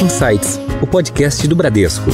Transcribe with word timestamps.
Insights, 0.00 0.60
o 0.80 0.86
podcast 0.86 1.48
do 1.48 1.56
Bradesco. 1.56 2.04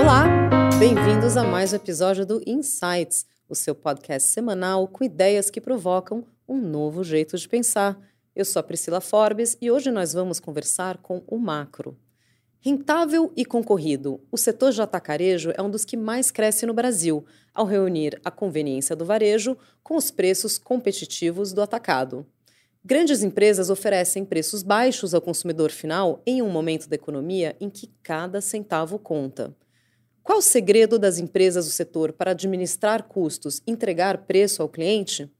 Olá, 0.00 0.24
bem-vindos 0.78 1.36
a 1.36 1.42
mais 1.42 1.72
um 1.72 1.76
episódio 1.76 2.24
do 2.24 2.40
Insights, 2.46 3.26
o 3.48 3.56
seu 3.56 3.74
podcast 3.74 4.28
semanal 4.28 4.86
com 4.86 5.02
ideias 5.02 5.50
que 5.50 5.60
provocam 5.60 6.24
um 6.48 6.56
novo 6.56 7.02
jeito 7.02 7.36
de 7.36 7.48
pensar. 7.48 7.98
Eu 8.32 8.44
sou 8.44 8.60
a 8.60 8.62
Priscila 8.62 9.00
Forbes 9.00 9.58
e 9.60 9.72
hoje 9.72 9.90
nós 9.90 10.12
vamos 10.12 10.38
conversar 10.38 10.98
com 10.98 11.24
o 11.26 11.36
macro. 11.36 11.98
Rentável 12.60 13.32
e 13.36 13.44
concorrido, 13.44 14.20
o 14.30 14.36
setor 14.38 14.70
de 14.70 14.80
atacarejo 14.80 15.52
é 15.56 15.60
um 15.60 15.70
dos 15.70 15.84
que 15.84 15.96
mais 15.96 16.30
cresce 16.30 16.64
no 16.64 16.72
Brasil, 16.72 17.26
ao 17.52 17.66
reunir 17.66 18.20
a 18.24 18.30
conveniência 18.30 18.94
do 18.94 19.04
varejo 19.04 19.56
com 19.82 19.96
os 19.96 20.12
preços 20.12 20.58
competitivos 20.58 21.52
do 21.52 21.60
atacado. 21.60 22.24
Grandes 22.88 23.22
empresas 23.22 23.68
oferecem 23.68 24.24
preços 24.24 24.62
baixos 24.62 25.12
ao 25.12 25.20
consumidor 25.20 25.70
final 25.70 26.22
em 26.26 26.40
um 26.40 26.48
momento 26.48 26.88
da 26.88 26.94
economia 26.94 27.54
em 27.60 27.68
que 27.68 27.92
cada 28.02 28.40
centavo 28.40 28.98
conta. 28.98 29.54
Qual 30.22 30.38
o 30.38 30.40
segredo 30.42 30.98
das 30.98 31.18
empresas 31.18 31.66
do 31.66 31.70
setor 31.70 32.14
para 32.14 32.30
administrar 32.30 33.02
custos 33.02 33.60
entregar 33.66 34.24
preço 34.24 34.62
ao 34.62 34.70
cliente? 34.70 35.30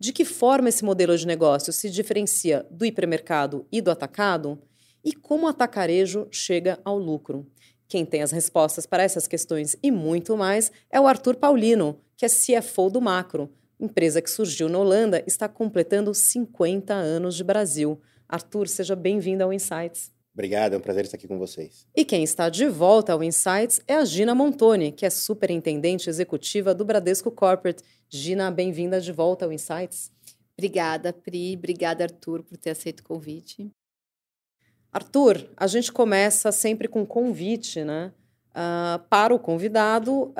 De 0.00 0.14
que 0.14 0.24
forma 0.24 0.70
esse 0.70 0.82
modelo 0.82 1.14
de 1.14 1.26
negócio 1.26 1.74
se 1.74 1.90
diferencia 1.90 2.66
do 2.70 2.86
hipermercado 2.86 3.66
e 3.70 3.82
do 3.82 3.90
atacado? 3.90 4.58
e 5.04 5.12
como 5.12 5.44
o 5.44 5.48
atacarejo 5.48 6.26
chega 6.30 6.80
ao 6.82 6.98
lucro. 6.98 7.46
Quem 7.86 8.06
tem 8.06 8.22
as 8.22 8.32
respostas 8.32 8.86
para 8.86 9.02
essas 9.02 9.28
questões 9.28 9.76
e 9.82 9.90
muito 9.90 10.34
mais 10.38 10.72
é 10.90 10.98
o 10.98 11.06
Arthur 11.06 11.36
Paulino, 11.36 12.00
que 12.16 12.24
é 12.24 12.28
CFO 12.30 12.88
do 12.88 13.02
Macro, 13.02 13.52
empresa 13.78 14.22
que 14.22 14.30
surgiu 14.30 14.68
na 14.68 14.78
Holanda, 14.78 15.22
está 15.26 15.48
completando 15.48 16.14
50 16.14 16.94
anos 16.94 17.34
de 17.34 17.44
Brasil. 17.44 18.00
Arthur, 18.28 18.68
seja 18.68 18.96
bem-vindo 18.96 19.44
ao 19.44 19.52
Insights. 19.52 20.12
Obrigado, 20.32 20.74
é 20.74 20.76
um 20.76 20.80
prazer 20.80 21.04
estar 21.04 21.16
aqui 21.16 21.28
com 21.28 21.38
vocês. 21.38 21.86
E 21.94 22.04
quem 22.04 22.24
está 22.24 22.48
de 22.48 22.66
volta 22.66 23.12
ao 23.12 23.22
Insights 23.22 23.80
é 23.86 23.94
a 23.94 24.04
Gina 24.04 24.34
Montoni, 24.34 24.90
que 24.90 25.06
é 25.06 25.10
superintendente 25.10 26.10
executiva 26.10 26.74
do 26.74 26.84
Bradesco 26.84 27.30
Corporate. 27.30 27.84
Gina, 28.08 28.50
bem-vinda 28.50 29.00
de 29.00 29.12
volta 29.12 29.44
ao 29.44 29.52
Insights. 29.52 30.10
Obrigada, 30.58 31.12
Pri. 31.12 31.54
Obrigada, 31.56 32.04
Arthur, 32.04 32.42
por 32.42 32.56
ter 32.56 32.70
aceito 32.70 33.00
o 33.00 33.04
convite. 33.04 33.70
Arthur, 34.92 35.48
a 35.56 35.66
gente 35.66 35.92
começa 35.92 36.50
sempre 36.50 36.88
com 36.88 37.02
um 37.02 37.06
convite, 37.06 37.84
né? 37.84 38.12
Uh, 38.54 39.02
para 39.10 39.34
o 39.34 39.38
convidado 39.38 40.26
uh, 40.26 40.34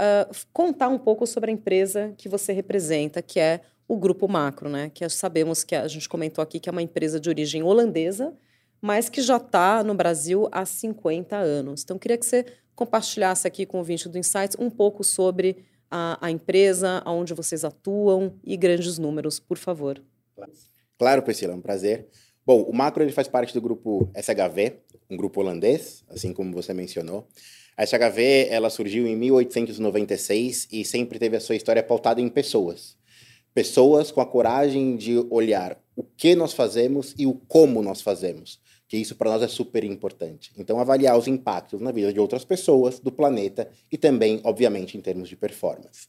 contar 0.52 0.88
um 0.88 0.98
pouco 0.98 1.26
sobre 1.26 1.50
a 1.50 1.54
empresa 1.54 2.14
que 2.16 2.28
você 2.28 2.52
representa, 2.52 3.20
que 3.20 3.40
é 3.40 3.60
o 3.88 3.96
Grupo 3.96 4.28
Macro, 4.28 4.68
né? 4.68 4.90
Que 4.94 5.08
sabemos 5.08 5.64
que 5.64 5.74
a 5.74 5.88
gente 5.88 6.08
comentou 6.08 6.40
aqui 6.40 6.60
que 6.60 6.68
é 6.68 6.72
uma 6.72 6.82
empresa 6.82 7.18
de 7.18 7.28
origem 7.28 7.62
holandesa, 7.64 8.32
mas 8.80 9.08
que 9.08 9.20
já 9.20 9.36
está 9.36 9.82
no 9.82 9.94
Brasil 9.94 10.48
há 10.52 10.64
50 10.64 11.36
anos. 11.36 11.82
Então, 11.82 11.98
queria 11.98 12.16
que 12.16 12.24
você 12.24 12.46
compartilhasse 12.74 13.46
aqui 13.46 13.66
com 13.66 13.78
o 13.78 13.80
ouvinte 13.80 14.08
do 14.08 14.18
Insights 14.18 14.56
um 14.58 14.70
pouco 14.70 15.02
sobre 15.02 15.64
a, 15.90 16.18
a 16.20 16.30
empresa, 16.30 17.02
aonde 17.04 17.34
vocês 17.34 17.64
atuam 17.64 18.34
e 18.42 18.56
grandes 18.56 18.98
números, 18.98 19.38
por 19.38 19.58
favor. 19.58 20.02
Claro, 20.98 21.22
Priscila, 21.22 21.52
é 21.52 21.56
um 21.56 21.60
prazer. 21.60 22.08
Bom, 22.46 22.62
o 22.62 22.74
Macro 22.74 23.02
ele 23.02 23.12
faz 23.12 23.26
parte 23.26 23.54
do 23.54 23.60
grupo 23.60 24.10
SHV, 24.14 24.80
um 25.10 25.16
grupo 25.16 25.40
holandês, 25.40 26.04
assim 26.08 26.32
como 26.32 26.52
você 26.52 26.74
mencionou. 26.74 27.26
A 27.76 27.84
SHV 27.84 28.48
ela 28.50 28.70
surgiu 28.70 29.06
em 29.06 29.16
1896 29.16 30.68
e 30.70 30.84
sempre 30.84 31.18
teve 31.18 31.36
a 31.36 31.40
sua 31.40 31.56
história 31.56 31.82
pautada 31.82 32.20
em 32.20 32.28
pessoas. 32.28 32.96
Pessoas 33.52 34.12
com 34.12 34.20
a 34.20 34.26
coragem 34.26 34.96
de 34.96 35.18
olhar 35.30 35.76
o 35.96 36.02
que 36.02 36.36
nós 36.36 36.52
fazemos 36.52 37.14
e 37.18 37.26
o 37.26 37.34
como 37.34 37.82
nós 37.82 38.00
fazemos, 38.00 38.60
que 38.88 38.96
isso 38.96 39.16
para 39.16 39.30
nós 39.30 39.42
é 39.42 39.48
super 39.48 39.82
importante. 39.84 40.52
Então, 40.56 40.78
avaliar 40.78 41.16
os 41.16 41.26
impactos 41.26 41.80
na 41.80 41.90
vida 41.90 42.12
de 42.12 42.20
outras 42.20 42.44
pessoas, 42.44 43.00
do 43.00 43.10
planeta 43.10 43.68
e 43.90 43.98
também, 43.98 44.40
obviamente, 44.44 44.96
em 44.96 45.00
termos 45.00 45.28
de 45.28 45.36
performance. 45.36 46.08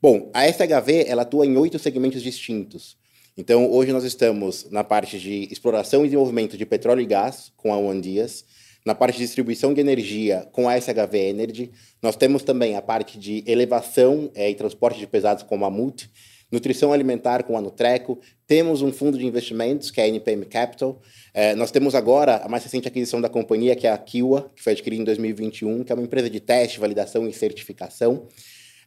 Bom, 0.00 0.30
a 0.32 0.46
SHV 0.46 1.06
ela 1.06 1.22
atua 1.22 1.46
em 1.46 1.56
oito 1.56 1.78
segmentos 1.78 2.22
distintos. 2.22 2.96
Então, 3.36 3.70
hoje 3.70 3.92
nós 3.92 4.04
estamos 4.04 4.68
na 4.70 4.84
parte 4.84 5.18
de 5.18 5.48
exploração 5.50 6.02
e 6.02 6.08
desenvolvimento 6.08 6.56
de 6.56 6.66
petróleo 6.66 7.00
e 7.00 7.06
gás 7.06 7.52
com 7.56 7.72
a 7.72 7.78
One 7.78 8.00
Dias, 8.00 8.44
na 8.88 8.94
parte 8.94 9.18
de 9.18 9.24
distribuição 9.24 9.74
de 9.74 9.82
energia 9.82 10.48
com 10.50 10.66
a 10.66 10.80
SHV 10.80 11.18
Energy. 11.18 11.70
Nós 12.00 12.16
temos 12.16 12.42
também 12.42 12.74
a 12.74 12.80
parte 12.80 13.18
de 13.18 13.44
elevação 13.46 14.30
é, 14.34 14.48
e 14.48 14.54
transporte 14.54 14.98
de 14.98 15.06
pesados 15.06 15.42
com 15.42 15.56
a 15.56 15.58
Mamut, 15.58 16.10
nutrição 16.50 16.90
alimentar 16.90 17.42
com 17.42 17.58
a 17.58 17.60
Nutreco, 17.60 18.18
temos 18.46 18.80
um 18.80 18.90
fundo 18.90 19.18
de 19.18 19.26
investimentos, 19.26 19.90
que 19.90 20.00
é 20.00 20.04
a 20.04 20.08
NPM 20.08 20.46
Capital. 20.46 21.02
É, 21.34 21.54
nós 21.54 21.70
temos 21.70 21.94
agora 21.94 22.36
a 22.36 22.48
mais 22.48 22.64
recente 22.64 22.88
aquisição 22.88 23.20
da 23.20 23.28
companhia, 23.28 23.76
que 23.76 23.86
é 23.86 23.92
a 23.92 23.98
Kiwa, 23.98 24.50
que 24.56 24.62
foi 24.62 24.72
adquirida 24.72 25.02
em 25.02 25.04
2021, 25.04 25.84
que 25.84 25.92
é 25.92 25.94
uma 25.94 26.04
empresa 26.04 26.30
de 26.30 26.40
teste, 26.40 26.80
validação 26.80 27.28
e 27.28 27.32
certificação. 27.34 28.26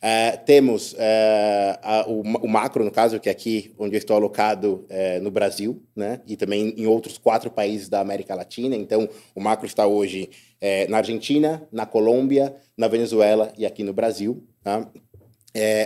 Uh, 0.03 0.43
temos 0.47 0.93
uh, 0.93 0.97
a, 1.83 2.05
o, 2.07 2.21
o, 2.21 2.47
macro, 2.47 2.83
no 2.83 2.89
caso, 2.89 3.19
que 3.19 3.29
é 3.29 3.31
aqui 3.31 3.71
onde 3.77 3.95
eu 3.95 3.99
estou 3.99 4.15
alocado 4.15 4.87
uh, 4.89 5.21
no 5.21 5.29
Brasil, 5.29 5.83
né? 5.95 6.21
e 6.25 6.35
também 6.35 6.73
em 6.75 6.87
outros 6.87 7.19
quatro 7.19 7.51
países 7.51 7.87
da 7.87 7.99
América 7.99 8.33
Latina. 8.33 8.75
Então, 8.75 9.07
o 9.35 9.39
macro 9.39 9.67
está 9.67 9.85
hoje 9.85 10.29
na 10.89 10.97
Argentina, 10.97 11.67
na 11.71 11.87
Colômbia, 11.87 12.55
na 12.77 12.87
Venezuela 12.87 13.51
e 13.57 13.65
aqui 13.65 13.83
no 13.83 13.93
Brasil. 13.93 14.43
Tá? 14.63 14.87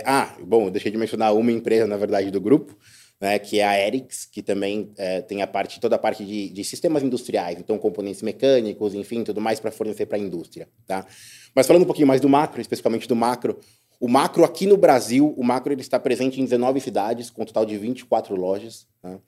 ah, 0.04 0.36
bom, 0.44 0.70
deixei 0.70 0.92
de 0.92 0.98
mencionar 0.98 1.34
uma 1.34 1.50
empresa, 1.50 1.86
na 1.86 1.96
verdade, 1.96 2.30
do 2.30 2.38
grupo, 2.38 2.76
né, 3.18 3.38
que 3.38 3.58
é 3.58 3.64
a 3.66 3.78
Erics, 3.78 4.26
que 4.26 4.42
também 4.42 4.92
tem 5.26 5.40
a 5.40 5.46
parte, 5.46 5.80
toda 5.80 5.96
a 5.96 5.98
parte 5.98 6.26
de, 6.26 6.50
de, 6.50 6.62
sistemas 6.62 7.02
industriais, 7.02 7.58
então 7.58 7.78
componentes 7.78 8.20
mecânicos, 8.20 8.94
enfim, 8.94 9.24
tudo 9.24 9.40
mais 9.40 9.58
para 9.58 9.70
fornecer 9.70 10.04
para 10.04 10.18
a 10.18 10.20
indústria. 10.20 10.68
Tá? 10.86 11.06
Mas 11.54 11.66
falando 11.66 11.84
um 11.84 11.86
pouquinho 11.86 12.06
mais 12.06 12.20
do 12.20 12.28
macro, 12.28 12.60
especificamente 12.60 13.08
do 13.08 13.16
macro, 13.16 13.58
o 13.98 14.08
macro 14.08 14.44
aqui 14.44 14.66
no 14.66 14.76
Brasil, 14.76 15.34
o 15.36 15.44
macro 15.44 15.72
ele 15.72 15.80
está 15.80 15.98
presente 15.98 16.40
em 16.40 16.44
19 16.44 16.80
cidades, 16.80 17.30
com 17.30 17.42
um 17.42 17.44
total 17.46 17.64
de 17.64 17.76
24 17.76 18.34
lojas. 18.34 18.86
Né? 19.02 19.18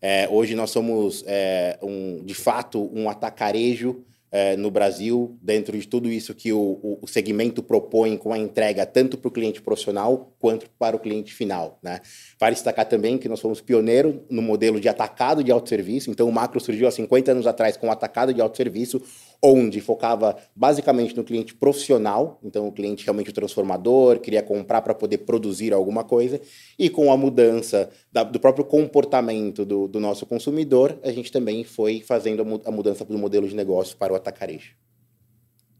É, 0.00 0.28
hoje 0.30 0.54
nós 0.54 0.70
somos, 0.70 1.24
é, 1.26 1.78
um, 1.82 2.22
de 2.24 2.34
fato, 2.34 2.90
um 2.94 3.08
atacarejo 3.08 4.04
é, 4.30 4.56
no 4.56 4.70
Brasil, 4.70 5.38
dentro 5.40 5.76
de 5.78 5.88
tudo 5.88 6.10
isso 6.10 6.34
que 6.34 6.52
o, 6.52 6.98
o 7.00 7.06
segmento 7.06 7.62
propõe 7.62 8.16
com 8.16 8.32
a 8.32 8.38
entrega 8.38 8.84
tanto 8.84 9.16
para 9.16 9.28
o 9.28 9.30
cliente 9.30 9.62
profissional 9.62 10.34
quanto 10.38 10.68
para 10.78 10.94
o 10.94 10.98
cliente 10.98 11.32
final. 11.32 11.78
Né? 11.82 12.00
Vale 12.38 12.54
destacar 12.54 12.86
também 12.86 13.16
que 13.16 13.28
nós 13.28 13.40
fomos 13.40 13.60
pioneiros 13.60 14.16
no 14.28 14.42
modelo 14.42 14.78
de 14.80 14.88
atacado 14.88 15.42
de 15.42 15.50
autosserviço, 15.50 16.10
então 16.10 16.28
o 16.28 16.32
macro 16.32 16.60
surgiu 16.60 16.86
há 16.86 16.90
50 16.90 17.32
anos 17.32 17.46
atrás 17.46 17.76
com 17.76 17.88
o 17.88 17.90
atacado 17.90 18.34
de 18.34 18.40
autosserviço, 18.40 19.02
onde 19.42 19.80
focava 19.80 20.36
basicamente 20.54 21.16
no 21.16 21.22
cliente 21.22 21.54
profissional, 21.54 22.40
então 22.42 22.66
o 22.66 22.72
cliente 22.72 23.04
realmente 23.04 23.30
o 23.30 23.32
transformador, 23.32 24.18
queria 24.18 24.42
comprar 24.42 24.82
para 24.82 24.94
poder 24.94 25.18
produzir 25.18 25.72
alguma 25.72 26.02
coisa, 26.02 26.40
e 26.78 26.90
com 26.90 27.12
a 27.12 27.16
mudança 27.16 27.90
da, 28.12 28.24
do 28.24 28.40
próprio 28.40 28.64
comportamento 28.64 29.64
do, 29.64 29.86
do, 29.86 30.00
nosso 30.00 30.26
consumidor, 30.26 30.98
a 31.02 31.12
gente 31.12 31.30
também 31.30 31.62
foi 31.62 32.00
fazendo 32.00 32.42
a 32.64 32.70
mudança 32.70 33.04
do 33.04 33.18
modelo 33.18 33.48
de 33.48 33.54
negócio 33.54 33.96
para 33.96 34.12
o 34.12 34.16
atacarejo. 34.16 34.74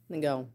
Legal. 0.08 0.48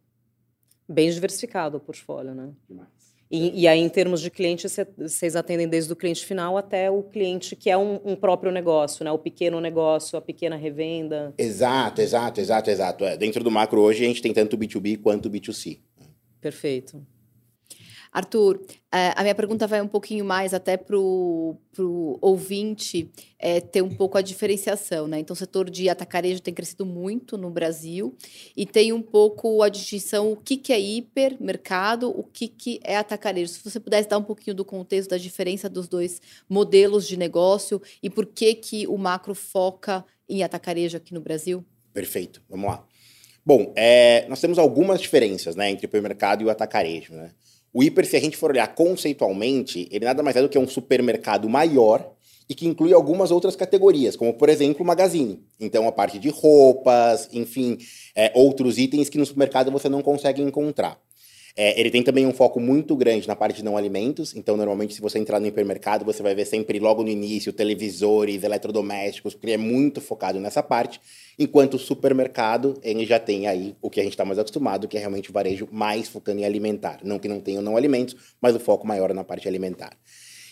Bem 0.87 1.09
diversificado 1.09 1.77
o 1.77 1.79
portfólio, 1.79 2.33
né? 2.33 2.51
Demais. 2.67 3.02
E, 3.35 3.61
e, 3.61 3.67
aí, 3.67 3.79
em 3.79 3.89
termos 3.89 4.21
de 4.21 4.29
cliente, 4.29 4.67
vocês 4.95 5.35
atendem 5.35 5.67
desde 5.67 5.91
o 5.91 5.95
cliente 5.95 6.23
final 6.23 6.55
até 6.55 6.91
o 6.91 7.01
cliente 7.01 7.55
que 7.55 7.67
é 7.67 7.75
um, 7.75 7.99
um, 8.05 8.15
próprio 8.15 8.51
negócio, 8.51 9.03
né? 9.03 9.11
O 9.11 9.17
pequeno 9.17 9.59
negócio, 9.59 10.15
a 10.15 10.21
pequena 10.21 10.55
revenda. 10.55 11.33
Exato, 11.35 11.99
exato, 11.99 12.39
exato, 12.39 12.69
exato. 12.69 13.03
É, 13.03 13.17
dentro 13.17 13.43
do 13.43 13.49
macro 13.49 13.81
hoje, 13.81 14.03
a 14.03 14.07
gente 14.07 14.21
tem 14.21 14.31
tanto 14.31 14.55
B2B 14.55 15.01
quanto 15.01 15.31
B2C. 15.31 15.79
Perfeito. 16.39 17.03
Arthur, 18.13 18.61
a 18.91 19.23
minha 19.23 19.33
pergunta 19.33 19.65
vai 19.65 19.81
um 19.81 19.87
pouquinho 19.87 20.23
mais 20.23 20.53
até 20.53 20.77
para 20.77 20.95
o 20.95 21.57
ouvinte 22.21 23.09
é, 23.39 23.59
ter 23.59 23.81
um 23.81 23.89
pouco 23.89 24.19
a 24.19 24.21
diferenciação. 24.21 25.07
Né? 25.07 25.19
Então, 25.19 25.33
o 25.33 25.37
setor 25.37 25.67
de 25.67 25.89
atacarejo 25.89 26.39
tem 26.39 26.53
crescido 26.53 26.85
muito 26.85 27.35
no 27.35 27.49
Brasil 27.49 28.15
e 28.55 28.67
tem 28.67 28.93
um 28.93 29.01
pouco 29.01 29.63
a 29.63 29.69
distinção 29.69 30.31
o 30.31 30.35
que, 30.35 30.57
que 30.57 30.71
é 30.71 30.79
hipermercado, 30.79 32.07
o 32.07 32.23
que, 32.23 32.47
que 32.47 32.79
é 32.83 32.95
atacarejo. 32.95 33.51
Se 33.51 33.63
você 33.63 33.79
pudesse 33.79 34.07
dar 34.07 34.19
um 34.19 34.23
pouquinho 34.23 34.55
do 34.55 34.63
contexto 34.63 35.09
da 35.09 35.17
diferença 35.17 35.67
dos 35.67 35.87
dois 35.87 36.21
modelos 36.47 37.07
de 37.07 37.17
negócio 37.17 37.81
e 38.01 38.11
por 38.11 38.27
que, 38.27 38.53
que 38.53 38.85
o 38.85 38.95
macro 38.95 39.33
foca 39.33 40.05
em 40.29 40.43
atacarejo 40.43 40.97
aqui 40.97 41.15
no 41.15 41.19
Brasil? 41.19 41.65
Perfeito, 41.91 42.43
vamos 42.47 42.67
lá. 42.67 42.85
Bom, 43.45 43.73
é, 43.75 44.25
nós 44.29 44.39
temos 44.39 44.57
algumas 44.57 45.01
diferenças 45.01 45.55
né, 45.55 45.71
entre 45.71 45.85
o 45.85 45.87
hipermercado 45.87 46.43
e 46.43 46.45
o 46.45 46.49
atacarejo. 46.49 47.13
Né? 47.13 47.31
O 47.73 47.83
hiper, 47.83 48.05
se 48.05 48.15
a 48.15 48.19
gente 48.19 48.37
for 48.37 48.51
olhar 48.51 48.67
conceitualmente, 48.75 49.87
ele 49.91 50.05
nada 50.05 50.21
mais 50.21 50.35
é 50.35 50.41
do 50.41 50.47
que 50.47 50.59
um 50.59 50.67
supermercado 50.67 51.49
maior 51.49 52.13
e 52.47 52.53
que 52.53 52.67
inclui 52.67 52.93
algumas 52.93 53.31
outras 53.31 53.55
categorias, 53.55 54.15
como, 54.15 54.33
por 54.33 54.47
exemplo, 54.47 54.83
o 54.83 54.85
Magazine. 54.85 55.43
Então, 55.59 55.87
a 55.87 55.91
parte 55.91 56.19
de 56.19 56.29
roupas, 56.29 57.29
enfim, 57.33 57.77
é, 58.15 58.31
outros 58.35 58.77
itens 58.77 59.09
que 59.09 59.17
no 59.17 59.25
supermercado 59.25 59.71
você 59.71 59.89
não 59.89 60.03
consegue 60.03 60.41
encontrar. 60.41 61.01
É, 61.55 61.79
ele 61.79 61.91
tem 61.91 62.01
também 62.01 62.25
um 62.25 62.33
foco 62.33 62.59
muito 62.59 62.95
grande 62.95 63.27
na 63.27 63.35
parte 63.35 63.57
de 63.57 63.63
não 63.63 63.77
alimentos, 63.77 64.35
então 64.35 64.57
normalmente 64.57 64.95
se 64.95 65.01
você 65.01 65.19
entrar 65.19 65.39
no 65.39 65.45
hipermercado, 65.45 66.03
você 66.03 66.23
vai 66.23 66.33
ver 66.33 66.45
sempre 66.45 66.79
logo 66.79 67.03
no 67.03 67.09
início 67.09 67.53
televisores, 67.53 68.43
eletrodomésticos, 68.43 69.35
porque 69.35 69.45
ele 69.45 69.53
é 69.53 69.57
muito 69.57 70.01
focado 70.01 70.39
nessa 70.39 70.63
parte, 70.63 70.99
enquanto 71.37 71.75
o 71.75 71.79
supermercado, 71.79 72.79
ele 72.81 73.05
já 73.05 73.19
tem 73.19 73.45
aí 73.45 73.75
o 73.83 73.89
que 73.89 73.99
a 73.99 74.03
gente 74.03 74.13
está 74.13 74.25
mais 74.25 74.39
acostumado, 74.39 74.87
que 74.87 74.97
é 74.97 74.99
realmente 74.99 75.29
o 75.29 75.33
varejo 75.33 75.67
mais 75.71 76.07
focando 76.07 76.41
em 76.41 76.45
alimentar. 76.45 76.99
Não 77.03 77.19
que 77.19 77.27
não 77.27 77.39
tenha 77.39 77.61
não 77.61 77.77
alimentos, 77.77 78.15
mas 78.41 78.55
o 78.55 78.59
foco 78.59 78.87
maior 78.87 79.11
é 79.11 79.13
na 79.13 79.23
parte 79.23 79.47
alimentar. 79.47 79.95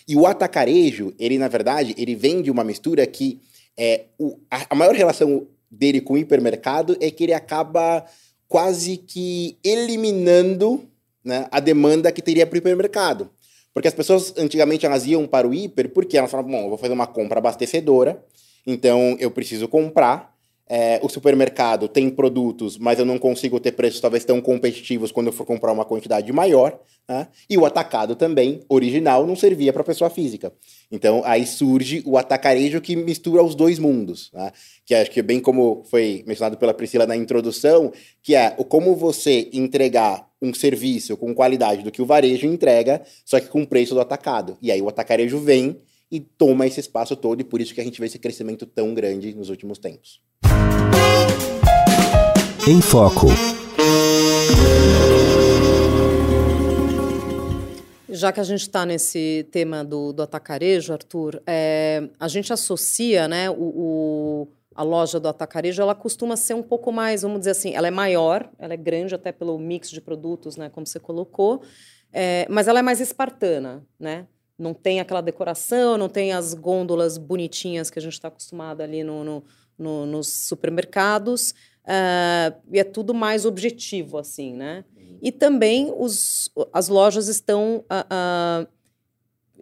E 0.06 0.14
o 0.14 0.24
atacarejo, 0.24 1.12
ele 1.18 1.36
na 1.36 1.48
verdade, 1.48 1.96
ele 1.98 2.14
vem 2.14 2.42
de 2.42 2.50
uma 2.50 2.62
mistura 2.62 3.04
que 3.08 3.40
é, 3.76 4.04
o, 4.18 4.38
a, 4.48 4.66
a 4.70 4.74
maior 4.76 4.94
relação 4.94 5.48
dele 5.68 6.00
com 6.00 6.14
o 6.14 6.18
hipermercado 6.18 6.96
é 7.00 7.10
que 7.10 7.24
ele 7.24 7.32
acaba 7.32 8.04
quase 8.46 8.98
que 8.98 9.56
eliminando 9.64 10.91
né, 11.24 11.46
a 11.50 11.60
demanda 11.60 12.10
que 12.12 12.22
teria 12.22 12.46
para 12.46 12.54
o 12.54 12.58
hipermercado. 12.58 13.30
Porque 13.74 13.88
as 13.88 13.94
pessoas 13.94 14.34
antigamente 14.36 14.84
elas 14.84 15.06
iam 15.06 15.26
para 15.26 15.48
o 15.48 15.54
hiper 15.54 15.90
porque 15.90 16.16
elas 16.16 16.30
falavam, 16.30 16.52
bom, 16.52 16.62
eu 16.64 16.68
vou 16.68 16.78
fazer 16.78 16.92
uma 16.92 17.06
compra 17.06 17.38
abastecedora, 17.38 18.22
então 18.66 19.16
eu 19.18 19.30
preciso 19.30 19.66
comprar, 19.66 20.32
é, 20.68 21.00
o 21.02 21.08
supermercado 21.08 21.88
tem 21.88 22.08
produtos, 22.08 22.78
mas 22.78 22.98
eu 22.98 23.04
não 23.04 23.18
consigo 23.18 23.60
ter 23.60 23.72
preços 23.72 24.00
talvez 24.00 24.24
tão 24.24 24.40
competitivos 24.40 25.12
quando 25.12 25.26
eu 25.26 25.32
for 25.32 25.44
comprar 25.44 25.72
uma 25.72 25.84
quantidade 25.84 26.32
maior. 26.32 26.78
Né? 27.08 27.28
E 27.50 27.58
o 27.58 27.66
atacado 27.66 28.14
também, 28.14 28.62
original, 28.68 29.26
não 29.26 29.36
servia 29.36 29.72
para 29.72 29.84
pessoa 29.84 30.08
física. 30.08 30.52
Então 30.90 31.20
aí 31.26 31.46
surge 31.46 32.02
o 32.06 32.16
atacarejo 32.16 32.80
que 32.80 32.96
mistura 32.96 33.42
os 33.42 33.54
dois 33.54 33.78
mundos. 33.78 34.30
Né? 34.32 34.50
Que 34.86 34.94
acho 34.94 35.10
que 35.10 35.20
bem 35.20 35.40
como 35.40 35.82
foi 35.90 36.24
mencionado 36.26 36.56
pela 36.56 36.72
Priscila 36.72 37.06
na 37.06 37.16
introdução, 37.16 37.92
que 38.22 38.34
é 38.34 38.54
o 38.56 38.64
como 38.64 38.96
você 38.96 39.50
entregar 39.52 40.26
um 40.42 40.52
serviço 40.52 41.16
com 41.16 41.32
qualidade 41.32 41.84
do 41.84 41.92
que 41.92 42.02
o 42.02 42.06
varejo 42.06 42.46
entrega, 42.46 43.00
só 43.24 43.38
que 43.38 43.46
com 43.46 43.62
o 43.62 43.66
preço 43.66 43.94
do 43.94 44.00
atacado. 44.00 44.58
E 44.60 44.72
aí 44.72 44.82
o 44.82 44.88
atacarejo 44.88 45.38
vem 45.38 45.80
e 46.10 46.20
toma 46.20 46.66
esse 46.66 46.80
espaço 46.80 47.16
todo, 47.16 47.40
e 47.40 47.44
por 47.44 47.60
isso 47.60 47.72
que 47.72 47.80
a 47.80 47.84
gente 47.84 47.98
vê 47.98 48.06
esse 48.06 48.18
crescimento 48.18 48.66
tão 48.66 48.92
grande 48.92 49.32
nos 49.34 49.48
últimos 49.48 49.78
tempos. 49.78 50.20
Em 52.68 52.80
Foco. 52.82 53.28
Já 58.08 58.30
que 58.30 58.40
a 58.40 58.44
gente 58.44 58.60
está 58.60 58.84
nesse 58.84 59.48
tema 59.50 59.82
do, 59.82 60.12
do 60.12 60.22
atacarejo, 60.22 60.92
Arthur, 60.92 61.42
é, 61.46 62.08
a 62.20 62.28
gente 62.28 62.52
associa 62.52 63.26
né, 63.26 63.48
o, 63.48 63.54
o, 63.54 64.48
a 64.74 64.82
loja 64.82 65.18
do 65.20 65.28
atacarejo, 65.28 65.82
ela 65.82 65.94
costuma 65.94 66.36
ser 66.36 66.54
um 66.54 66.62
pouco 66.62 66.92
mais, 66.92 67.22
vamos 67.22 67.40
dizer 67.40 67.52
assim, 67.52 67.74
ela 67.74 67.88
é 67.88 67.90
maior, 67.90 68.50
ela 68.58 68.74
é 68.74 68.76
grande 68.76 69.14
até 69.14 69.32
pelo 69.32 69.58
mix 69.58 69.90
de 69.90 70.00
produtos, 70.00 70.56
né, 70.56 70.68
como 70.70 70.86
você 70.86 70.98
colocou, 70.98 71.62
é, 72.12 72.46
mas 72.48 72.68
ela 72.68 72.78
é 72.78 72.82
mais 72.82 73.00
espartana, 73.00 73.84
né? 73.98 74.26
Não 74.58 74.74
tem 74.74 75.00
aquela 75.00 75.20
decoração, 75.20 75.96
não 75.96 76.08
tem 76.08 76.32
as 76.32 76.54
gôndolas 76.54 77.16
bonitinhas 77.16 77.90
que 77.90 77.98
a 77.98 78.02
gente 78.02 78.12
está 78.12 78.28
acostumado 78.28 78.82
ali 78.82 79.02
no, 79.02 79.24
no, 79.24 79.44
no, 79.78 80.06
nos 80.06 80.28
supermercados. 80.28 81.54
Uh, 81.82 82.54
e 82.70 82.78
é 82.78 82.84
tudo 82.84 83.12
mais 83.12 83.44
objetivo, 83.44 84.18
assim, 84.18 84.54
né? 84.54 84.84
E 85.20 85.32
também 85.32 85.92
os, 85.96 86.50
as 86.72 86.88
lojas 86.88 87.28
estão 87.28 87.84
uh, 87.90 88.64
uh, 88.64 88.68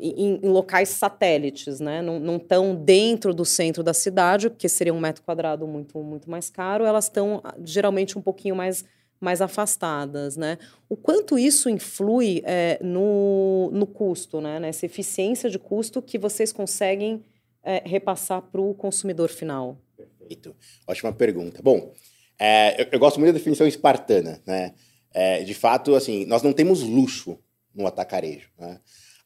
em, 0.00 0.40
em, 0.42 0.48
locais 0.48 0.88
satélites, 0.88 1.78
né? 1.80 2.00
Não 2.00 2.36
estão 2.36 2.74
dentro 2.74 3.34
do 3.34 3.44
centro 3.44 3.82
da 3.82 3.92
cidade, 3.92 4.48
porque 4.48 4.68
seria 4.68 4.94
um 4.94 5.00
metro 5.00 5.22
quadrado 5.22 5.66
muito, 5.66 6.02
muito 6.02 6.30
mais 6.30 6.48
caro. 6.48 6.84
Elas 6.84 7.04
estão 7.04 7.42
geralmente 7.64 8.18
um 8.18 8.22
pouquinho 8.22 8.56
mais, 8.56 8.84
mais 9.20 9.42
afastadas, 9.42 10.36
né? 10.36 10.58
O 10.88 10.96
quanto 10.96 11.38
isso 11.38 11.68
influi 11.68 12.42
é, 12.44 12.78
no, 12.82 13.70
no 13.72 13.86
custo, 13.86 14.40
né? 14.40 14.58
Nessa 14.58 14.86
eficiência 14.86 15.50
de 15.50 15.58
custo 15.58 16.00
que 16.00 16.18
vocês 16.18 16.52
conseguem 16.52 17.22
é, 17.62 17.82
repassar 17.84 18.42
para 18.42 18.60
o 18.60 18.74
consumidor 18.74 19.28
final? 19.28 19.78
Perfeito. 19.96 20.56
Ótima 20.86 21.12
pergunta. 21.12 21.60
Bom, 21.62 21.92
é, 22.38 22.82
eu, 22.82 22.86
eu, 22.92 22.98
gosto 22.98 23.20
muito 23.20 23.32
da 23.32 23.38
definição 23.38 23.66
espartana, 23.66 24.40
né? 24.46 24.74
É, 25.12 25.42
de 25.42 25.54
fato, 25.54 25.94
assim, 25.94 26.24
nós 26.24 26.42
não 26.42 26.52
temos 26.52 26.82
luxo 26.82 27.38
no 27.74 27.86
atacarejo, 27.86 28.48
né? 28.58 28.80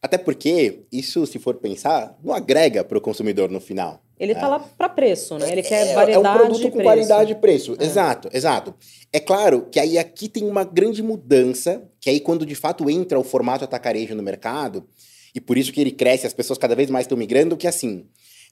Até 0.05 0.19
porque 0.19 0.81
isso, 0.93 1.27
se 1.27 1.39
for 1.39 1.55
pensar, 1.55 2.15
não 2.23 2.35
agrega 2.35 2.85
para 2.85 2.99
o 2.99 3.01
consumidor 3.01 3.51
no 3.51 3.59
final. 3.59 4.03
Ele 4.21 4.33
está 4.33 4.43
né? 4.43 4.49
lá 4.49 4.59
para 4.59 4.87
preço, 4.87 5.39
né? 5.39 5.51
Ele 5.51 5.63
é, 5.63 5.65
quer 5.65 5.95
variedade. 5.95 6.27
É 6.27 6.31
um 6.31 6.47
produto 6.47 6.71
com 6.71 6.83
qualidade 6.83 7.33
e 7.33 7.35
preço. 7.35 7.75
É. 7.81 7.85
Exato, 7.87 8.29
exato. 8.31 8.75
É 9.11 9.19
claro 9.19 9.67
que 9.73 9.81
aí 9.81 9.97
aqui 9.97 10.29
tem 10.29 10.45
uma 10.45 10.63
grande 10.63 11.03
mudança, 11.03 11.83
que 11.99 12.11
aí 12.11 12.21
quando 12.21 12.45
de 12.45 12.55
fato 12.55 12.91
entra 12.91 13.19
o 13.19 13.25
formato 13.25 13.65
atacarejo 13.65 14.15
no 14.15 14.23
mercado, 14.23 14.87
e 15.35 15.41
por 15.41 15.57
isso 15.57 15.73
que 15.73 15.81
ele 15.81 15.91
cresce, 15.91 16.27
as 16.27 16.35
pessoas 16.35 16.59
cada 16.59 16.75
vez 16.75 16.91
mais 16.91 17.05
estão 17.05 17.17
migrando, 17.17 17.57
que 17.57 17.67
assim, 17.67 18.05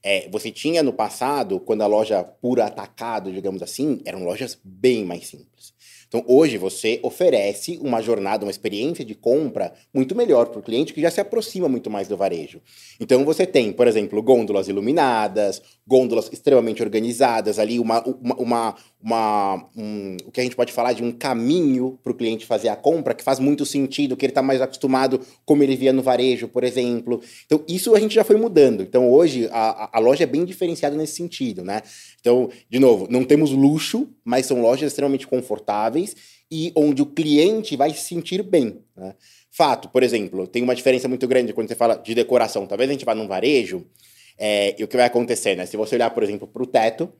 é, 0.02 0.30
você 0.30 0.50
tinha 0.50 0.82
no 0.82 0.94
passado, 0.94 1.60
quando 1.60 1.82
a 1.82 1.86
loja 1.86 2.24
pura 2.24 2.64
atacado, 2.64 3.30
digamos 3.30 3.62
assim, 3.62 4.00
eram 4.06 4.24
lojas 4.24 4.58
bem 4.64 5.04
mais 5.04 5.26
simples. 5.28 5.71
Então, 6.12 6.22
hoje 6.28 6.58
você 6.58 7.00
oferece 7.02 7.78
uma 7.80 8.02
jornada, 8.02 8.44
uma 8.44 8.50
experiência 8.50 9.02
de 9.02 9.14
compra 9.14 9.72
muito 9.94 10.14
melhor 10.14 10.50
para 10.50 10.60
o 10.60 10.62
cliente 10.62 10.92
que 10.92 11.00
já 11.00 11.10
se 11.10 11.22
aproxima 11.22 11.70
muito 11.70 11.88
mais 11.88 12.06
do 12.06 12.18
varejo. 12.18 12.60
Então, 13.00 13.24
você 13.24 13.46
tem, 13.46 13.72
por 13.72 13.86
exemplo, 13.86 14.22
gôndolas 14.22 14.68
iluminadas, 14.68 15.62
gôndolas 15.86 16.28
extremamente 16.30 16.82
organizadas, 16.82 17.58
ali 17.58 17.78
uma, 17.78 18.02
uma, 18.04 18.34
uma, 18.36 18.76
uma 19.02 19.68
um, 19.76 20.16
o 20.26 20.30
que 20.30 20.40
a 20.40 20.44
gente 20.44 20.54
pode 20.54 20.72
falar 20.72 20.92
de 20.92 21.02
um 21.02 21.10
caminho 21.10 21.98
para 22.02 22.12
o 22.12 22.14
cliente 22.14 22.46
fazer 22.46 22.68
a 22.68 22.76
compra, 22.76 23.14
que 23.14 23.24
faz 23.24 23.38
muito 23.38 23.66
sentido, 23.66 24.16
que 24.16 24.24
ele 24.24 24.30
está 24.30 24.42
mais 24.42 24.60
acostumado 24.60 25.20
como 25.44 25.62
ele 25.62 25.76
via 25.76 25.92
no 25.92 26.02
varejo, 26.02 26.48
por 26.48 26.62
exemplo. 26.62 27.20
Então, 27.46 27.64
isso 27.68 27.94
a 27.94 28.00
gente 28.00 28.14
já 28.14 28.24
foi 28.24 28.36
mudando. 28.36 28.82
Então, 28.82 29.10
hoje, 29.10 29.48
a, 29.50 29.90
a 29.96 29.98
loja 29.98 30.24
é 30.24 30.26
bem 30.26 30.44
diferenciada 30.44 30.96
nesse 30.96 31.14
sentido, 31.14 31.64
né? 31.64 31.82
Então, 32.20 32.48
de 32.70 32.78
novo, 32.78 33.06
não 33.10 33.24
temos 33.24 33.50
luxo, 33.50 34.08
mas 34.24 34.46
são 34.46 34.60
lojas 34.60 34.92
extremamente 34.92 35.26
confortáveis 35.26 36.14
e 36.50 36.70
onde 36.76 37.00
o 37.00 37.06
cliente 37.06 37.76
vai 37.76 37.90
se 37.94 38.00
sentir 38.02 38.42
bem. 38.42 38.78
Né? 38.96 39.14
Fato, 39.50 39.88
por 39.88 40.02
exemplo, 40.02 40.46
tem 40.46 40.62
uma 40.62 40.74
diferença 40.74 41.08
muito 41.08 41.26
grande 41.26 41.52
quando 41.52 41.68
você 41.68 41.74
fala 41.74 41.96
de 41.96 42.14
decoração. 42.14 42.66
Talvez 42.66 42.90
a 42.90 42.92
gente 42.92 43.04
vá 43.04 43.14
num 43.14 43.26
varejo 43.26 43.86
é, 44.38 44.74
e 44.78 44.84
o 44.84 44.88
que 44.88 44.96
vai 44.96 45.06
acontecer, 45.06 45.56
né? 45.56 45.66
Se 45.66 45.76
você 45.76 45.94
olhar, 45.94 46.10
por 46.10 46.22
exemplo, 46.22 46.46
para 46.46 46.62
o 46.62 46.66
teto, 46.66 47.12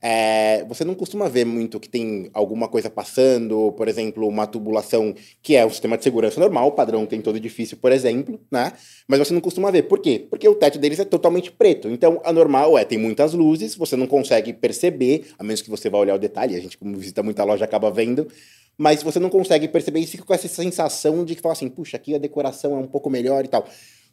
é, 0.00 0.64
você 0.68 0.84
não 0.84 0.94
costuma 0.94 1.28
ver 1.28 1.44
muito 1.44 1.80
que 1.80 1.88
tem 1.88 2.30
alguma 2.32 2.68
coisa 2.68 2.88
passando, 2.88 3.72
por 3.72 3.88
exemplo, 3.88 4.28
uma 4.28 4.46
tubulação 4.46 5.14
que 5.42 5.56
é 5.56 5.64
o 5.64 5.70
sistema 5.70 5.98
de 5.98 6.04
segurança 6.04 6.38
normal, 6.38 6.72
padrão 6.72 7.04
tem 7.04 7.20
todo 7.20 7.36
edifício, 7.36 7.76
por 7.76 7.90
exemplo, 7.90 8.40
né? 8.50 8.72
Mas 9.08 9.18
você 9.18 9.34
não 9.34 9.40
costuma 9.40 9.70
ver. 9.70 9.82
Por 9.84 9.98
quê? 9.98 10.26
Porque 10.30 10.48
o 10.48 10.54
teto 10.54 10.78
deles 10.78 11.00
é 11.00 11.04
totalmente 11.04 11.50
preto. 11.50 11.88
Então, 11.88 12.20
a 12.24 12.32
normal 12.32 12.78
é, 12.78 12.84
tem 12.84 12.98
muitas 12.98 13.32
luzes, 13.34 13.74
você 13.74 13.96
não 13.96 14.06
consegue 14.06 14.52
perceber, 14.52 15.26
a 15.38 15.42
menos 15.42 15.62
que 15.62 15.70
você 15.70 15.90
vá 15.90 15.98
olhar 15.98 16.14
o 16.14 16.18
detalhe, 16.18 16.54
a 16.54 16.60
gente, 16.60 16.78
como 16.78 16.96
visita 16.96 17.22
muita 17.22 17.42
loja, 17.42 17.64
acaba 17.64 17.90
vendo, 17.90 18.28
mas 18.76 19.02
você 19.02 19.18
não 19.18 19.28
consegue 19.28 19.66
perceber 19.66 19.98
e 19.98 20.06
fica 20.06 20.24
com 20.24 20.32
essa 20.32 20.46
sensação 20.46 21.24
de 21.24 21.34
que 21.34 21.42
fala 21.42 21.54
assim, 21.54 21.68
puxa, 21.68 21.96
aqui 21.96 22.14
a 22.14 22.18
decoração 22.18 22.76
é 22.76 22.78
um 22.78 22.86
pouco 22.86 23.10
melhor 23.10 23.44
e 23.44 23.48
tal. 23.48 23.66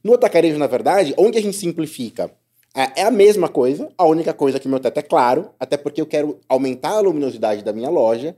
No 0.04 0.14
atacarejo, 0.14 0.58
na 0.58 0.68
verdade, 0.68 1.14
onde 1.18 1.38
a 1.38 1.42
gente 1.42 1.56
simplifica? 1.56 2.32
É, 2.76 3.02
é 3.02 3.04
a 3.06 3.12
mesma 3.12 3.48
coisa, 3.48 3.90
a 3.98 4.06
única 4.06 4.34
coisa 4.34 4.60
que 4.60 4.68
meu 4.68 4.82
teto 4.82 4.98
é 4.98 5.02
claro, 5.02 5.50
até 5.58 5.78
porque 5.78 6.02
eu 6.02 6.06
quero 6.06 6.38
aumentar 6.50 6.92
a 6.92 7.00
luminosidade 7.00 7.64
da 7.64 7.72
minha 7.72 7.90
loja 7.90 8.36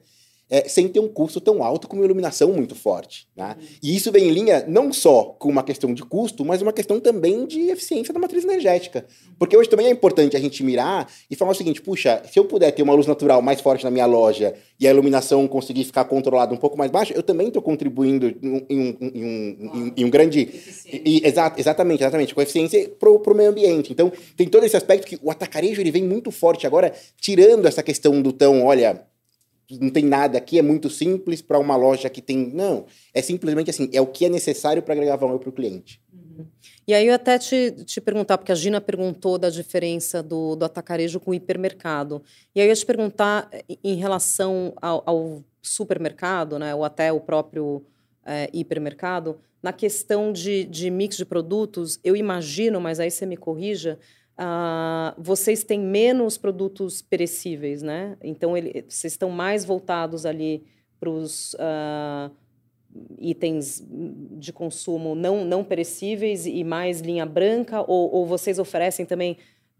é, 0.49 0.67
sem 0.67 0.87
ter 0.87 0.99
um 0.99 1.07
custo 1.07 1.41
tão 1.41 1.63
alto 1.63 1.87
com 1.87 1.97
uma 1.97 2.05
iluminação 2.05 2.51
muito 2.53 2.75
forte. 2.75 3.27
Né? 3.35 3.55
E 3.83 3.95
isso 3.95 4.11
vem 4.11 4.29
em 4.29 4.31
linha 4.31 4.63
não 4.67 4.93
só 4.93 5.35
com 5.37 5.49
uma 5.49 5.63
questão 5.63 5.93
de 5.93 6.03
custo, 6.03 6.45
mas 6.45 6.61
uma 6.61 6.73
questão 6.73 6.99
também 6.99 7.45
de 7.45 7.69
eficiência 7.69 8.13
da 8.13 8.19
matriz 8.19 8.43
energética. 8.43 9.05
Porque 9.37 9.55
hoje 9.57 9.69
também 9.69 9.87
é 9.87 9.89
importante 9.89 10.37
a 10.37 10.39
gente 10.39 10.63
mirar 10.63 11.11
e 11.29 11.35
falar 11.35 11.51
o 11.51 11.55
seguinte: 11.55 11.81
puxa, 11.81 12.21
se 12.31 12.39
eu 12.39 12.45
puder 12.45 12.71
ter 12.71 12.81
uma 12.81 12.93
luz 12.93 13.05
natural 13.05 13.41
mais 13.41 13.59
forte 13.59 13.83
na 13.83 13.91
minha 13.91 14.05
loja 14.05 14.53
e 14.79 14.87
a 14.87 14.91
iluminação 14.91 15.47
conseguir 15.47 15.83
ficar 15.83 16.05
controlada 16.05 16.53
um 16.53 16.57
pouco 16.57 16.77
mais 16.77 16.91
baixa, 16.91 17.13
eu 17.13 17.23
também 17.23 17.47
estou 17.47 17.61
contribuindo 17.61 18.27
em 18.27 18.49
um, 18.49 18.65
em 18.69 18.79
um, 18.79 18.97
em, 19.01 19.93
em 19.97 20.05
um 20.05 20.09
grande. 20.09 20.49
E, 20.85 21.21
exato, 21.25 21.59
exatamente, 21.59 22.03
exatamente, 22.03 22.33
com 22.33 22.41
eficiência 22.41 22.89
para 22.97 23.09
o 23.09 23.35
meio 23.35 23.49
ambiente. 23.49 23.91
Então, 23.91 24.11
tem 24.35 24.47
todo 24.47 24.65
esse 24.65 24.77
aspecto 24.77 25.05
que 25.05 25.19
o 25.21 25.29
atacarejo 25.29 25.81
ele 25.81 25.91
vem 25.91 26.03
muito 26.03 26.31
forte 26.31 26.65
agora, 26.65 26.93
tirando 27.19 27.65
essa 27.65 27.83
questão 27.83 28.21
do 28.21 28.31
tão, 28.31 28.63
olha 28.63 29.05
não 29.69 29.89
tem 29.89 30.05
nada 30.05 30.37
aqui, 30.37 30.57
é 30.57 30.61
muito 30.61 30.89
simples 30.89 31.41
para 31.41 31.59
uma 31.59 31.75
loja 31.75 32.09
que 32.09 32.21
tem. 32.21 32.53
Não, 32.53 32.85
é 33.13 33.21
simplesmente 33.21 33.69
assim, 33.69 33.89
é 33.91 33.99
o 33.99 34.07
que 34.07 34.25
é 34.25 34.29
necessário 34.29 34.81
para 34.81 34.93
agregar 34.93 35.15
valor 35.15 35.39
para 35.39 35.49
o 35.49 35.51
cliente. 35.51 36.01
Uhum. 36.13 36.45
E 36.87 36.93
aí 36.93 37.07
eu 37.07 37.13
até 37.13 37.37
te, 37.37 37.71
te 37.83 37.99
perguntar, 37.99 38.37
porque 38.37 38.51
a 38.51 38.55
Gina 38.55 38.79
perguntou 38.79 39.37
da 39.37 39.49
diferença 39.49 40.23
do, 40.23 40.55
do 40.55 40.63
atacarejo 40.63 41.19
com 41.19 41.31
o 41.31 41.33
hipermercado. 41.33 42.23
E 42.55 42.61
aí 42.61 42.67
eu 42.67 42.69
ia 42.69 42.75
te 42.75 42.85
perguntar 42.85 43.49
em 43.83 43.95
relação 43.95 44.73
ao, 44.81 45.03
ao 45.05 45.43
supermercado, 45.61 46.57
né, 46.57 46.73
ou 46.73 46.85
até 46.85 47.11
o 47.11 47.19
próprio 47.19 47.83
é, 48.25 48.49
hipermercado, 48.53 49.39
na 49.61 49.73
questão 49.73 50.31
de, 50.31 50.63
de 50.65 50.89
mix 50.89 51.17
de 51.17 51.25
produtos, 51.25 51.99
eu 52.03 52.15
imagino, 52.15 52.79
mas 52.79 52.99
aí 52.99 53.09
você 53.09 53.25
me 53.25 53.35
corrija, 53.35 53.99
Uh, 54.39 55.13
vocês 55.17 55.63
têm 55.63 55.79
menos 55.79 56.37
produtos 56.37 57.01
perecíveis, 57.01 57.81
né? 57.81 58.15
Então, 58.23 58.55
ele, 58.55 58.85
vocês 58.87 59.13
estão 59.13 59.31
mais 59.31 59.65
voltados 59.65 60.27
ali 60.27 60.63
para 60.99 61.09
os 61.09 61.55
uh, 61.55 62.31
itens 63.19 63.83
de 63.89 64.53
consumo 64.53 65.15
não, 65.15 65.43
não 65.43 65.63
perecíveis 65.63 66.45
e 66.45 66.63
mais 66.63 67.01
linha 67.01 67.25
branca? 67.25 67.81
Ou, 67.81 68.13
ou 68.13 68.25
vocês 68.27 68.59
oferecem 68.59 69.05
também, 69.05 69.37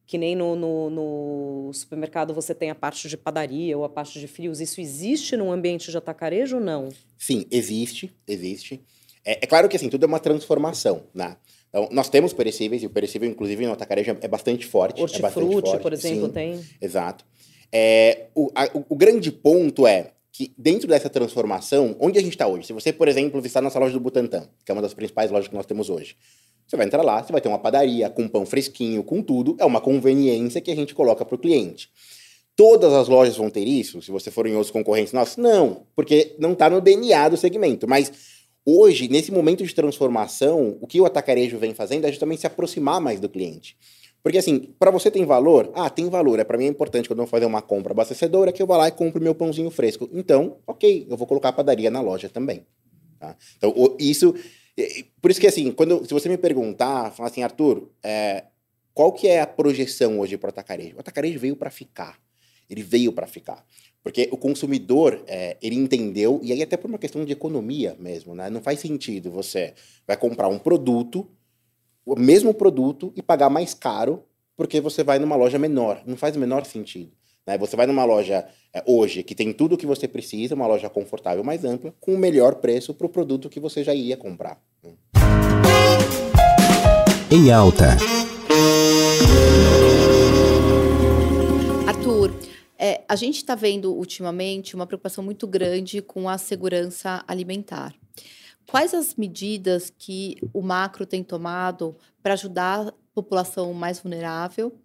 que 0.08 0.18
nem 0.18 0.36
no, 0.36 0.56
no, 0.56 0.90
no, 0.90 1.74
supermercado 1.74 2.34
você 2.34 2.56
tem 2.56 2.72
a 2.72 2.76
parte 2.76 3.08
de 3.08 3.18
padaria 3.18 3.78
ou 3.78 3.84
a 3.84 3.90
parte 3.90 4.20
de 4.20 4.28
frios, 4.28 4.60
isso 4.60 4.82
existe 4.82 5.38
num 5.38 5.52
ambiente 5.52 5.92
de 5.92 5.98
atacarejo 5.98 6.58
ou 6.58 6.64
não? 6.64 6.90
Sim, 7.18 7.46
existe, 7.52 8.12
existe. 8.28 8.82
É, 9.24 9.44
é 9.44 9.48
claro 9.48 9.68
que 9.70 9.76
assim, 9.76 9.90
tudo 9.90 10.04
é 10.04 10.08
uma 10.08 10.20
transformação, 10.20 11.04
né? 11.14 11.38
Então, 11.70 11.90
nós 11.92 12.10
temos 12.10 12.34
perecíveis, 12.34 12.84
e 12.84 12.86
o 12.86 12.90
perecível, 12.90 13.30
inclusive, 13.30 13.66
no 13.66 13.74
atacarejo 13.74 14.18
é 14.22 14.28
bastante 14.28 14.66
forte. 14.66 15.02
Hortifruti, 15.02 15.20
é 15.20 15.22
bastante 15.22 15.70
forte, 15.70 15.82
por 15.82 15.94
exemplo, 15.94 16.28
sim, 16.28 16.32
tem. 16.32 16.66
Exato. 16.82 17.26
É, 17.72 18.28
o, 18.34 18.50
a, 18.56 18.66
o, 18.74 18.86
o, 18.90 18.96
grande 18.96 19.32
ponto 19.32 19.86
é 19.86 20.12
que 20.32 20.54
dentro 20.58 20.88
dessa 20.88 21.10
transformação, 21.10 21.96
onde 22.00 22.18
a 22.18 22.22
gente 22.22 22.34
está 22.34 22.48
hoje? 22.48 22.68
Se 22.68 22.74
você, 22.74 22.94
por 22.94 23.08
exemplo, 23.08 23.42
visitar 23.42 23.62
nossa 23.62 23.80
loja 23.80 23.94
do 23.94 24.00
Butantã, 24.00 24.48
que 24.64 24.72
é 24.72 24.74
uma 24.74 24.82
das 24.82 24.94
principais 24.94 25.32
lojas 25.32 25.48
que 25.50 25.56
nós 25.56 25.66
temos 25.66 25.90
hoje, 25.90 26.16
você 26.66 26.76
vai 26.76 26.86
entrar 26.86 27.02
lá, 27.02 27.24
você 27.24 27.32
vai 27.32 27.42
ter 27.42 27.48
uma 27.48 27.60
padaria 27.60 28.10
com 28.10 28.28
pão 28.28 28.46
fresquinho, 28.46 29.04
com 29.04 29.22
tudo, 29.22 29.56
é 29.60 29.66
uma 29.66 29.82
conveniência 29.82 30.62
que 30.62 30.72
a 30.72 30.76
gente 30.76 30.94
coloca 30.94 31.26
para 31.26 31.36
o 31.36 31.38
cliente. 31.38 31.90
Todas 32.56 32.92
as 32.92 33.08
lojas 33.08 33.38
vão 33.38 33.50
ter 33.50 33.66
isso? 33.66 34.02
Se 34.02 34.12
você 34.12 34.32
for 34.32 34.48
em 34.48 34.54
outros 34.54 34.72
concorrentes 34.72 35.14
nossos? 35.14 35.38
Não, 35.38 35.84
porque 35.96 36.36
não 36.40 36.54
está 36.54 36.70
no 36.70 36.82
DNA 36.82 37.30
do 37.30 37.38
segmento. 37.38 37.88
Mas 37.88 38.12
hoje, 38.68 39.08
nesse 39.08 39.32
momento 39.32 39.66
de 39.66 39.74
transformação, 39.74 40.78
o 40.82 40.86
que 40.86 41.00
o 41.00 41.06
atacarejo 41.06 41.58
vem 41.58 41.74
fazendo 41.74 42.04
é 42.04 42.10
justamente 42.10 42.42
se 42.42 42.48
aproximar 42.48 43.00
mais 43.00 43.18
do 43.18 43.30
cliente. 43.30 43.78
Porque 44.22 44.38
assim, 44.38 44.74
para 44.78 44.92
você 44.92 45.10
tem 45.10 45.24
valor? 45.24 45.72
Ah, 45.74 45.90
tem 45.90 46.10
valor. 46.10 46.38
É 46.38 46.44
para 46.44 46.58
mim 46.58 46.66
é 46.66 46.68
importante 46.68 47.08
quando 47.08 47.20
eu 47.20 47.26
vou 47.26 47.32
fazer 47.32 47.46
uma 47.46 47.62
compra 47.62 47.94
abastecedora 47.94 48.52
que 48.52 48.62
eu 48.62 48.68
vou 48.68 48.76
lá 48.76 48.90
e 48.90 48.92
compro 48.92 49.24
meu 49.24 49.34
pãozinho 49.34 49.72
fresco. 49.72 50.10
Então, 50.12 50.58
ok, 50.68 51.08
eu 51.10 51.16
vou 51.16 51.26
colocar 51.26 51.50
a 51.50 51.54
padaria 51.54 51.90
na 51.90 52.02
loja 52.02 52.28
também. 52.28 52.66
Tá? 53.18 53.38
Então, 53.56 53.74
isso. 53.98 54.36
Por 55.22 55.32
isso 55.32 55.40
que 55.40 55.48
assim, 55.48 55.72
quando 55.72 56.06
se 56.06 56.14
você 56.14 56.28
me 56.28 56.38
perguntar, 56.38 57.12
falar 57.12 57.30
assim, 57.30 57.42
Arthur, 57.42 57.90
é, 58.04 58.44
qual 58.94 59.14
que 59.14 59.30
é 59.30 59.40
a 59.40 59.48
projeção 59.48 60.20
hoje 60.20 60.38
para 60.38 60.48
o 60.48 60.50
atacarejo? 60.50 60.98
O 60.98 61.00
atacarejo 61.00 61.40
veio 61.40 61.56
para 61.56 61.70
ficar. 61.70 62.20
Ele 62.70 62.84
veio 62.84 63.12
para 63.12 63.28
ficar. 63.28 63.66
Porque 64.04 64.30
o 64.32 64.38
consumidor, 64.38 65.24
é, 65.28 65.58
ele 65.62 65.76
entendeu, 65.76 66.40
e 66.44 66.52
aí 66.52 66.62
até 66.62 66.78
por 66.78 66.90
uma 66.90 66.98
questão 66.98 67.26
de 67.26 67.32
economia 67.32 67.96
mesmo, 68.00 68.34
né? 68.34 68.50
Não 68.50 68.62
faz 68.62 68.80
sentido 68.80 69.32
você 69.32 69.74
vai 70.06 70.16
comprar 70.16 70.48
um 70.48 70.60
produto 70.60 71.30
o 72.08 72.18
mesmo 72.18 72.54
produto 72.54 73.12
e 73.18 73.22
pagar 73.22 73.50
mais 73.50 73.74
caro 73.74 74.24
porque 74.56 74.80
você 74.80 75.04
vai 75.04 75.20
numa 75.20 75.36
loja 75.36 75.60
menor. 75.60 76.02
Não 76.06 76.16
faz 76.16 76.38
o 76.38 76.40
menor 76.40 76.66
sentido. 76.66 77.12
Né? 77.46 77.58
Você 77.58 77.76
vai 77.76 77.86
numa 77.86 78.06
loja 78.06 78.48
é, 78.74 78.82
hoje 78.88 79.24
que 79.24 79.36
tem 79.36 79.52
tudo 79.52 79.76
o 79.76 79.78
que 79.78 79.86
você 79.86 80.08
precisa, 80.08 80.56
uma 80.56 80.66
loja 80.66 80.90
confortável, 80.90 81.44
mais 81.44 81.66
ampla, 81.66 81.94
com 82.00 82.14
o 82.14 82.18
melhor 82.18 82.56
preço 82.56 82.94
para 82.94 83.06
o 83.06 83.10
produto 83.10 83.50
que 83.50 83.60
você 83.60 83.84
já 83.84 83.94
iria 83.94 84.16
comprar. 84.16 84.58
Em 87.30 87.52
alta. 87.52 87.98
Arthur, 91.86 92.34
é, 92.78 93.04
a 93.08 93.16
gente 93.16 93.38
está 93.38 93.56
vendo 93.56 93.94
ultimamente 93.94 94.76
uma 94.76 94.86
preocupação 94.86 95.24
muito 95.24 95.48
grande 95.48 96.02
com 96.02 96.30
a 96.30 96.38
segurança 96.38 97.24
alimentar. 97.28 97.94
Quais 98.68 98.94
as 98.94 99.16
medidas 99.16 99.90
que 99.90 100.38
o 100.54 100.62
macro 100.62 101.06
tem 101.06 101.24
tomado 101.24 101.96
para 102.22 102.34
ajudar 102.34 102.88
a 102.88 102.94
população 103.14 103.74
mais 103.74 104.00
vulnerável 104.00 104.78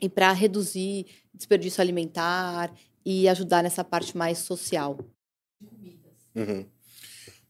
e 0.00 0.08
para 0.08 0.30
reduzir 0.32 1.06
desperdício 1.34 1.80
alimentar 1.80 2.72
e 3.04 3.28
ajudar 3.28 3.62
nessa 3.62 3.82
parte 3.82 4.16
mais 4.16 4.38
social? 4.38 4.98
Uhum. 6.34 6.66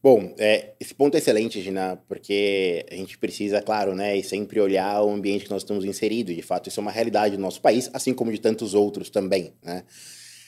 Bom, 0.01 0.33
é, 0.37 0.73
esse 0.79 0.95
ponto 0.95 1.15
é 1.15 1.17
excelente, 1.17 1.61
Gina, 1.61 2.01
porque 2.07 2.85
a 2.89 2.95
gente 2.95 3.17
precisa, 3.17 3.61
claro, 3.61 3.93
né, 3.93 4.15
e 4.17 4.23
sempre 4.23 4.59
olhar 4.61 5.03
o 5.03 5.09
ambiente 5.09 5.43
que 5.43 5.51
nós 5.51 5.61
estamos 5.61 5.83
inseridos. 5.83 6.33
De 6.33 6.41
fato, 6.41 6.69
isso 6.69 6.79
é 6.79 6.81
uma 6.81 6.91
realidade 6.91 7.35
do 7.35 7.41
nosso 7.41 7.61
país, 7.61 7.89
assim 7.93 8.13
como 8.13 8.31
de 8.31 8.39
tantos 8.39 8.73
outros 8.73 9.09
também, 9.09 9.53
né? 9.61 9.83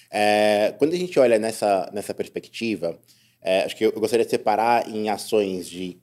É, 0.10 0.74
quando 0.77 0.93
a 0.93 0.98
gente 0.98 1.17
olha 1.20 1.39
nessa, 1.39 1.89
nessa 1.93 2.13
perspectiva, 2.13 3.00
é, 3.41 3.63
acho 3.63 3.75
que 3.75 3.86
eu, 3.86 3.91
gostaria 3.93 4.25
de 4.25 4.31
separar 4.31 4.89
em 4.89 5.10
ações 5.10 5.67
de 5.67 5.98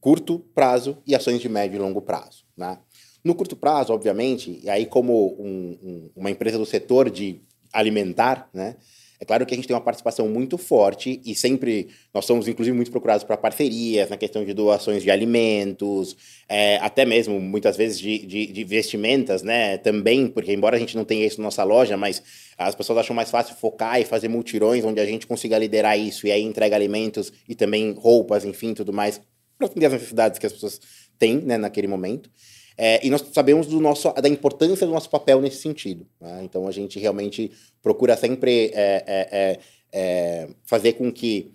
curto 0.00 0.38
prazo 0.54 0.98
e 1.06 1.14
ações 1.14 1.40
de 1.40 1.48
médio 1.48 1.76
e 1.76 1.78
longo 1.78 2.00
prazo. 2.00 2.44
Né? 2.56 2.78
No 3.22 3.34
curto 3.34 3.54
prazo, 3.54 3.92
obviamente, 3.92 4.60
e 4.62 4.70
aí 4.70 4.86
como 4.86 5.36
um, 5.38 5.78
um, 5.82 6.10
uma 6.16 6.30
empresa 6.30 6.58
do 6.58 6.66
setor 6.66 7.10
de 7.10 7.40
alimentar, 7.72 8.48
né, 8.52 8.76
é 9.24 9.26
claro 9.26 9.46
que 9.46 9.54
a 9.54 9.56
gente 9.56 9.66
tem 9.66 9.74
uma 9.74 9.80
participação 9.80 10.28
muito 10.28 10.58
forte 10.58 11.20
e 11.24 11.34
sempre 11.34 11.88
nós 12.12 12.26
somos, 12.26 12.46
inclusive, 12.46 12.76
muito 12.76 12.90
procurados 12.90 13.24
para 13.24 13.36
parcerias 13.38 14.10
na 14.10 14.18
questão 14.18 14.44
de 14.44 14.52
doações 14.52 15.02
de 15.02 15.10
alimentos, 15.10 16.14
é, 16.46 16.76
até 16.76 17.06
mesmo 17.06 17.40
muitas 17.40 17.74
vezes 17.74 17.98
de, 17.98 18.18
de, 18.18 18.46
de, 18.46 18.64
vestimentas, 18.64 19.42
né? 19.42 19.78
Também, 19.78 20.28
porque 20.28 20.52
embora 20.52 20.76
a 20.76 20.78
gente 20.78 20.94
não 20.94 21.04
tenha 21.04 21.26
isso 21.26 21.38
na 21.40 21.44
nossa 21.44 21.64
loja, 21.64 21.96
mas 21.96 22.22
as 22.58 22.74
pessoas 22.74 22.98
acham 22.98 23.16
mais 23.16 23.30
fácil 23.30 23.56
focar 23.56 23.98
e 23.98 24.04
fazer 24.04 24.28
multirões 24.28 24.84
onde 24.84 25.00
a 25.00 25.06
gente 25.06 25.26
consiga 25.26 25.56
liderar 25.58 25.98
isso 25.98 26.26
e 26.26 26.30
aí 26.30 26.42
entrega 26.42 26.76
alimentos 26.76 27.32
e 27.48 27.54
também 27.54 27.92
roupas, 27.92 28.44
enfim, 28.44 28.74
tudo 28.74 28.92
mais, 28.92 29.20
para 29.56 29.66
atender 29.68 29.86
as 29.86 29.92
necessidades 29.94 30.38
que 30.38 30.44
as 30.44 30.52
pessoas 30.52 30.78
têm 31.18 31.38
né, 31.38 31.56
naquele 31.56 31.88
momento. 31.88 32.30
É, 32.76 33.04
e 33.06 33.10
nós 33.10 33.24
sabemos 33.32 33.66
do 33.66 33.80
nosso, 33.80 34.12
da 34.12 34.28
importância 34.28 34.86
do 34.86 34.92
nosso 34.92 35.08
papel 35.08 35.40
nesse 35.40 35.58
sentido. 35.58 36.06
Né? 36.20 36.42
Então 36.42 36.66
a 36.66 36.72
gente 36.72 36.98
realmente 36.98 37.50
procura 37.82 38.16
sempre 38.16 38.72
é, 38.74 39.04
é, 39.06 39.28
é, 39.30 39.58
é 39.92 40.48
fazer 40.64 40.94
com 40.94 41.12
que 41.12 41.52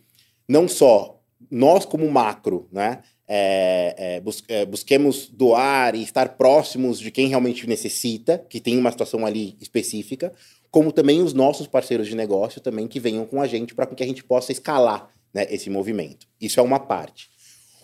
não 0.47 0.67
só 0.67 1.21
nós 1.51 1.85
como 1.85 2.09
macro, 2.09 2.67
né, 2.71 2.99
é, 3.27 4.19
bus 4.21 4.43
busquemos 4.67 5.27
doar 5.27 5.93
e 5.95 6.01
estar 6.01 6.29
próximos 6.29 6.99
de 6.99 7.11
quem 7.11 7.27
realmente 7.27 7.67
necessita, 7.67 8.43
que 8.49 8.59
tem 8.59 8.77
uma 8.77 8.91
situação 8.91 9.25
ali 9.25 9.55
específica, 9.61 10.33
como 10.71 10.91
também 10.91 11.21
os 11.21 11.33
nossos 11.33 11.67
parceiros 11.67 12.07
de 12.07 12.15
negócio 12.15 12.59
também 12.59 12.87
que 12.87 12.99
venham 12.99 13.25
com 13.25 13.41
a 13.41 13.47
gente 13.47 13.75
para 13.75 13.85
que 13.85 14.03
a 14.03 14.07
gente 14.07 14.23
possa 14.23 14.51
escalar 14.51 15.09
né, 15.33 15.45
esse 15.49 15.69
movimento. 15.69 16.27
Isso 16.41 16.59
é 16.59 16.63
uma 16.63 16.79
parte. 16.79 17.29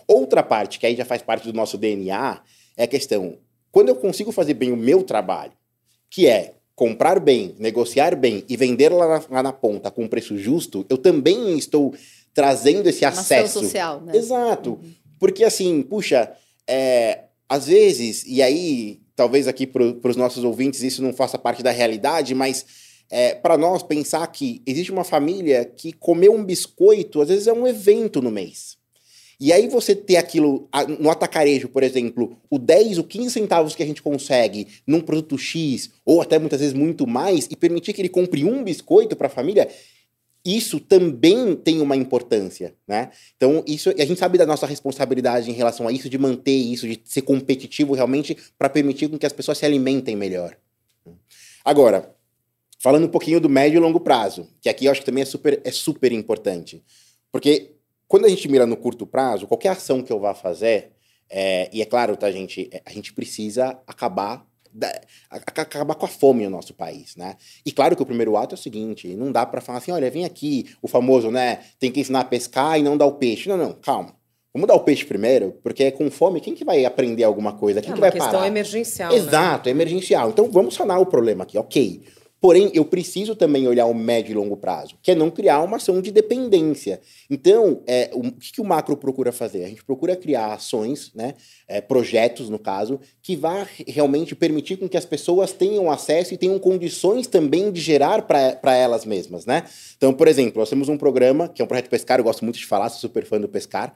Outra 0.06 0.42
parte, 0.42 0.78
que 0.78 0.86
aí 0.86 0.94
já 0.94 1.04
faz 1.04 1.22
parte 1.22 1.44
do 1.44 1.52
nosso 1.52 1.76
DNA, 1.76 2.40
é 2.76 2.84
a 2.84 2.88
questão, 2.88 3.38
quando 3.72 3.88
eu 3.88 3.96
consigo 3.96 4.32
fazer 4.32 4.54
bem 4.54 4.72
o 4.72 4.76
meu 4.76 5.02
trabalho, 5.02 5.52
que 6.10 6.26
é 6.26 6.54
comprar 6.74 7.18
bem, 7.18 7.54
negociar 7.58 8.14
bem 8.14 8.44
e 8.48 8.56
vender 8.56 8.90
lá 8.90 9.08
na, 9.08 9.24
lá 9.30 9.42
na 9.42 9.52
ponta 9.52 9.90
com 9.90 10.04
um 10.04 10.08
preço 10.08 10.36
justo, 10.36 10.84
eu 10.88 10.98
também 10.98 11.56
estou 11.56 11.94
trazendo 12.34 12.86
esse 12.88 13.04
Uma 13.04 13.12
acesso. 13.12 13.60
social, 13.60 14.02
né? 14.02 14.14
Exato. 14.14 14.72
Uhum. 14.72 14.94
Porque 15.18 15.42
assim, 15.42 15.82
puxa, 15.82 16.30
é, 16.66 17.20
às 17.48 17.66
vezes, 17.66 18.24
e 18.26 18.42
aí 18.42 19.00
talvez 19.16 19.48
aqui 19.48 19.66
para 19.66 19.82
os 19.82 20.16
nossos 20.16 20.44
ouvintes 20.44 20.82
isso 20.82 21.02
não 21.02 21.14
faça 21.14 21.38
parte 21.38 21.62
da 21.62 21.70
realidade, 21.70 22.34
mas 22.34 22.66
é, 23.10 23.34
para 23.34 23.56
nós 23.56 23.82
pensar 23.82 24.26
que 24.26 24.62
existe 24.66 24.92
uma 24.92 25.04
família 25.04 25.64
que 25.64 25.92
comer 25.92 26.28
um 26.28 26.44
biscoito 26.44 27.22
às 27.22 27.28
vezes 27.28 27.46
é 27.46 27.52
um 27.52 27.66
evento 27.66 28.20
no 28.20 28.30
mês. 28.30 28.76
E 29.38 29.52
aí 29.52 29.68
você 29.68 29.94
ter 29.94 30.16
aquilo 30.16 30.68
no 30.98 31.10
atacarejo, 31.10 31.68
por 31.68 31.82
exemplo, 31.82 32.36
o 32.50 32.58
10, 32.58 32.98
o 32.98 33.04
15 33.04 33.30
centavos 33.30 33.74
que 33.74 33.82
a 33.82 33.86
gente 33.86 34.02
consegue 34.02 34.66
num 34.86 35.00
produto 35.00 35.36
X, 35.36 35.90
ou 36.04 36.22
até 36.22 36.38
muitas 36.38 36.60
vezes 36.60 36.74
muito 36.74 37.06
mais, 37.06 37.46
e 37.50 37.56
permitir 37.56 37.92
que 37.92 38.00
ele 38.00 38.08
compre 38.08 38.44
um 38.44 38.64
biscoito 38.64 39.14
para 39.14 39.26
a 39.26 39.30
família, 39.30 39.68
isso 40.44 40.78
também 40.78 41.56
tem 41.56 41.80
uma 41.80 41.96
importância, 41.96 42.74
né? 42.86 43.10
Então, 43.36 43.64
isso, 43.66 43.90
a 43.90 44.04
gente 44.04 44.18
sabe 44.18 44.38
da 44.38 44.46
nossa 44.46 44.64
responsabilidade 44.64 45.50
em 45.50 45.54
relação 45.54 45.88
a 45.88 45.92
isso, 45.92 46.08
de 46.08 46.16
manter 46.16 46.52
isso, 46.52 46.86
de 46.86 47.00
ser 47.04 47.22
competitivo 47.22 47.94
realmente 47.94 48.36
para 48.56 48.68
permitir 48.68 49.08
que 49.18 49.26
as 49.26 49.32
pessoas 49.32 49.58
se 49.58 49.66
alimentem 49.66 50.14
melhor. 50.14 50.56
Agora, 51.64 52.14
falando 52.78 53.04
um 53.04 53.10
pouquinho 53.10 53.40
do 53.40 53.48
médio 53.48 53.78
e 53.78 53.80
longo 53.80 53.98
prazo, 53.98 54.48
que 54.62 54.68
aqui 54.68 54.86
eu 54.86 54.92
acho 54.92 55.00
que 55.00 55.06
também 55.06 55.22
é 55.22 55.26
super, 55.26 55.60
é 55.64 55.70
super 55.72 56.12
importante. 56.12 56.82
Porque 57.32 57.75
quando 58.08 58.24
a 58.24 58.28
gente 58.28 58.48
mira 58.48 58.66
no 58.66 58.76
curto 58.76 59.06
prazo, 59.06 59.46
qualquer 59.46 59.70
ação 59.70 60.02
que 60.02 60.12
eu 60.12 60.20
vá 60.20 60.34
fazer, 60.34 60.92
é, 61.28 61.68
e 61.72 61.82
é 61.82 61.84
claro, 61.84 62.16
tá, 62.16 62.30
gente, 62.30 62.68
é, 62.72 62.82
a 62.84 62.90
gente 62.90 63.12
precisa 63.12 63.78
acabar 63.86 64.46
da, 64.72 64.92
acabar 65.30 65.94
com 65.94 66.04
a 66.04 66.08
fome 66.08 66.44
no 66.44 66.50
nosso 66.50 66.74
país, 66.74 67.16
né? 67.16 67.36
E 67.64 67.72
claro 67.72 67.96
que 67.96 68.02
o 68.02 68.06
primeiro 68.06 68.36
ato 68.36 68.54
é 68.54 68.58
o 68.58 68.60
seguinte, 68.60 69.08
não 69.16 69.32
dá 69.32 69.46
para 69.46 69.60
falar 69.60 69.78
assim, 69.78 69.90
olha, 69.90 70.10
vem 70.10 70.24
aqui, 70.24 70.66
o 70.82 70.88
famoso, 70.88 71.30
né, 71.30 71.60
tem 71.78 71.90
que 71.90 72.00
ensinar 72.00 72.20
a 72.20 72.24
pescar 72.24 72.78
e 72.78 72.82
não 72.82 72.96
dar 72.96 73.06
o 73.06 73.12
peixe. 73.12 73.48
Não, 73.48 73.56
não, 73.56 73.72
calma. 73.72 74.14
Vamos 74.52 74.68
dar 74.68 74.74
o 74.74 74.80
peixe 74.80 75.04
primeiro, 75.04 75.58
porque 75.62 75.90
com 75.90 76.10
fome, 76.10 76.40
quem 76.40 76.54
que 76.54 76.64
vai 76.64 76.84
aprender 76.84 77.24
alguma 77.24 77.52
coisa? 77.52 77.82
Quem 77.82 77.90
é 77.90 77.94
que 77.94 78.00
vai 78.00 78.10
parar? 78.10 78.22
É 78.22 78.26
uma 78.26 78.30
questão 78.30 78.46
emergencial, 78.46 79.12
Exato, 79.12 79.66
né? 79.66 79.70
é 79.70 79.74
emergencial. 79.74 80.30
Então, 80.30 80.50
vamos 80.50 80.74
sanar 80.74 80.98
o 80.98 81.04
problema 81.04 81.44
aqui, 81.44 81.58
ok. 81.58 82.02
Porém, 82.40 82.70
eu 82.74 82.84
preciso 82.84 83.34
também 83.34 83.66
olhar 83.66 83.86
o 83.86 83.94
médio 83.94 84.32
e 84.32 84.34
longo 84.34 84.56
prazo, 84.56 84.96
que 85.02 85.10
é 85.10 85.14
não 85.14 85.30
criar 85.30 85.62
uma 85.62 85.78
ação 85.78 86.02
de 86.02 86.10
dependência. 86.10 87.00
Então, 87.30 87.82
é, 87.86 88.10
o, 88.12 88.30
que, 88.30 88.52
que 88.52 88.60
o 88.60 88.64
macro 88.64 88.96
procura 88.96 89.32
fazer? 89.32 89.64
A 89.64 89.68
gente 89.68 89.82
procura 89.82 90.14
criar 90.14 90.52
ações, 90.52 91.10
né, 91.14 91.34
é, 91.66 91.80
projetos, 91.80 92.50
no 92.50 92.58
caso, 92.58 93.00
que 93.22 93.34
vá 93.34 93.66
realmente 93.88 94.34
permitir 94.34 94.76
com 94.76 94.88
que 94.88 94.98
as 94.98 95.06
pessoas 95.06 95.52
tenham 95.52 95.90
acesso 95.90 96.34
e 96.34 96.36
tenham 96.36 96.58
condições 96.58 97.26
também 97.26 97.72
de 97.72 97.80
gerar 97.80 98.22
para 98.22 98.76
elas 98.76 99.06
mesmas. 99.06 99.46
Né? 99.46 99.64
Então, 99.96 100.12
por 100.12 100.28
exemplo, 100.28 100.60
nós 100.60 100.68
temos 100.68 100.88
um 100.90 100.98
programa, 100.98 101.48
que 101.48 101.62
é 101.62 101.64
um 101.64 101.68
projeto 101.68 101.88
Pescar, 101.88 102.20
eu 102.20 102.24
gosto 102.24 102.44
muito 102.44 102.58
de 102.58 102.66
falar, 102.66 102.90
sou 102.90 103.00
super 103.00 103.24
fã 103.24 103.40
do 103.40 103.48
Pescar, 103.48 103.94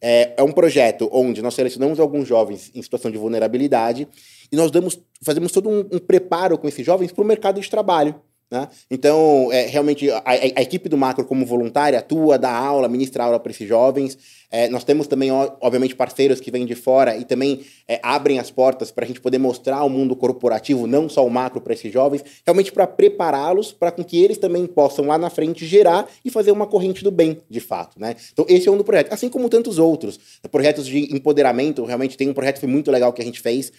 é, 0.00 0.34
é, 0.36 0.42
um 0.42 0.52
projeto 0.52 1.08
onde 1.12 1.42
nós 1.42 1.54
selecionamos 1.54 1.98
alguns 1.98 2.26
jovens 2.26 2.70
em 2.74 2.82
situação 2.82 3.10
de 3.10 3.18
vulnerabilidade 3.18 4.08
e 4.50 4.56
nós 4.56 4.70
damos, 4.70 4.98
fazemos 5.22 5.52
todo 5.52 5.68
um, 5.68 5.80
um 5.92 5.98
preparo 5.98 6.56
com 6.56 6.68
esses 6.68 6.84
jovens 6.84 7.12
para 7.12 7.22
o 7.22 7.26
mercado 7.26 7.60
de 7.60 7.68
trabalho. 7.68 8.14
Né? 8.50 8.66
Então, 8.90 9.50
é, 9.52 9.66
realmente, 9.66 10.10
a, 10.10 10.22
a, 10.24 10.62
equipe 10.62 10.88
do 10.88 10.96
Macro, 10.96 11.24
como 11.24 11.44
voluntária, 11.44 11.98
atua, 11.98 12.38
dá 12.38 12.50
aula, 12.50 12.88
ministra 12.88 13.24
aula 13.24 13.38
para 13.38 13.52
esses 13.52 13.68
jovens. 13.68 14.16
É, 14.50 14.68
nós 14.68 14.84
temos 14.84 15.06
também, 15.06 15.30
obviamente, 15.30 15.94
parceiros 15.94 16.40
que 16.40 16.50
vêm 16.50 16.64
de 16.64 16.74
fora 16.74 17.14
e 17.14 17.24
também 17.24 17.60
é, 17.86 18.00
abrem 18.02 18.38
as 18.38 18.50
portas 18.50 18.90
para 18.90 19.04
a 19.04 19.06
gente 19.06 19.20
poder 19.20 19.36
mostrar 19.36 19.84
o 19.84 19.90
mundo 19.90 20.16
corporativo, 20.16 20.86
não 20.86 21.10
só 21.10 21.26
o 21.26 21.30
macro 21.30 21.60
para 21.60 21.74
esses 21.74 21.92
jovens, 21.92 22.24
realmente 22.46 22.72
para 22.72 22.86
prepará-los 22.86 23.70
para 23.70 23.92
que 23.92 24.22
eles 24.22 24.38
também 24.38 24.66
possam 24.66 25.06
lá 25.06 25.18
na 25.18 25.28
frente 25.28 25.66
gerar 25.66 26.08
e 26.24 26.30
fazer 26.30 26.50
uma 26.50 26.66
corrente 26.66 27.04
do 27.04 27.10
bem, 27.10 27.38
de 27.50 27.60
fato. 27.60 28.00
Né? 28.00 28.16
Então, 28.32 28.46
esse 28.48 28.66
é 28.66 28.72
um 28.72 28.78
do 28.78 28.84
projeto, 28.84 29.12
assim 29.12 29.28
como 29.28 29.50
tantos 29.50 29.78
outros. 29.78 30.18
Projetos 30.50 30.86
de 30.86 31.14
empoderamento, 31.14 31.84
realmente 31.84 32.16
tem 32.16 32.30
um 32.30 32.34
projeto 32.34 32.66
muito 32.66 32.90
legal 32.90 33.12
que 33.12 33.20
a 33.20 33.24
gente 33.24 33.40
fez, 33.40 33.70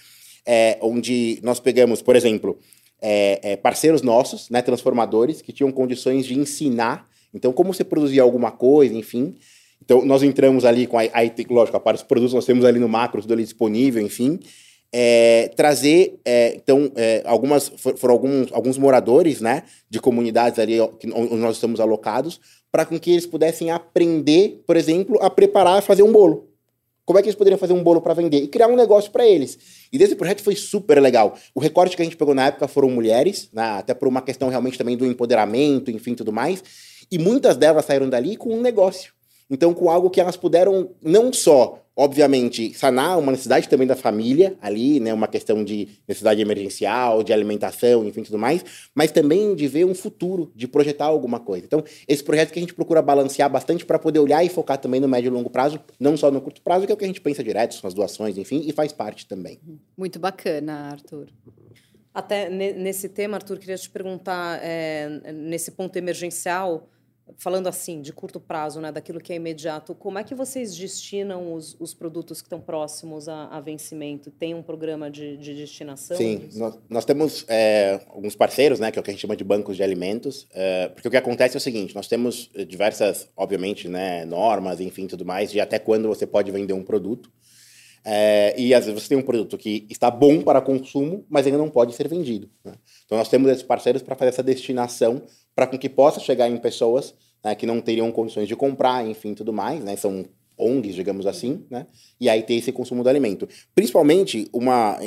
é, 0.45 0.77
onde 0.81 1.39
nós 1.41 1.59
pegamos, 1.59 2.03
por 2.03 2.15
exemplo, 2.15 2.59
é, 3.01 3.51
é, 3.53 3.55
parceiros 3.55 4.01
nossos, 4.01 4.49
né, 4.49 4.61
transformadores, 4.61 5.41
que 5.41 5.51
tinham 5.51 5.71
condições 5.71 6.25
de 6.25 6.37
ensinar, 6.37 7.09
então, 7.33 7.53
como 7.53 7.73
você 7.73 7.83
produzir 7.83 8.19
alguma 8.19 8.51
coisa, 8.51 8.93
enfim. 8.93 9.35
Então, 9.83 10.03
nós 10.03 10.23
entramos 10.23 10.65
ali 10.65 10.87
com 10.87 10.97
a, 10.97 11.03
a 11.03 11.53
lógico, 11.53 11.77
a 11.77 11.79
parte 11.79 11.99
dos 11.99 12.07
produtos 12.07 12.33
nós 12.33 12.45
temos 12.45 12.65
ali 12.65 12.79
no 12.79 12.89
macro, 12.89 13.21
tudo 13.21 13.33
ali 13.33 13.43
disponível, 13.43 14.01
enfim. 14.01 14.39
É, 14.91 15.51
trazer, 15.55 16.19
é, 16.25 16.55
então, 16.55 16.91
é, 16.95 17.21
algumas, 17.25 17.71
foram 17.97 18.13
alguns, 18.13 18.51
alguns 18.51 18.77
moradores, 18.77 19.39
né, 19.39 19.63
de 19.89 19.99
comunidades 19.99 20.57
ali 20.57 20.81
onde 20.81 21.35
nós 21.35 21.57
estamos 21.57 21.79
alocados, 21.79 22.39
para 22.71 22.85
que 22.85 23.11
eles 23.11 23.25
pudessem 23.25 23.71
aprender, 23.71 24.63
por 24.65 24.75
exemplo, 24.75 25.17
a 25.21 25.29
preparar, 25.29 25.81
fazer 25.83 26.03
um 26.03 26.11
bolo. 26.11 26.48
Como 27.09 27.17
é 27.17 27.23
que 27.23 27.27
eles 27.27 27.35
poderiam 27.35 27.57
fazer 27.57 27.73
um 27.73 27.81
bolo 27.81 28.01
para 28.01 28.13
vender? 28.13 28.37
E 28.37 28.47
criar 28.47 28.67
um 28.67 28.75
negócio 28.75 29.09
para 29.09 29.25
eles. 29.25 29.57
E 29.91 29.97
desse 29.97 30.15
projeto 30.15 30.43
foi 30.43 30.55
super 30.55 31.01
legal. 31.01 31.35
O 31.55 31.59
recorte 31.59 31.95
que 31.95 32.03
a 32.03 32.05
gente 32.05 32.15
pegou 32.15 32.35
na 32.35 32.45
época 32.45 32.67
foram 32.67 32.87
mulheres, 32.87 33.49
né? 33.51 33.63
até 33.79 33.95
por 33.95 34.07
uma 34.07 34.21
questão 34.21 34.47
realmente 34.47 34.77
também 34.77 34.95
do 34.95 35.07
empoderamento, 35.07 35.89
enfim, 35.89 36.13
tudo 36.13 36.31
mais. 36.31 36.63
E 37.09 37.17
muitas 37.17 37.57
delas 37.57 37.85
saíram 37.85 38.07
dali 38.07 38.35
com 38.35 38.53
um 38.53 38.61
negócio. 38.61 39.11
Então, 39.49 39.73
com 39.73 39.89
algo 39.89 40.11
que 40.11 40.21
elas 40.21 40.37
puderam 40.37 40.91
não 41.01 41.33
só 41.33 41.83
obviamente, 41.99 42.73
sanar 42.73 43.19
uma 43.19 43.33
necessidade 43.33 43.67
também 43.67 43.85
da 43.85 43.95
família 43.95 44.55
ali, 44.61 45.01
né, 45.01 45.13
uma 45.13 45.27
questão 45.27 45.65
de 45.65 45.89
necessidade 46.07 46.41
emergencial, 46.41 47.21
de 47.21 47.33
alimentação, 47.33 48.07
enfim, 48.07 48.23
tudo 48.23 48.37
mais, 48.37 48.63
mas 48.95 49.11
também 49.11 49.53
de 49.53 49.67
ver 49.67 49.83
um 49.83 49.93
futuro, 49.93 50.49
de 50.55 50.65
projetar 50.65 51.07
alguma 51.07 51.41
coisa. 51.41 51.65
Então, 51.65 51.83
esse 52.07 52.23
projeto 52.23 52.53
que 52.53 52.59
a 52.59 52.61
gente 52.61 52.73
procura 52.73 53.01
balancear 53.01 53.49
bastante 53.49 53.85
para 53.85 53.99
poder 53.99 54.19
olhar 54.19 54.41
e 54.45 54.47
focar 54.47 54.77
também 54.77 55.01
no 55.01 55.09
médio 55.09 55.27
e 55.27 55.29
longo 55.29 55.49
prazo, 55.49 55.77
não 55.99 56.15
só 56.15 56.31
no 56.31 56.39
curto 56.39 56.61
prazo, 56.61 56.85
que 56.85 56.91
é 56.93 56.95
o 56.95 56.97
que 56.97 57.03
a 57.03 57.07
gente 57.07 57.19
pensa 57.19 57.43
direto, 57.43 57.75
são 57.75 57.89
as 57.89 57.93
doações, 57.93 58.37
enfim, 58.37 58.63
e 58.65 58.71
faz 58.71 58.93
parte 58.93 59.27
também. 59.27 59.59
Muito 59.97 60.19
bacana, 60.19 60.91
Arthur. 60.91 61.27
Até 62.13 62.49
nesse 62.49 63.09
tema, 63.09 63.35
Arthur, 63.35 63.59
queria 63.59 63.75
te 63.75 63.89
perguntar, 63.89 64.57
é, 64.63 65.33
nesse 65.33 65.71
ponto 65.71 65.97
emergencial, 65.97 66.87
falando 67.37 67.67
assim, 67.67 68.01
de 68.01 68.11
curto 68.11 68.39
prazo, 68.39 68.81
né, 68.81 68.91
daquilo 68.91 69.19
que 69.19 69.31
é 69.31 69.35
imediato, 69.35 69.93
como 69.95 70.17
é 70.17 70.23
que 70.23 70.33
vocês 70.33 70.75
destinam 70.75 71.53
os, 71.53 71.75
os 71.79 71.93
produtos 71.93 72.41
que 72.41 72.47
estão 72.47 72.59
próximos 72.59 73.29
a, 73.29 73.45
a 73.47 73.61
vencimento? 73.61 74.31
Tem 74.31 74.53
um 74.53 74.63
programa 74.63 75.09
de, 75.09 75.37
de 75.37 75.53
destinação? 75.53 76.17
Sim, 76.17 76.49
nós, 76.55 76.79
nós, 76.89 77.05
temos 77.05 77.45
é, 77.47 78.01
alguns 78.09 78.35
parceiros, 78.35 78.79
né, 78.79 78.91
que 78.91 78.99
é 78.99 79.01
o 79.01 79.03
que 79.03 79.11
a 79.11 79.13
gente 79.13 79.21
chama 79.21 79.35
de 79.35 79.43
bancos 79.43 79.75
de 79.75 79.83
alimentos, 79.83 80.47
é, 80.51 80.89
porque 80.89 81.07
o 81.07 81.11
que 81.11 81.17
acontece 81.17 81.55
é 81.55 81.59
o 81.59 81.61
seguinte, 81.61 81.95
nós 81.95 82.07
temos 82.07 82.49
diversas, 82.67 83.29
obviamente, 83.35 83.87
né, 83.87 84.25
normas, 84.25 84.79
enfim, 84.79 85.07
tudo 85.07 85.25
mais, 85.25 85.51
de 85.51 85.59
até 85.59 85.79
quando 85.79 86.07
você 86.07 86.25
pode 86.25 86.51
vender 86.51 86.73
um 86.73 86.83
produto, 86.83 87.31
é, 88.05 88.55
e 88.57 88.73
às 88.73 88.85
vezes 88.85 89.03
você 89.03 89.09
tem 89.09 89.17
um 89.17 89.23
produto 89.23 89.57
que 89.57 89.85
está 89.89 90.09
bom 90.09 90.41
para 90.41 90.61
consumo, 90.61 91.25
mas 91.29 91.45
ainda 91.45 91.57
não 91.57 91.69
pode 91.69 91.93
ser 91.93 92.07
vendido. 92.07 92.49
Né? 92.63 92.73
Então 93.05 93.17
nós 93.17 93.29
temos 93.29 93.49
esses 93.51 93.63
parceiros 93.63 94.01
para 94.01 94.15
fazer 94.15 94.29
essa 94.29 94.43
destinação 94.43 95.21
para 95.55 95.67
que 95.67 95.89
possa 95.89 96.19
chegar 96.19 96.49
em 96.49 96.57
pessoas 96.57 97.13
né, 97.43 97.55
que 97.55 97.65
não 97.65 97.81
teriam 97.81 98.11
condições 98.11 98.47
de 98.47 98.55
comprar, 98.55 99.05
enfim, 99.05 99.33
tudo 99.33 99.53
mais, 99.53 99.83
né? 99.83 99.95
São 99.95 100.25
ONGs, 100.59 100.93
digamos 100.93 101.25
assim, 101.25 101.65
né? 101.71 101.87
E 102.19 102.29
aí 102.29 102.43
ter 102.43 102.55
esse 102.55 102.71
consumo 102.71 103.01
do 103.01 103.09
alimento. 103.09 103.47
Principalmente, 103.73 104.47
uma. 104.51 104.99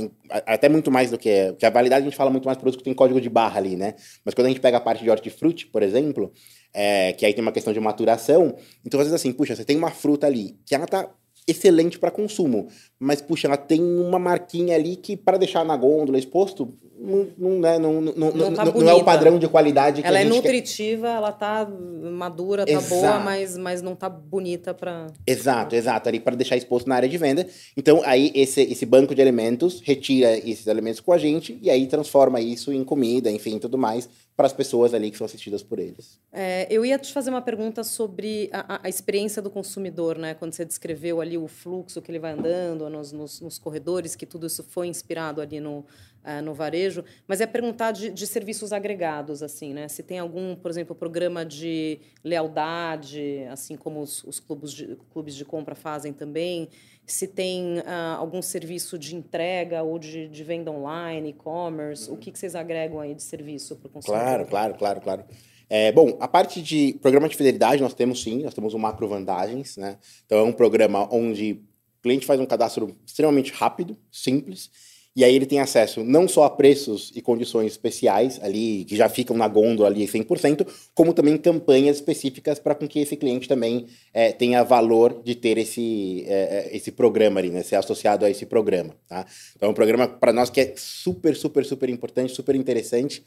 Até 0.46 0.68
muito 0.68 0.90
mais 0.90 1.10
do 1.10 1.18
que. 1.18 1.52
Que 1.58 1.66
a 1.66 1.70
validade 1.70 2.02
a 2.02 2.08
gente 2.08 2.16
fala 2.16 2.30
muito 2.30 2.46
mais 2.46 2.56
produtos 2.56 2.78
que 2.78 2.84
tem 2.84 2.94
código 2.94 3.20
de 3.20 3.28
barra 3.28 3.58
ali, 3.58 3.76
né? 3.76 3.94
Mas 4.24 4.34
quando 4.34 4.46
a 4.46 4.48
gente 4.48 4.60
pega 4.60 4.78
a 4.78 4.80
parte 4.80 5.04
de 5.04 5.10
hortifruti, 5.10 5.66
por 5.66 5.82
exemplo, 5.82 6.32
é, 6.72 7.12
que 7.12 7.26
aí 7.26 7.34
tem 7.34 7.42
uma 7.42 7.52
questão 7.52 7.72
de 7.72 7.80
maturação, 7.80 8.56
então 8.84 8.98
às 8.98 9.06
vezes 9.06 9.20
assim, 9.20 9.32
puxa, 9.32 9.54
você 9.54 9.64
tem 9.64 9.76
uma 9.76 9.90
fruta 9.90 10.26
ali 10.26 10.56
que 10.64 10.74
ela 10.74 10.86
tá 10.86 11.10
excelente 11.46 11.98
para 11.98 12.10
consumo, 12.10 12.68
mas 12.98 13.20
puxa, 13.20 13.48
ela 13.48 13.56
tem 13.56 13.82
uma 13.82 14.18
marquinha 14.18 14.76
ali 14.76 14.96
que 14.96 15.16
para 15.16 15.36
deixar 15.36 15.64
na 15.64 15.76
gôndola 15.76 16.18
exposto 16.18 16.72
não, 17.02 17.26
não, 17.36 17.58
né, 17.58 17.78
não, 17.78 18.00
não, 18.00 18.12
não, 18.30 18.54
tá 18.54 18.64
não, 18.64 18.88
é 18.88 18.94
o 18.94 19.02
padrão 19.02 19.36
de 19.36 19.48
qualidade 19.48 20.02
que 20.02 20.06
ela 20.06 20.18
a 20.18 20.20
é 20.20 20.24
gente 20.24 20.32
é 20.32 20.36
nutritiva, 20.36 21.08
quer... 21.08 21.16
ela 21.16 21.32
tá 21.32 21.68
madura, 22.12 22.64
tá 22.64 22.72
exato. 22.72 22.88
boa, 22.88 23.18
mas, 23.18 23.56
mas 23.56 23.82
não 23.82 23.96
tá 23.96 24.08
bonita 24.08 24.72
para 24.72 25.08
Exato, 25.26 25.74
exato, 25.74 26.08
ali 26.08 26.20
para 26.20 26.36
deixar 26.36 26.56
exposto 26.56 26.88
na 26.88 26.94
área 26.94 27.08
de 27.08 27.18
venda. 27.18 27.46
Então 27.76 28.02
aí 28.04 28.30
esse, 28.34 28.62
esse 28.62 28.86
banco 28.86 29.14
de 29.14 29.20
alimentos 29.20 29.80
retira 29.80 30.38
esses 30.38 30.68
alimentos 30.68 31.00
com 31.00 31.12
a 31.12 31.18
gente 31.18 31.58
e 31.60 31.68
aí 31.68 31.86
transforma 31.88 32.40
isso 32.40 32.72
em 32.72 32.84
comida, 32.84 33.30
enfim, 33.30 33.58
tudo 33.58 33.76
mais 33.76 34.08
para 34.36 34.46
as 34.46 34.52
pessoas 34.52 34.94
ali 34.94 35.10
que 35.10 35.16
são 35.18 35.24
assistidas 35.24 35.62
por 35.62 35.78
eles. 35.78 36.18
É, 36.32 36.66
eu 36.70 36.84
ia 36.84 36.98
te 36.98 37.12
fazer 37.12 37.30
uma 37.30 37.42
pergunta 37.42 37.84
sobre 37.84 38.48
a, 38.52 38.80
a, 38.84 38.88
experiência 38.88 39.42
do 39.42 39.50
consumidor, 39.50 40.16
né? 40.16 40.34
Quando 40.34 40.52
você 40.52 40.64
descreveu 40.64 41.20
ali 41.20 41.36
o 41.36 41.46
fluxo 41.46 42.00
que 42.00 42.10
ele 42.10 42.18
vai 42.18 42.32
andando 42.32 42.88
nos, 42.88 43.12
nos, 43.12 43.40
nos 43.40 43.58
corredores, 43.58 44.16
que 44.16 44.24
tudo 44.24 44.46
isso 44.46 44.64
foi 44.64 44.86
inspirado 44.86 45.40
ali 45.40 45.60
no, 45.60 45.84
uh, 46.24 46.42
no 46.42 46.54
varejo, 46.54 47.04
mas 47.26 47.40
é 47.40 47.46
perguntar 47.46 47.92
de, 47.92 48.10
de, 48.10 48.26
serviços 48.26 48.72
agregados, 48.72 49.42
assim, 49.42 49.72
né? 49.72 49.88
Se 49.88 50.02
tem 50.02 50.18
algum, 50.18 50.54
por 50.54 50.70
exemplo, 50.70 50.94
programa 50.94 51.44
de 51.44 51.98
lealdade, 52.22 53.44
assim 53.50 53.76
como 53.76 54.00
os, 54.00 54.24
os 54.24 54.40
clubes, 54.40 54.72
de, 54.72 54.96
clubes 55.12 55.34
de 55.34 55.44
compra 55.44 55.74
fazem 55.74 56.12
também, 56.12 56.68
se 57.06 57.26
tem 57.26 57.78
uh, 57.78 58.16
algum 58.18 58.40
serviço 58.40 58.98
de 58.98 59.14
entrega 59.14 59.82
ou 59.82 59.98
de, 59.98 60.28
de 60.28 60.44
venda 60.44 60.70
online, 60.70 61.30
e-commerce, 61.30 62.10
o 62.10 62.16
que, 62.16 62.30
que 62.30 62.38
vocês 62.38 62.54
agregam 62.54 63.00
aí 63.00 63.14
de 63.14 63.22
serviço 63.22 63.76
para 63.76 63.88
o 63.88 63.90
consumidor? 63.90 64.24
Claro, 64.24 64.46
claro, 64.46 64.74
claro, 64.74 65.00
claro. 65.00 65.24
É, 65.68 65.90
bom, 65.90 66.16
a 66.20 66.28
parte 66.28 66.60
de 66.60 66.98
programa 67.00 67.28
de 67.28 67.36
fidelidade 67.36 67.82
nós 67.82 67.94
temos 67.94 68.22
sim, 68.22 68.42
nós 68.42 68.52
temos 68.52 68.74
o 68.74 68.78
Macro 68.78 69.08
Vantagens, 69.08 69.76
né? 69.76 69.96
Então 70.26 70.38
é 70.38 70.42
um 70.42 70.52
programa 70.52 71.08
onde 71.10 71.52
o 71.98 72.02
cliente 72.02 72.26
faz 72.26 72.38
um 72.38 72.46
cadastro 72.46 72.94
extremamente 73.06 73.52
rápido, 73.52 73.96
simples, 74.10 74.70
e 75.14 75.24
aí 75.24 75.34
ele 75.34 75.44
tem 75.44 75.60
acesso 75.60 76.02
não 76.02 76.26
só 76.26 76.44
a 76.44 76.50
preços 76.50 77.12
e 77.14 77.20
condições 77.20 77.72
especiais 77.72 78.40
ali, 78.42 78.84
que 78.84 78.96
já 78.96 79.08
ficam 79.08 79.36
na 79.36 79.46
gôndola 79.46 79.88
ali 79.88 80.06
100%, 80.06 80.66
como 80.94 81.12
também 81.12 81.36
campanhas 81.36 81.96
específicas 81.96 82.58
para 82.58 82.74
que 82.74 82.98
esse 82.98 83.16
cliente 83.16 83.46
também 83.46 83.86
é, 84.14 84.32
tenha 84.32 84.62
valor 84.62 85.22
de 85.22 85.34
ter 85.34 85.58
esse, 85.58 86.24
é, 86.26 86.70
esse 86.72 86.90
programa 86.90 87.40
ali, 87.40 87.50
né? 87.50 87.62
Ser 87.62 87.76
associado 87.76 88.24
a 88.24 88.30
esse 88.30 88.46
programa, 88.46 88.96
tá? 89.06 89.26
Então 89.54 89.68
é 89.68 89.72
um 89.72 89.74
programa 89.74 90.08
para 90.08 90.32
nós 90.32 90.48
que 90.48 90.60
é 90.60 90.74
super, 90.76 91.36
super, 91.36 91.64
super 91.64 91.90
importante, 91.90 92.34
super 92.34 92.54
interessante. 92.54 93.22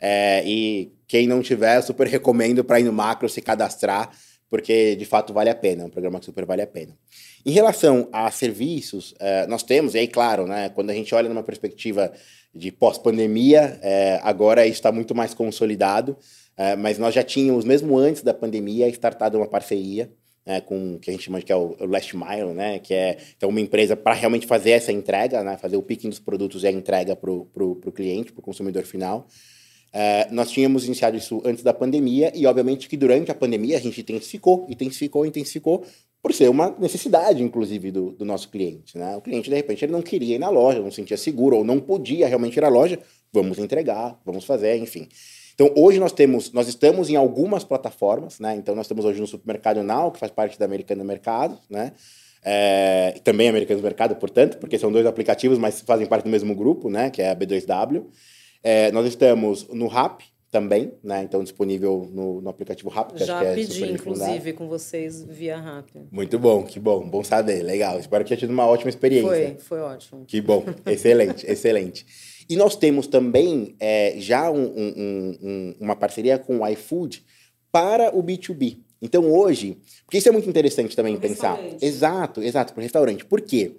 É, 0.00 0.42
e 0.44 0.92
quem 1.06 1.26
não 1.26 1.40
tiver, 1.40 1.80
super 1.82 2.06
recomendo 2.06 2.64
para 2.64 2.80
ir 2.80 2.84
no 2.84 2.92
macro 2.92 3.28
se 3.28 3.40
cadastrar, 3.40 4.10
porque 4.50 4.96
de 4.96 5.04
fato 5.04 5.32
vale 5.32 5.50
a 5.50 5.54
pena, 5.54 5.82
é 5.82 5.86
um 5.86 5.90
programa 5.90 6.18
que 6.18 6.26
super 6.26 6.44
vale 6.44 6.62
a 6.62 6.66
pena. 6.66 6.96
Em 7.44 7.50
relação 7.50 8.08
a 8.12 8.30
serviços, 8.30 9.14
é, 9.18 9.46
nós 9.46 9.62
temos, 9.62 9.94
e 9.94 9.98
aí, 9.98 10.08
claro, 10.08 10.46
né, 10.46 10.68
quando 10.70 10.90
a 10.90 10.94
gente 10.94 11.14
olha 11.14 11.28
numa 11.28 11.42
perspectiva 11.42 12.12
de 12.54 12.72
pós-pandemia, 12.72 13.78
é, 13.82 14.20
agora 14.22 14.66
está 14.66 14.90
muito 14.90 15.14
mais 15.14 15.34
consolidado, 15.34 16.16
é, 16.56 16.74
mas 16.76 16.98
nós 16.98 17.14
já 17.14 17.22
tínhamos, 17.22 17.64
mesmo 17.64 17.96
antes 17.96 18.22
da 18.22 18.34
pandemia, 18.34 18.88
startado 18.88 19.38
uma 19.38 19.46
parceria 19.46 20.10
né, 20.48 20.62
com 20.62 20.94
o 20.94 20.98
que 20.98 21.10
a 21.10 21.12
gente 21.12 21.24
chama 21.24 21.38
de 21.38 21.44
que 21.44 21.52
é 21.52 21.56
o 21.56 21.76
Last 21.86 22.16
Mile, 22.16 22.54
né, 22.54 22.78
que 22.78 22.94
é 22.94 23.18
então, 23.36 23.50
uma 23.50 23.60
empresa 23.60 23.94
para 23.94 24.14
realmente 24.14 24.46
fazer 24.46 24.70
essa 24.70 24.90
entrega, 24.90 25.44
né, 25.44 25.58
fazer 25.58 25.76
o 25.76 25.82
picking 25.82 26.08
dos 26.08 26.18
produtos 26.18 26.64
e 26.64 26.66
a 26.66 26.72
entrega 26.72 27.14
para 27.14 27.30
o 27.30 27.92
cliente, 27.94 28.32
para 28.32 28.40
o 28.40 28.42
consumidor 28.42 28.84
final. 28.84 29.26
É, 29.92 30.28
nós 30.30 30.50
tínhamos 30.50 30.84
iniciado 30.84 31.16
isso 31.16 31.40
antes 31.44 31.62
da 31.62 31.72
pandemia 31.72 32.30
e, 32.34 32.46
obviamente, 32.46 32.88
que 32.88 32.96
durante 32.96 33.30
a 33.30 33.34
pandemia 33.34 33.76
a 33.76 33.80
gente 33.80 34.00
intensificou, 34.00 34.66
intensificou, 34.68 35.24
intensificou, 35.24 35.84
por 36.20 36.34
ser 36.34 36.48
uma 36.50 36.74
necessidade, 36.78 37.42
inclusive, 37.42 37.90
do, 37.90 38.10
do 38.12 38.24
nosso 38.24 38.48
cliente. 38.48 38.98
Né? 38.98 39.16
O 39.16 39.20
cliente, 39.20 39.48
de 39.48 39.56
repente, 39.56 39.84
ele 39.84 39.92
não 39.92 40.02
queria 40.02 40.34
ir 40.34 40.38
na 40.38 40.50
loja, 40.50 40.80
não 40.80 40.90
sentia 40.90 41.16
seguro, 41.16 41.58
ou 41.58 41.64
não 41.64 41.78
podia 41.78 42.26
realmente 42.26 42.56
ir 42.56 42.64
à 42.64 42.68
loja, 42.68 42.98
vamos 43.32 43.58
entregar, 43.58 44.20
vamos 44.24 44.44
fazer, 44.44 44.76
enfim. 44.76 45.08
Então, 45.54 45.72
hoje 45.76 45.98
nós 45.98 46.12
temos, 46.12 46.52
nós 46.52 46.68
estamos 46.68 47.08
em 47.10 47.16
algumas 47.16 47.64
plataformas, 47.64 48.38
né? 48.38 48.54
Então, 48.56 48.74
nós 48.74 48.86
temos 48.86 49.04
hoje 49.04 49.20
no 49.20 49.26
Supermercado 49.26 49.82
Now, 49.82 50.12
que 50.12 50.18
faz 50.18 50.30
parte 50.30 50.58
da 50.58 50.64
Americana 50.64 51.02
Mercado, 51.02 51.58
né? 51.68 51.92
É, 52.44 53.18
também 53.24 53.48
Americanos 53.48 53.82
Mercado, 53.82 54.14
portanto, 54.14 54.58
porque 54.58 54.78
são 54.78 54.92
dois 54.92 55.04
aplicativos, 55.04 55.58
mas 55.58 55.80
fazem 55.80 56.06
parte 56.06 56.24
do 56.24 56.30
mesmo 56.30 56.54
grupo, 56.54 56.88
né? 56.88 57.10
Que 57.10 57.22
é 57.22 57.30
a 57.30 57.36
B2W. 57.36 58.04
É, 58.62 58.90
nós 58.92 59.06
estamos 59.06 59.68
no 59.68 59.86
RAP, 59.86 60.22
também, 60.50 60.92
né? 61.02 61.22
Então 61.22 61.42
disponível 61.42 62.08
no, 62.12 62.40
no 62.40 62.48
aplicativo 62.48 62.88
Rápido. 62.88 63.24
Já 63.24 63.44
é 63.44 63.54
pedi, 63.54 63.84
inclusive, 63.92 64.52
com 64.54 64.66
vocês 64.66 65.22
via 65.24 65.58
Rápido. 65.58 66.08
Muito 66.10 66.38
bom, 66.38 66.64
que 66.64 66.80
bom, 66.80 67.08
bom 67.08 67.22
saber, 67.22 67.62
legal. 67.62 67.98
Espero 67.98 68.24
que 68.24 68.28
tenha 68.28 68.38
tido 68.38 68.50
uma 68.50 68.66
ótima 68.66 68.88
experiência. 68.88 69.28
Foi, 69.28 69.56
foi 69.58 69.80
ótimo. 69.80 70.24
Que 70.24 70.40
bom, 70.40 70.64
excelente, 70.86 71.46
excelente. 71.46 72.06
E 72.48 72.56
nós 72.56 72.76
temos 72.76 73.06
também 73.06 73.76
é, 73.78 74.14
já 74.16 74.50
um, 74.50 74.64
um, 74.64 75.38
um, 75.42 75.74
uma 75.80 75.94
parceria 75.94 76.38
com 76.38 76.60
o 76.60 76.68
iFood 76.68 77.22
para 77.70 78.16
o 78.16 78.22
B2B. 78.22 78.78
Então 79.02 79.30
hoje, 79.30 79.76
porque 80.06 80.16
isso 80.16 80.28
é 80.28 80.32
muito 80.32 80.48
interessante 80.48 80.96
também 80.96 81.16
pensar. 81.18 81.60
Exato, 81.80 82.42
exato, 82.42 82.72
para 82.72 82.80
o 82.80 82.82
restaurante. 82.82 83.24
Por 83.24 83.42
quê? 83.42 83.76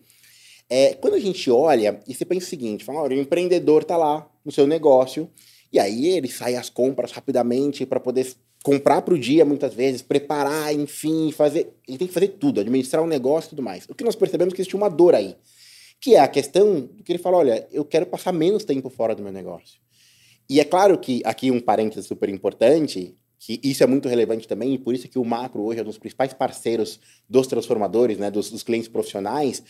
É, 0.69 0.93
quando 0.93 1.15
a 1.15 1.19
gente 1.19 1.49
olha 1.49 1.99
e 2.07 2.13
você 2.13 2.23
pensa 2.23 2.45
o 2.45 2.49
seguinte, 2.49 2.85
fala, 2.85 3.01
olha, 3.01 3.17
o 3.17 3.19
empreendedor 3.19 3.81
está 3.81 3.97
lá 3.97 4.29
no 4.43 4.51
seu 4.51 4.65
negócio 4.65 5.29
e 5.71 5.79
aí 5.79 6.07
ele 6.07 6.27
sai 6.27 6.55
às 6.55 6.69
compras 6.69 7.11
rapidamente 7.11 7.85
para 7.85 7.99
poder 7.99 8.27
comprar 8.63 9.01
para 9.01 9.13
o 9.13 9.19
dia, 9.19 9.45
muitas 9.45 9.73
vezes, 9.73 10.01
preparar, 10.01 10.73
enfim, 10.73 11.31
fazer. 11.31 11.71
Ele 11.87 11.97
tem 11.97 12.07
que 12.07 12.13
fazer 12.13 12.29
tudo, 12.29 12.59
administrar 12.59 13.01
o 13.01 13.05
um 13.05 13.09
negócio 13.09 13.47
e 13.47 13.49
tudo 13.51 13.61
mais. 13.61 13.85
O 13.87 13.93
que 13.93 14.03
nós 14.03 14.15
percebemos 14.15 14.53
é 14.53 14.55
que 14.55 14.61
existe 14.61 14.75
uma 14.75 14.89
dor 14.89 15.13
aí, 15.15 15.35
que 16.01 16.15
é 16.15 16.19
a 16.19 16.27
questão 16.27 16.81
do 16.81 17.03
que 17.03 17.11
ele 17.11 17.19
fala: 17.19 17.37
olha, 17.37 17.67
eu 17.71 17.85
quero 17.85 18.05
passar 18.05 18.31
menos 18.31 18.63
tempo 18.63 18.89
fora 18.89 19.15
do 19.15 19.23
meu 19.23 19.31
negócio. 19.31 19.79
E 20.49 20.59
é 20.59 20.65
claro 20.65 20.97
que 20.97 21.21
aqui 21.23 21.51
um 21.51 21.59
parênteses 21.59 22.07
super 22.07 22.27
importante, 22.27 23.15
que 23.37 23.59
isso 23.63 23.83
é 23.83 23.87
muito 23.87 24.09
relevante 24.09 24.47
também, 24.47 24.73
e 24.73 24.77
por 24.79 24.95
isso 24.95 25.07
que 25.07 25.19
o 25.19 25.23
macro 25.23 25.61
hoje 25.61 25.79
é 25.79 25.83
um 25.83 25.85
dos 25.85 25.99
principais 25.99 26.33
parceiros 26.33 26.99
dos 27.29 27.45
transformadores, 27.45 28.17
né, 28.17 28.31
dos, 28.31 28.49
dos 28.49 28.63
clientes 28.63 28.89
profissionais, 28.89 29.63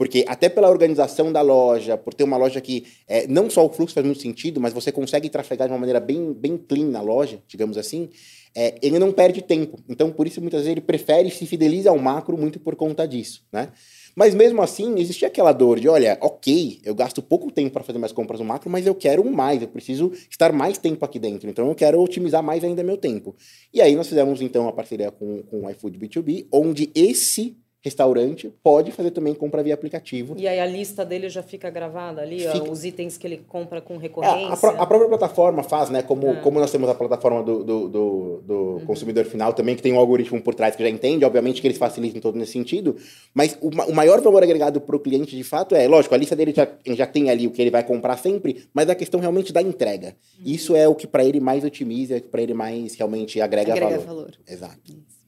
porque 0.00 0.24
até 0.26 0.48
pela 0.48 0.70
organização 0.70 1.30
da 1.30 1.42
loja, 1.42 1.94
por 1.94 2.14
ter 2.14 2.24
uma 2.24 2.38
loja 2.38 2.58
que 2.58 2.86
é, 3.06 3.26
não 3.26 3.50
só 3.50 3.66
o 3.66 3.68
fluxo 3.68 3.92
faz 3.92 4.06
muito 4.06 4.22
sentido, 4.22 4.58
mas 4.58 4.72
você 4.72 4.90
consegue 4.90 5.28
trafegar 5.28 5.68
de 5.68 5.74
uma 5.74 5.78
maneira 5.78 6.00
bem, 6.00 6.32
bem 6.32 6.56
clean 6.56 6.86
na 6.86 7.02
loja, 7.02 7.42
digamos 7.46 7.76
assim, 7.76 8.08
é, 8.54 8.76
ele 8.80 8.98
não 8.98 9.12
perde 9.12 9.42
tempo. 9.42 9.78
Então, 9.90 10.10
por 10.10 10.26
isso, 10.26 10.40
muitas 10.40 10.60
vezes, 10.60 10.72
ele 10.72 10.80
prefere 10.80 11.30
se 11.30 11.44
fideliza 11.44 11.90
ao 11.90 11.98
macro 11.98 12.34
muito 12.38 12.58
por 12.58 12.76
conta 12.76 13.06
disso, 13.06 13.44
né? 13.52 13.72
Mas 14.16 14.34
mesmo 14.34 14.62
assim, 14.62 14.98
existia 14.98 15.28
aquela 15.28 15.52
dor 15.52 15.78
de, 15.78 15.86
olha, 15.86 16.16
ok, 16.22 16.80
eu 16.82 16.94
gasto 16.94 17.20
pouco 17.20 17.50
tempo 17.50 17.74
para 17.74 17.84
fazer 17.84 17.98
mais 17.98 18.10
compras 18.10 18.40
no 18.40 18.46
macro, 18.46 18.70
mas 18.70 18.86
eu 18.86 18.94
quero 18.94 19.22
mais, 19.30 19.60
eu 19.60 19.68
preciso 19.68 20.12
estar 20.30 20.50
mais 20.50 20.78
tempo 20.78 21.04
aqui 21.04 21.18
dentro, 21.18 21.46
então 21.50 21.68
eu 21.68 21.74
quero 21.74 22.00
otimizar 22.00 22.42
mais 22.42 22.64
ainda 22.64 22.82
meu 22.82 22.96
tempo. 22.96 23.36
E 23.70 23.82
aí 23.82 23.94
nós 23.94 24.08
fizemos, 24.08 24.40
então, 24.40 24.62
uma 24.62 24.72
parceria 24.72 25.10
com, 25.10 25.42
com 25.42 25.66
o 25.66 25.70
iFood 25.70 25.98
B2B, 25.98 26.46
onde 26.50 26.90
esse 26.94 27.60
restaurante 27.82 28.52
pode 28.62 28.92
fazer 28.92 29.10
também 29.10 29.34
compra 29.34 29.62
via 29.62 29.72
aplicativo. 29.72 30.34
E 30.36 30.46
aí 30.46 30.60
a 30.60 30.66
lista 30.66 31.04
dele 31.04 31.28
já 31.30 31.42
fica 31.42 31.70
gravada 31.70 32.20
ali, 32.20 32.40
fica... 32.40 32.62
Ó, 32.62 32.70
os 32.70 32.84
itens 32.84 33.16
que 33.16 33.26
ele 33.26 33.38
compra 33.48 33.80
com 33.80 33.96
recorrência? 33.96 34.66
É, 34.66 34.70
a, 34.70 34.82
a, 34.82 34.86
própria 34.86 35.08
plataforma 35.08 35.62
faz, 35.62 35.88
né? 35.88 36.02
Como, 36.02 36.28
é. 36.28 36.34
como 36.36 36.60
nós 36.60 36.70
temos 36.70 36.88
a 36.90 36.94
plataforma 36.94 37.42
do, 37.42 37.64
do, 37.64 37.88
do, 37.88 38.42
do 38.42 38.54
uhum. 38.54 38.86
consumidor 38.86 39.24
final 39.24 39.54
também, 39.54 39.74
que 39.74 39.82
tem 39.82 39.92
um 39.92 39.98
algoritmo 39.98 40.40
por 40.42 40.54
trás 40.54 40.76
que 40.76 40.82
já 40.82 40.90
entende, 40.90 41.24
obviamente 41.24 41.60
que 41.60 41.66
eles 41.66 41.78
facilitam 41.78 42.20
todo 42.20 42.38
nesse 42.38 42.52
sentido, 42.52 42.96
mas 43.32 43.56
o, 43.62 43.68
o 43.68 43.94
maior 43.94 44.20
valor 44.20 44.42
agregado 44.42 44.80
para 44.80 44.96
o 44.96 45.00
cliente, 45.00 45.34
de 45.34 45.44
fato, 45.44 45.74
é, 45.74 45.88
lógico, 45.88 46.14
a 46.14 46.18
lista 46.18 46.36
dele 46.36 46.52
já, 46.54 46.68
já 46.86 47.06
tem 47.06 47.30
ali 47.30 47.46
o 47.46 47.50
que 47.50 47.62
ele 47.62 47.70
vai 47.70 47.82
comprar 47.82 48.18
sempre, 48.18 48.64
mas 48.74 48.90
a 48.90 48.94
questão 48.94 49.20
realmente 49.20 49.52
da 49.52 49.62
entrega. 49.62 50.08
Uhum. 50.38 50.44
Isso 50.44 50.76
é 50.76 50.86
o 50.86 50.94
que 50.94 51.06
para 51.06 51.24
ele 51.24 51.40
mais 51.40 51.64
otimiza, 51.64 52.20
que 52.20 52.28
para 52.28 52.42
ele 52.42 52.52
mais 52.52 52.94
realmente 52.94 53.40
agrega, 53.40 53.72
agrega 53.72 53.98
valor. 54.00 54.06
valor. 54.06 54.30
Exato. 54.46 54.80
Isso. 54.86 55.19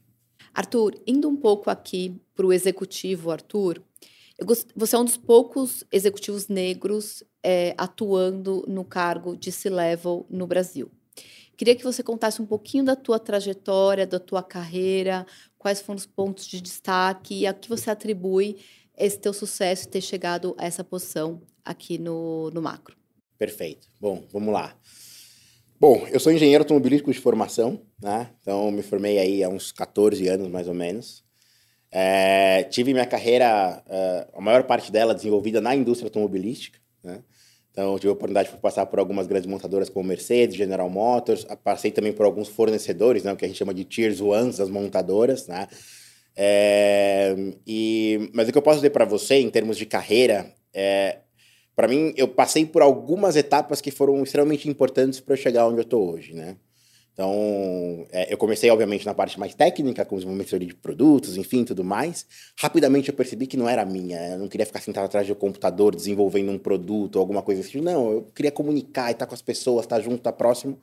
Arthur, 0.54 0.94
indo 1.06 1.28
um 1.28 1.36
pouco 1.36 1.70
aqui 1.70 2.20
para 2.34 2.46
o 2.46 2.52
executivo, 2.52 3.30
Arthur, 3.30 3.82
gost... 4.44 4.68
você 4.76 4.96
é 4.96 4.98
um 4.98 5.04
dos 5.04 5.16
poucos 5.16 5.84
executivos 5.90 6.48
negros 6.48 7.22
é, 7.42 7.74
atuando 7.78 8.64
no 8.68 8.84
cargo 8.84 9.36
de 9.36 9.50
C-level 9.50 10.26
no 10.28 10.46
Brasil. 10.46 10.90
Queria 11.56 11.76
que 11.76 11.84
você 11.84 12.02
contasse 12.02 12.40
um 12.40 12.46
pouquinho 12.46 12.84
da 12.84 12.96
tua 12.96 13.18
trajetória, 13.18 14.06
da 14.06 14.18
tua 14.18 14.42
carreira, 14.42 15.26
quais 15.58 15.80
foram 15.80 15.98
os 15.98 16.06
pontos 16.06 16.46
de 16.46 16.60
destaque 16.60 17.40
e 17.40 17.46
a 17.46 17.54
que 17.54 17.68
você 17.68 17.90
atribui 17.90 18.58
esse 18.96 19.18
teu 19.18 19.32
sucesso 19.32 19.88
ter 19.88 20.00
chegado 20.00 20.54
a 20.58 20.64
essa 20.64 20.82
posição 20.82 21.42
aqui 21.64 21.98
no, 21.98 22.50
no 22.50 22.60
macro. 22.60 22.96
Perfeito. 23.38 23.88
Bom, 24.00 24.24
vamos 24.32 24.52
lá. 24.52 24.76
Bom, 25.82 26.06
eu 26.12 26.20
sou 26.20 26.30
engenheiro 26.30 26.62
automobilístico 26.62 27.12
de 27.12 27.18
formação, 27.18 27.80
né? 28.00 28.30
Então, 28.40 28.70
me 28.70 28.82
formei 28.82 29.18
aí 29.18 29.42
há 29.42 29.48
uns 29.48 29.72
14 29.72 30.28
anos, 30.28 30.46
mais 30.48 30.68
ou 30.68 30.74
menos. 30.74 31.24
É, 31.90 32.62
tive 32.70 32.92
minha 32.92 33.04
carreira, 33.04 33.82
uh, 33.84 34.38
a 34.38 34.40
maior 34.40 34.62
parte 34.62 34.92
dela 34.92 35.12
desenvolvida 35.12 35.60
na 35.60 35.74
indústria 35.74 36.06
automobilística, 36.06 36.78
né? 37.02 37.24
Então, 37.72 37.98
tive 37.98 38.10
a 38.10 38.12
oportunidade 38.12 38.52
de 38.52 38.58
passar 38.58 38.86
por 38.86 39.00
algumas 39.00 39.26
grandes 39.26 39.48
montadoras 39.48 39.88
como 39.88 40.06
Mercedes, 40.06 40.54
General 40.54 40.88
Motors, 40.88 41.44
passei 41.64 41.90
também 41.90 42.12
por 42.12 42.26
alguns 42.26 42.46
fornecedores, 42.46 43.24
né? 43.24 43.32
O 43.32 43.36
que 43.36 43.44
a 43.44 43.48
gente 43.48 43.58
chama 43.58 43.74
de 43.74 43.82
Tiers 43.82 44.20
Ones 44.20 44.58
das 44.58 44.70
montadoras, 44.70 45.48
né? 45.48 45.66
É, 46.36 47.34
e, 47.66 48.30
mas 48.32 48.48
o 48.48 48.52
que 48.52 48.58
eu 48.58 48.62
posso 48.62 48.76
dizer 48.76 48.90
para 48.90 49.04
você, 49.04 49.34
em 49.40 49.50
termos 49.50 49.76
de 49.76 49.84
carreira, 49.84 50.54
é, 50.72 51.18
para 51.82 51.88
mim, 51.88 52.14
eu 52.16 52.28
passei 52.28 52.64
por 52.64 52.80
algumas 52.80 53.34
etapas 53.34 53.80
que 53.80 53.90
foram 53.90 54.22
extremamente 54.22 54.68
importantes 54.68 55.18
para 55.18 55.32
eu 55.34 55.36
chegar 55.36 55.66
onde 55.66 55.78
eu 55.78 55.82
estou 55.82 56.12
hoje, 56.12 56.32
né? 56.32 56.54
Então, 57.12 58.06
é, 58.12 58.32
eu 58.32 58.38
comecei, 58.38 58.70
obviamente, 58.70 59.04
na 59.04 59.12
parte 59.12 59.36
mais 59.36 59.52
técnica, 59.52 60.04
com 60.04 60.14
desenvolvimento 60.14 60.56
de 60.60 60.74
produtos, 60.76 61.36
enfim, 61.36 61.64
tudo 61.64 61.82
mais. 61.82 62.24
Rapidamente 62.56 63.08
eu 63.08 63.14
percebi 63.16 63.48
que 63.48 63.56
não 63.56 63.68
era 63.68 63.84
minha. 63.84 64.16
Eu 64.28 64.38
não 64.38 64.46
queria 64.46 64.64
ficar 64.64 64.78
sentado 64.78 65.06
atrás 65.06 65.26
do 65.26 65.34
computador 65.34 65.92
desenvolvendo 65.96 66.52
um 66.52 66.58
produto 66.58 67.16
ou 67.16 67.20
alguma 67.20 67.42
coisa 67.42 67.62
assim. 67.62 67.80
Não, 67.80 68.12
eu 68.12 68.22
queria 68.32 68.52
comunicar 68.52 69.08
e 69.08 69.14
estar 69.14 69.26
com 69.26 69.34
as 69.34 69.42
pessoas, 69.42 69.84
estar 69.84 70.00
junto, 70.00 70.18
estar 70.18 70.34
próximo. 70.34 70.78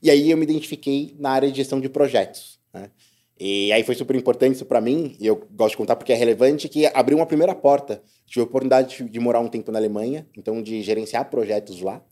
E 0.00 0.08
aí 0.08 0.30
eu 0.30 0.36
me 0.36 0.44
identifiquei 0.44 1.16
na 1.18 1.30
área 1.30 1.50
de 1.50 1.56
gestão 1.56 1.80
de 1.80 1.88
projetos. 1.88 2.60
Né? 2.72 2.92
E 3.40 3.70
aí 3.72 3.84
foi 3.84 3.94
super 3.94 4.16
importante 4.16 4.56
isso 4.56 4.66
para 4.66 4.80
mim, 4.80 5.16
e 5.20 5.26
eu 5.26 5.36
gosto 5.52 5.72
de 5.72 5.76
contar 5.76 5.94
porque 5.94 6.12
é 6.12 6.16
relevante, 6.16 6.68
que 6.68 6.86
abriu 6.86 7.16
uma 7.16 7.26
primeira 7.26 7.54
porta. 7.54 8.02
Tive 8.26 8.40
a 8.40 8.44
oportunidade 8.44 9.04
de 9.04 9.20
morar 9.20 9.40
um 9.40 9.48
tempo 9.48 9.70
na 9.70 9.78
Alemanha, 9.78 10.26
então 10.36 10.60
de 10.60 10.82
gerenciar 10.82 11.30
projetos 11.30 11.80
lá. 11.80 12.02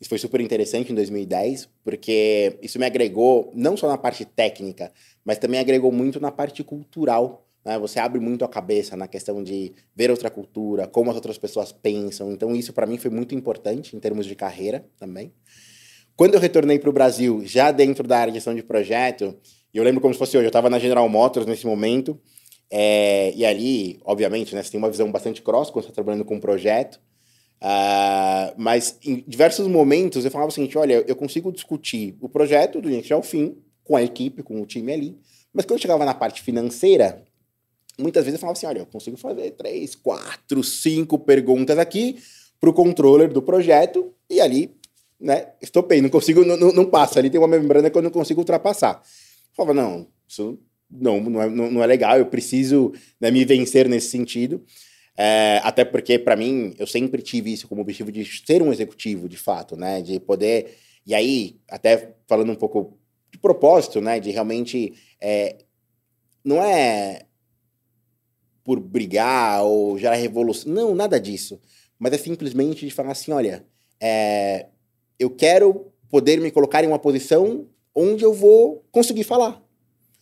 Isso 0.00 0.08
foi 0.08 0.18
super 0.18 0.40
interessante 0.40 0.90
em 0.90 0.94
2010, 0.94 1.68
porque 1.84 2.58
isso 2.60 2.78
me 2.78 2.84
agregou 2.84 3.52
não 3.54 3.76
só 3.76 3.88
na 3.88 3.96
parte 3.96 4.24
técnica, 4.24 4.92
mas 5.24 5.38
também 5.38 5.60
agregou 5.60 5.92
muito 5.92 6.18
na 6.18 6.32
parte 6.32 6.64
cultural. 6.64 7.46
Né? 7.64 7.78
Você 7.78 8.00
abre 8.00 8.20
muito 8.20 8.44
a 8.44 8.48
cabeça 8.48 8.96
na 8.96 9.06
questão 9.06 9.42
de 9.42 9.72
ver 9.94 10.10
outra 10.10 10.28
cultura, 10.28 10.88
como 10.88 11.10
as 11.10 11.16
outras 11.16 11.38
pessoas 11.38 11.70
pensam. 11.70 12.32
Então 12.32 12.54
isso 12.54 12.72
para 12.72 12.86
mim 12.86 12.98
foi 12.98 13.10
muito 13.10 13.34
importante 13.34 13.96
em 13.96 14.00
termos 14.00 14.26
de 14.26 14.34
carreira 14.34 14.84
também. 14.98 15.32
Quando 16.16 16.34
eu 16.34 16.40
retornei 16.40 16.78
para 16.78 16.90
o 16.90 16.92
Brasil, 16.92 17.42
já 17.44 17.72
dentro 17.72 18.06
da 18.06 18.18
área 18.18 18.32
de 18.32 18.38
gestão 18.38 18.54
de 18.54 18.62
projeto, 18.62 19.36
e 19.74 19.78
eu 19.78 19.82
lembro 19.82 20.00
como 20.00 20.14
se 20.14 20.18
fosse 20.18 20.36
hoje, 20.36 20.46
eu 20.46 20.50
estava 20.50 20.70
na 20.70 20.78
General 20.78 21.06
Motors 21.08 21.46
nesse 21.46 21.66
momento, 21.66 22.16
é, 22.70 23.32
e 23.34 23.44
ali, 23.44 24.00
obviamente, 24.04 24.54
né, 24.54 24.62
você 24.62 24.70
tem 24.70 24.78
uma 24.78 24.88
visão 24.88 25.10
bastante 25.10 25.42
cross 25.42 25.68
quando 25.68 25.84
você 25.84 25.90
está 25.90 25.94
trabalhando 25.94 26.24
com 26.24 26.36
um 26.36 26.40
projeto, 26.40 27.00
uh, 27.60 28.54
mas 28.56 28.96
em 29.04 29.24
diversos 29.26 29.66
momentos 29.66 30.24
eu 30.24 30.30
falava 30.30 30.50
o 30.50 30.52
seguinte, 30.52 30.78
olha, 30.78 31.04
eu 31.08 31.16
consigo 31.16 31.52
discutir 31.52 32.16
o 32.20 32.28
projeto 32.28 32.80
do 32.80 32.88
início 32.88 33.16
ao 33.16 33.22
fim, 33.22 33.58
com 33.82 33.96
a 33.96 34.02
equipe, 34.02 34.44
com 34.44 34.62
o 34.62 34.66
time 34.66 34.92
ali, 34.92 35.18
mas 35.52 35.64
quando 35.64 35.78
eu 35.78 35.82
chegava 35.82 36.04
na 36.04 36.14
parte 36.14 36.40
financeira, 36.40 37.24
muitas 37.98 38.24
vezes 38.24 38.38
eu 38.38 38.40
falava 38.40 38.56
assim, 38.56 38.66
olha, 38.66 38.78
eu 38.78 38.86
consigo 38.86 39.16
fazer 39.16 39.50
três, 39.52 39.96
quatro, 39.96 40.62
cinco 40.62 41.18
perguntas 41.18 41.78
aqui 41.78 42.16
para 42.60 42.70
o 42.70 42.72
controller 42.72 43.28
do 43.32 43.42
projeto, 43.42 44.14
e 44.30 44.40
ali, 44.40 44.72
né, 45.20 45.48
estopei, 45.60 46.00
não 46.00 46.08
consigo, 46.08 46.44
não, 46.44 46.56
não, 46.56 46.72
não 46.72 46.84
passa, 46.86 47.18
ali 47.18 47.28
tem 47.28 47.40
uma 47.40 47.48
membrana 47.48 47.90
que 47.90 47.98
eu 47.98 48.02
não 48.02 48.10
consigo 48.10 48.40
ultrapassar 48.40 49.02
falava, 49.54 49.74
não, 49.74 50.08
isso 50.26 50.58
não, 50.90 51.20
não, 51.20 51.42
é, 51.42 51.48
não, 51.48 51.70
não 51.70 51.82
é 51.82 51.86
legal, 51.86 52.18
eu 52.18 52.26
preciso 52.26 52.92
né, 53.20 53.30
me 53.30 53.44
vencer 53.44 53.88
nesse 53.88 54.08
sentido. 54.08 54.64
É, 55.16 55.60
até 55.62 55.84
porque, 55.84 56.18
para 56.18 56.36
mim, 56.36 56.74
eu 56.78 56.86
sempre 56.86 57.22
tive 57.22 57.52
isso 57.52 57.68
como 57.68 57.82
objetivo 57.82 58.10
de 58.10 58.24
ser 58.24 58.62
um 58.62 58.72
executivo, 58.72 59.28
de 59.28 59.36
fato, 59.36 59.76
né? 59.76 60.02
De 60.02 60.18
poder. 60.18 60.76
E 61.06 61.14
aí, 61.14 61.60
até 61.68 62.16
falando 62.26 62.50
um 62.50 62.56
pouco 62.56 62.98
de 63.30 63.38
propósito, 63.38 64.00
né? 64.00 64.18
De 64.18 64.30
realmente. 64.30 64.94
É, 65.20 65.58
não 66.44 66.62
é 66.62 67.26
por 68.64 68.80
brigar 68.80 69.62
ou 69.62 69.96
gerar 69.98 70.16
revolução. 70.16 70.72
Não, 70.72 70.94
nada 70.94 71.20
disso. 71.20 71.60
Mas 71.98 72.12
é 72.12 72.18
simplesmente 72.18 72.84
de 72.84 72.92
falar 72.92 73.12
assim: 73.12 73.30
olha, 73.30 73.64
é, 74.00 74.66
eu 75.18 75.30
quero 75.30 75.92
poder 76.08 76.40
me 76.40 76.50
colocar 76.50 76.82
em 76.82 76.88
uma 76.88 76.98
posição 76.98 77.68
onde 77.94 78.24
eu 78.24 78.32
vou 78.32 78.84
conseguir 78.90 79.24
falar. 79.24 79.62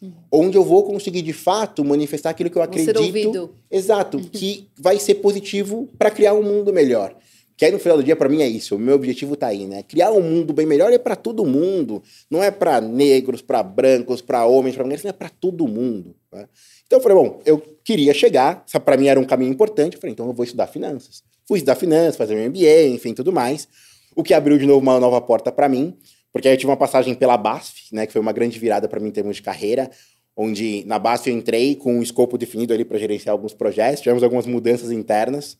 uhum. 0.03 0.13
onde 0.31 0.57
eu 0.57 0.65
vou 0.65 0.83
conseguir 0.83 1.23
de 1.23 1.33
fato 1.33 1.85
manifestar 1.85 2.31
aquilo 2.31 2.51
que 2.51 2.59
eu 2.59 2.63
acredito. 2.63 2.99
Ser 2.99 3.05
ouvido. 3.05 3.55
Exato, 3.71 4.19
uhum. 4.19 4.25
que 4.25 4.69
vai 4.77 4.99
ser 4.99 5.17
positivo 5.17 5.89
para 5.97 6.11
criar 6.11 6.35
um 6.35 6.43
mundo 6.43 6.73
melhor. 6.73 7.17
Que 7.57 7.67
aí 7.67 7.71
no 7.71 7.79
final 7.79 7.97
do 7.99 8.03
dia, 8.03 8.17
para 8.17 8.29
mim, 8.29 8.43
é 8.43 8.49
isso. 8.49 8.75
O 8.75 8.79
meu 8.79 8.97
objetivo 8.97 9.37
tá 9.37 9.47
aí, 9.47 9.67
né? 9.67 9.85
Criar 9.85 10.11
um 10.11 10.23
mundo 10.23 10.53
bem 10.53 10.67
melhor 10.67 10.93
é 10.93 10.99
para 10.99 11.15
todo 11.15 11.45
mundo. 11.45 12.03
Não 12.29 12.43
é 12.43 12.51
para 12.51 12.81
negros, 12.81 13.41
para 13.41 13.63
brancos, 13.63 14.21
para 14.21 14.45
homens, 14.47 14.75
para 14.75 14.83
mulheres, 14.83 15.05
é 15.05 15.13
para 15.13 15.29
todo 15.29 15.69
mundo. 15.69 16.17
Né? 16.33 16.49
Então 16.87 16.99
eu 16.99 17.03
falei, 17.03 17.17
bom, 17.17 17.41
eu 17.45 17.63
queria 17.85 18.13
chegar, 18.13 18.65
para 18.85 18.97
mim 18.97 19.07
era 19.07 19.21
um 19.21 19.25
caminho 19.25 19.53
importante. 19.53 19.95
Eu 19.95 20.01
falei, 20.01 20.13
então 20.13 20.27
eu 20.27 20.33
vou 20.33 20.45
estudar 20.45 20.67
finanças. 20.67 21.23
Fui 21.47 21.59
estudar 21.59 21.77
finanças, 21.77 22.17
fazer 22.17 22.35
meu 22.35 22.51
MBA, 22.51 22.89
enfim, 22.89 23.15
tudo 23.15 23.33
mais. 23.33 23.69
O 24.17 24.25
que 24.25 24.35
abriu 24.35 24.59
de 24.59 24.67
novo 24.67 24.81
uma 24.81 24.99
nova 24.99 25.21
porta 25.21 25.53
para 25.53 25.69
mim, 25.69 25.97
porque 26.33 26.49
aí 26.49 26.55
eu 26.55 26.59
tive 26.59 26.71
uma 26.71 26.77
passagem 26.77 27.14
pela 27.14 27.37
BASF, 27.37 27.92
né? 27.92 28.07
Que 28.07 28.12
foi 28.12 28.21
uma 28.21 28.33
grande 28.33 28.59
virada 28.59 28.88
para 28.88 28.99
mim 28.99 29.09
em 29.09 29.12
termos 29.12 29.37
de 29.37 29.42
carreira 29.42 29.90
onde 30.37 30.85
na 30.87 30.99
BASF 30.99 31.29
eu 31.29 31.37
entrei 31.37 31.77
com 31.77 31.99
um 31.99 32.03
escopo 32.03 32.38
definido 32.38 32.73
ali 32.73 32.85
para 32.85 32.99
gerenciar 32.99 33.33
alguns 33.33 33.53
projetos, 33.53 34.01
tivemos 34.01 34.23
algumas 34.23 34.47
mudanças 34.47 34.90
internas, 34.90 35.59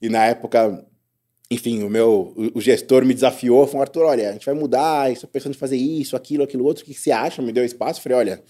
e 0.00 0.08
na 0.08 0.26
época 0.26 0.84
enfim, 1.52 1.82
o 1.82 1.90
meu 1.90 2.32
o 2.54 2.60
gestor 2.60 3.04
me 3.04 3.12
desafiou, 3.12 3.66
falou, 3.66 3.82
Arthur, 3.82 4.04
olha, 4.04 4.30
a 4.30 4.32
gente 4.32 4.46
vai 4.46 4.54
mudar, 4.54 5.10
estou 5.10 5.28
pensando 5.28 5.52
em 5.52 5.58
fazer 5.58 5.76
isso, 5.76 6.14
aquilo, 6.14 6.44
aquilo 6.44 6.64
outro, 6.64 6.84
o 6.84 6.86
que, 6.86 6.94
que 6.94 7.00
você 7.00 7.10
acha? 7.10 7.42
Me 7.42 7.50
deu 7.50 7.64
espaço, 7.64 8.00
falei, 8.00 8.18
olha, 8.18 8.42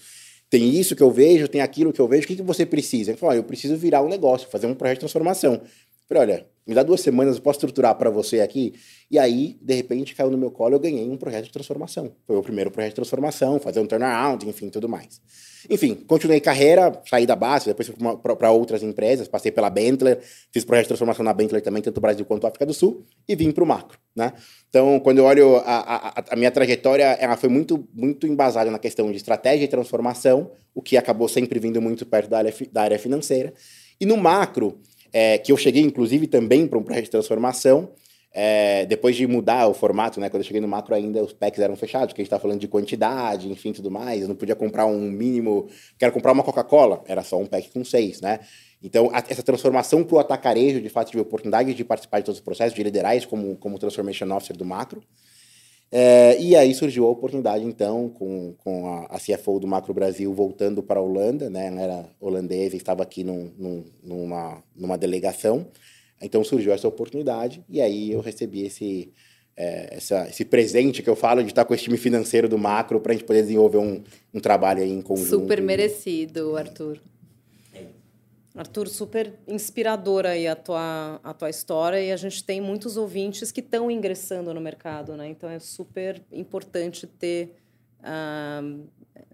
tem 0.51 0.69
isso 0.69 0.95
que 0.95 1.01
eu 1.01 1.09
vejo, 1.09 1.47
tem 1.47 1.61
aquilo 1.61 1.91
que 1.91 1.99
eu 1.99 2.07
vejo, 2.07 2.25
o 2.25 2.27
que, 2.27 2.35
que 2.35 2.43
você 2.43 2.63
precisa? 2.63 3.09
Ele 3.09 3.17
falou, 3.17 3.33
eu 3.33 3.43
preciso 3.43 3.75
virar 3.75 4.03
um 4.03 4.07
negócio, 4.07 4.47
fazer 4.49 4.67
um 4.67 4.75
projeto 4.75 4.97
de 4.97 4.99
transformação. 4.99 5.61
Falei, 6.11 6.23
olha, 6.23 6.45
me 6.67 6.75
dá 6.75 6.83
duas 6.83 6.99
semanas, 6.99 7.37
eu 7.37 7.41
posso 7.41 7.59
estruturar 7.59 7.95
para 7.95 8.09
você 8.09 8.41
aqui? 8.41 8.73
E 9.09 9.17
aí, 9.17 9.57
de 9.61 9.73
repente, 9.73 10.13
caiu 10.13 10.29
no 10.29 10.37
meu 10.37 10.51
colo, 10.51 10.75
eu 10.75 10.79
ganhei 10.79 11.09
um 11.09 11.15
projeto 11.15 11.45
de 11.45 11.51
transformação. 11.53 12.11
Foi 12.27 12.35
o 12.35 12.43
primeiro 12.43 12.69
projeto 12.69 12.91
de 12.91 12.95
transformação, 12.95 13.61
fazer 13.61 13.79
um 13.79 13.87
turnaround, 13.87 14.45
enfim, 14.45 14.69
tudo 14.69 14.89
mais. 14.89 15.21
Enfim, 15.69 15.95
continuei 15.95 16.41
carreira, 16.41 17.01
saí 17.09 17.25
da 17.25 17.35
base, 17.35 17.67
depois 17.67 17.87
fui 17.87 17.95
para 18.37 18.51
outras 18.51 18.83
empresas, 18.83 19.29
passei 19.29 19.53
pela 19.53 19.69
Bentley, 19.69 20.17
fiz 20.51 20.65
projeto 20.65 20.83
de 20.83 20.87
transformação 20.89 21.23
na 21.23 21.31
Bentley 21.31 21.61
também, 21.61 21.81
tanto 21.81 21.95
no 21.95 22.01
Brasil 22.01 22.25
quanto 22.25 22.43
na 22.43 22.49
África 22.49 22.65
do 22.65 22.73
Sul, 22.73 23.05
e 23.25 23.33
vim 23.33 23.51
para 23.51 23.63
o 23.63 23.67
macro, 23.67 23.97
né? 24.13 24.33
Então, 24.67 24.99
quando 24.99 25.19
eu 25.19 25.23
olho 25.23 25.55
a, 25.57 25.61
a, 25.63 26.23
a, 26.31 26.35
minha 26.35 26.51
trajetória, 26.51 27.05
ela 27.21 27.37
foi 27.37 27.47
muito, 27.47 27.87
muito 27.93 28.27
embasada 28.27 28.69
na 28.69 28.79
questão 28.79 29.09
de 29.09 29.15
estratégia 29.15 29.63
e 29.63 29.67
transformação, 29.67 30.51
o 30.75 30.81
que 30.81 30.97
acabou 30.97 31.29
sempre 31.29 31.57
vindo 31.57 31.81
muito 31.81 32.05
perto 32.05 32.29
da 32.29 32.39
área, 32.39 32.53
da 32.69 32.81
área 32.81 32.99
financeira. 32.99 33.53
E 34.01 34.05
no 34.05 34.17
macro, 34.17 34.79
é, 35.13 35.37
que 35.37 35.51
eu 35.51 35.57
cheguei, 35.57 35.81
inclusive, 35.81 36.27
também 36.27 36.67
para 36.67 36.77
um 36.77 36.83
projeto 36.83 37.05
de 37.05 37.11
transformação. 37.11 37.89
É, 38.33 38.85
depois 38.85 39.17
de 39.17 39.27
mudar 39.27 39.67
o 39.67 39.73
formato, 39.73 40.17
né? 40.21 40.29
Quando 40.29 40.41
eu 40.41 40.47
cheguei 40.47 40.61
no 40.61 40.67
macro 40.67 40.95
ainda 40.95 41.21
os 41.21 41.33
packs 41.33 41.59
eram 41.59 41.75
fechados, 41.75 42.07
porque 42.07 42.21
a 42.21 42.23
gente 42.23 42.27
estava 42.27 42.41
falando 42.41 42.61
de 42.61 42.67
quantidade, 42.67 43.51
enfim, 43.51 43.73
tudo 43.73 43.91
mais. 43.91 44.21
Eu 44.21 44.29
não 44.29 44.35
podia 44.35 44.55
comprar 44.55 44.85
um 44.85 45.01
mínimo. 45.01 45.67
Quero 45.99 46.13
comprar 46.13 46.31
uma 46.31 46.41
Coca-Cola, 46.41 47.03
era 47.07 47.23
só 47.23 47.37
um 47.37 47.45
pack 47.45 47.69
com 47.71 47.83
seis, 47.83 48.21
né? 48.21 48.39
Então, 48.81 49.11
a, 49.13 49.17
essa 49.27 49.43
transformação 49.43 50.03
para 50.03 50.15
o 50.15 50.19
atacarejo, 50.19 50.79
de 50.79 50.87
fato, 50.87 51.11
tive 51.11 51.21
oportunidade 51.21 51.73
de 51.73 51.83
participar 51.83 52.19
de 52.19 52.25
todos 52.25 52.39
os 52.39 52.43
processos, 52.43 52.73
de 52.73 52.81
liderar 52.81 53.17
isso 53.17 53.27
como, 53.27 53.55
como 53.57 53.77
Transformation 53.77 54.31
Officer 54.33 54.55
do 54.55 54.65
macro. 54.65 55.03
É, 55.93 56.41
e 56.41 56.55
aí 56.55 56.73
surgiu 56.73 57.05
a 57.05 57.09
oportunidade, 57.09 57.65
então, 57.65 58.07
com, 58.07 58.53
com 58.59 58.87
a, 58.87 59.07
a, 59.07 59.19
CFO 59.19 59.59
do 59.59 59.67
Macro 59.67 59.93
Brasil 59.93 60.33
voltando 60.33 60.81
para 60.81 61.01
a 61.01 61.03
Holanda, 61.03 61.49
né? 61.49 61.67
Ela 61.67 61.81
era 61.81 62.09
holandesa, 62.17 62.77
estava 62.77 63.03
aqui 63.03 63.25
num, 63.25 63.51
num, 63.57 63.83
numa, 64.01 64.63
numa 64.73 64.97
delegação. 64.97 65.67
Então 66.21 66.43
surgiu 66.43 66.71
essa 66.71 66.87
oportunidade 66.87 67.63
e 67.67 67.81
aí 67.81 68.11
eu 68.11 68.21
recebi 68.21 68.63
esse, 68.65 69.11
é, 69.57 69.95
essa, 69.97 70.27
esse 70.29 70.45
presente 70.45 71.01
que 71.01 71.09
eu 71.09 71.15
falo 71.15 71.41
de 71.41 71.49
estar 71.49 71.65
com 71.65 71.73
esse 71.73 71.83
time 71.83 71.97
financeiro 71.97 72.47
do 72.47 72.57
Macro 72.57 73.01
para 73.01 73.11
a 73.11 73.15
gente 73.15 73.25
poder 73.25 73.41
desenvolver 73.41 73.79
um, 73.79 74.03
um 74.33 74.39
trabalho 74.39 74.81
aí 74.81 74.91
em 74.91 75.01
conjunto. 75.01 75.29
Super 75.29 75.61
merecido, 75.61 76.55
Arthur. 76.55 77.01
Arthur, 78.55 78.87
super 78.87 79.33
inspiradora 79.47 80.29
aí 80.29 80.47
a 80.47 80.55
tua, 80.55 81.19
a 81.23 81.33
tua 81.33 81.49
história 81.49 82.01
e 82.01 82.11
a 82.11 82.17
gente 82.17 82.43
tem 82.43 82.59
muitos 82.59 82.97
ouvintes 82.97 83.51
que 83.51 83.61
estão 83.61 83.89
ingressando 83.89 84.53
no 84.53 84.59
mercado, 84.59 85.15
né? 85.15 85.29
Então 85.29 85.49
é 85.49 85.57
super 85.57 86.21
importante 86.31 87.07
ter 87.07 87.55
uh, 88.01 88.83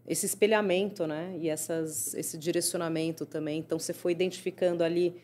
esse 0.08 0.28
espelhamento, 0.28 1.08
né? 1.08 1.36
E 1.40 1.50
essas, 1.50 2.14
esse 2.14 2.38
direcionamento 2.38 3.26
também. 3.26 3.60
Então 3.60 3.80
você 3.80 3.92
foi 3.92 4.12
identificando 4.12 4.84
ali 4.84 5.16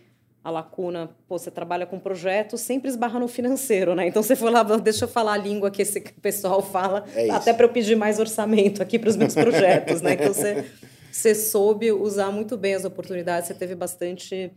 a 0.43 0.49
lacuna, 0.49 1.09
pô, 1.27 1.37
você 1.37 1.49
trabalha 1.49 1.85
com 1.85 1.97
projetos, 1.97 2.59
sempre 2.59 2.89
esbarra 2.89 3.17
no 3.19 3.27
financeiro, 3.29 3.95
né? 3.95 4.07
Então 4.07 4.21
você 4.21 4.35
foi 4.35 4.51
lá, 4.51 4.63
deixa 4.63 5.05
eu 5.05 5.07
falar 5.07 5.33
a 5.33 5.37
língua 5.37 5.71
que 5.71 5.83
esse 5.83 6.01
pessoal 6.01 6.61
fala, 6.61 7.05
é 7.15 7.29
até 7.29 7.53
para 7.53 7.65
eu 7.65 7.69
pedir 7.69 7.95
mais 7.95 8.19
orçamento 8.19 8.81
aqui 8.81 8.99
para 8.99 9.09
os 9.09 9.15
meus 9.15 9.35
projetos, 9.35 10.01
né? 10.01 10.15
Então 10.15 10.33
você 10.33 10.65
você 11.15 11.35
soube 11.35 11.91
usar 11.91 12.31
muito 12.31 12.57
bem 12.57 12.73
as 12.73 12.85
oportunidades, 12.85 13.47
você 13.47 13.53
teve 13.53 13.75
bastante 13.75 14.51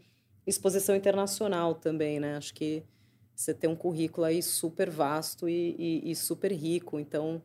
exposição 0.47 0.97
internacional 0.97 1.75
também, 1.75 2.19
né? 2.19 2.37
Acho 2.37 2.55
que 2.55 2.83
você 3.35 3.53
tem 3.53 3.69
um 3.69 3.77
currículo 3.77 4.27
aí 4.27 4.43
super 4.43 4.89
vasto 4.89 5.49
e, 5.49 5.77
e, 5.79 6.11
e 6.11 6.17
super 6.17 6.51
rico. 6.51 6.99
Então, 6.99 7.43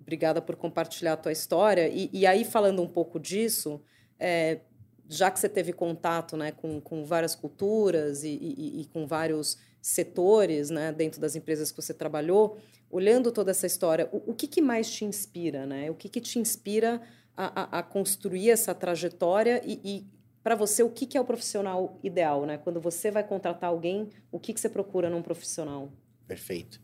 obrigada 0.00 0.40
por 0.40 0.54
compartilhar 0.54 1.14
a 1.14 1.16
tua 1.16 1.32
história. 1.32 1.88
E, 1.88 2.08
e 2.12 2.24
aí, 2.24 2.44
falando 2.44 2.80
um 2.80 2.86
pouco 2.86 3.18
disso, 3.18 3.80
é, 4.16 4.60
já 5.08 5.28
que 5.28 5.40
você 5.40 5.48
teve 5.48 5.72
contato 5.72 6.36
né, 6.36 6.52
com, 6.52 6.80
com 6.80 7.04
várias 7.04 7.34
culturas 7.34 8.22
e, 8.22 8.88
com 8.92 9.08
vários 9.08 9.58
setores 9.80 10.70
né, 10.70 10.92
dentro 10.92 11.20
das 11.20 11.34
empresas 11.34 11.72
que 11.72 11.82
você 11.82 11.92
trabalhou, 11.92 12.58
olhando 12.88 13.32
toda 13.32 13.50
essa 13.50 13.66
história, 13.66 14.08
o, 14.12 14.30
o 14.30 14.34
que, 14.34 14.46
que 14.46 14.62
mais 14.62 14.88
te 14.88 15.04
inspira? 15.04 15.66
Né? 15.66 15.90
O 15.90 15.94
que, 15.96 16.08
que 16.08 16.20
te 16.20 16.38
inspira 16.38 17.02
a, 17.36 17.78
a, 17.78 17.82
construir 17.82 18.50
essa 18.50 18.74
trajetória 18.74 19.62
e, 19.64 19.80
e 19.84 20.06
para 20.42 20.54
você, 20.54 20.82
o 20.82 20.90
que, 20.90 21.06
que 21.06 21.16
é 21.16 21.20
o 21.20 21.24
profissional 21.24 21.98
ideal, 22.02 22.44
né? 22.44 22.58
Quando 22.58 22.80
você 22.80 23.10
vai 23.10 23.22
contratar 23.22 23.70
alguém, 23.70 24.08
o 24.30 24.40
que, 24.40 24.52
que 24.52 24.60
você 24.60 24.68
procura 24.68 25.08
num 25.08 25.22
profissional? 25.22 25.92
Perfeito. 26.26 26.80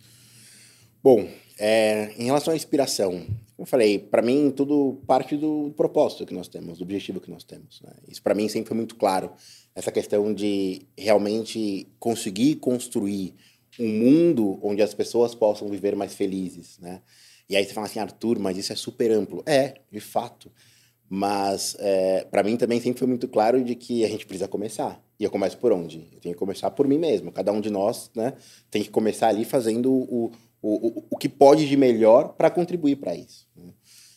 Bom, 1.02 1.28
é, 1.58 2.12
em 2.16 2.24
relação 2.24 2.52
à 2.52 2.56
inspiração, 2.56 3.12
como 3.56 3.60
eu 3.60 3.66
falei, 3.66 3.98
para 3.98 4.22
mim 4.22 4.52
tudo 4.54 5.00
parte 5.06 5.36
do 5.36 5.72
propósito 5.76 6.26
que 6.26 6.34
nós 6.34 6.48
temos, 6.48 6.78
do 6.78 6.84
objetivo 6.84 7.20
que 7.20 7.30
nós 7.30 7.44
temos. 7.44 7.80
Né? 7.82 7.92
Isso 8.08 8.22
para 8.22 8.34
mim 8.34 8.48
sempre 8.48 8.68
foi 8.68 8.76
muito 8.76 8.94
claro, 8.96 9.32
essa 9.74 9.90
questão 9.90 10.32
de 10.32 10.82
realmente 10.96 11.88
conseguir 11.98 12.56
construir 12.56 13.34
um 13.78 13.88
mundo 13.88 14.58
onde 14.62 14.82
as 14.82 14.92
pessoas 14.92 15.34
possam 15.34 15.68
viver 15.68 15.94
mais 15.94 16.14
felizes, 16.14 16.78
né? 16.78 17.00
E 17.48 17.56
aí 17.56 17.64
você 17.64 17.72
fala 17.72 17.86
assim, 17.86 17.98
Arthur, 17.98 18.38
mas 18.38 18.58
isso 18.58 18.72
é 18.72 18.76
super 18.76 19.10
amplo. 19.10 19.42
É, 19.46 19.74
de 19.90 20.00
fato. 20.00 20.50
Mas 21.08 21.74
é, 21.78 22.24
para 22.30 22.42
mim 22.42 22.56
também 22.56 22.80
sempre 22.80 22.98
foi 22.98 23.08
muito 23.08 23.26
claro 23.26 23.62
de 23.64 23.74
que 23.74 24.04
a 24.04 24.08
gente 24.08 24.26
precisa 24.26 24.46
começar. 24.46 25.02
E 25.18 25.24
eu 25.24 25.30
começo 25.30 25.56
por 25.56 25.72
onde? 25.72 26.06
Eu 26.12 26.20
tenho 26.20 26.34
que 26.34 26.38
começar 26.38 26.70
por 26.70 26.86
mim 26.86 26.98
mesmo. 26.98 27.32
Cada 27.32 27.50
um 27.50 27.60
de 27.60 27.70
nós 27.70 28.10
né, 28.14 28.34
tem 28.70 28.82
que 28.82 28.90
começar 28.90 29.28
ali 29.28 29.44
fazendo 29.44 29.90
o, 29.90 30.30
o, 30.60 30.88
o, 31.00 31.04
o 31.10 31.16
que 31.16 31.28
pode 31.28 31.66
de 31.66 31.76
melhor 31.76 32.34
para 32.34 32.50
contribuir 32.50 32.96
para 32.96 33.16
isso. 33.16 33.48
Né? 33.56 33.72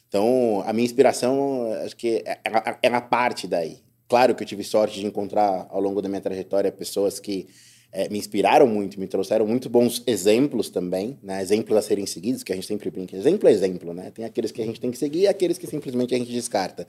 Então, 0.07 0.61
a 0.65 0.73
minha 0.73 0.85
inspiração, 0.85 1.71
acho 1.85 1.95
que 1.95 2.21
é, 2.25 2.39
é, 2.43 2.77
é 2.83 2.89
na 2.89 2.99
parte 2.99 3.47
daí. 3.47 3.79
Claro 4.09 4.35
que 4.35 4.43
eu 4.43 4.47
tive 4.47 4.61
sorte 4.61 4.99
de 4.99 5.05
encontrar 5.05 5.67
ao 5.69 5.79
longo 5.79 6.01
da 6.01 6.09
minha 6.09 6.19
trajetória 6.19 6.69
pessoas 6.69 7.17
que 7.17 7.47
é, 7.91 8.07
me 8.09 8.17
inspiraram 8.17 8.67
muito, 8.67 8.99
me 8.99 9.07
trouxeram 9.07 9.45
muito 9.45 9.69
bons 9.69 10.01
exemplos 10.07 10.69
também, 10.69 11.19
né? 11.21 11.41
exemplos 11.41 11.77
a 11.77 11.81
serem 11.81 12.05
seguidos, 12.05 12.43
que 12.43 12.51
a 12.51 12.55
gente 12.55 12.67
sempre 12.67 12.89
brinca. 12.89 13.17
Exemplo 13.17 13.49
é 13.49 13.51
exemplo, 13.51 13.93
né? 13.93 14.11
Tem 14.11 14.23
aqueles 14.23 14.51
que 14.51 14.61
a 14.61 14.65
gente 14.65 14.79
tem 14.79 14.91
que 14.91 14.97
seguir 14.97 15.21
e 15.21 15.27
aqueles 15.27 15.57
que 15.57 15.67
simplesmente 15.67 16.15
a 16.15 16.17
gente 16.17 16.31
descarta. 16.31 16.87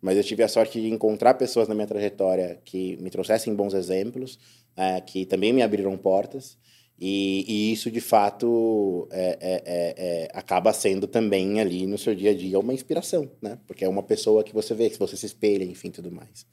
Mas 0.00 0.16
eu 0.16 0.22
tive 0.22 0.42
a 0.42 0.48
sorte 0.48 0.80
de 0.80 0.88
encontrar 0.88 1.34
pessoas 1.34 1.66
na 1.66 1.74
minha 1.74 1.86
trajetória 1.86 2.60
que 2.64 2.96
me 2.98 3.10
trouxessem 3.10 3.54
bons 3.54 3.74
exemplos, 3.74 4.38
é, 4.76 5.00
que 5.00 5.26
também 5.26 5.52
me 5.52 5.62
abriram 5.62 5.96
portas. 5.96 6.56
E, 6.98 7.44
e 7.46 7.72
isso, 7.72 7.90
de 7.90 8.00
fato, 8.00 9.08
é, 9.10 9.38
é, 9.40 9.62
é, 9.66 9.94
é, 9.98 10.28
acaba 10.32 10.72
sendo 10.72 11.06
também 11.06 11.60
ali 11.60 11.86
no 11.86 11.98
seu 11.98 12.14
dia 12.14 12.30
a 12.30 12.34
dia 12.34 12.58
uma 12.58 12.72
inspiração, 12.72 13.30
né? 13.42 13.58
Porque 13.66 13.84
é 13.84 13.88
uma 13.88 14.02
pessoa 14.02 14.44
que 14.44 14.54
você 14.54 14.74
vê, 14.74 14.88
que 14.88 14.98
você 14.98 15.16
se 15.16 15.26
espelha, 15.26 15.64
enfim, 15.64 15.90
tudo 15.90 16.10
mais. 16.10 16.46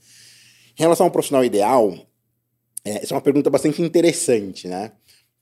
Em 0.78 0.82
relação 0.82 1.06
ao 1.06 1.12
profissional 1.12 1.46
ideal, 1.46 1.96
é, 2.86 3.04
essa 3.04 3.13
é 3.13 3.15
uma 3.15 3.22
pergunta 3.22 3.50
bastante 3.50 3.82
interessante, 3.82 4.67
né? 4.67 4.91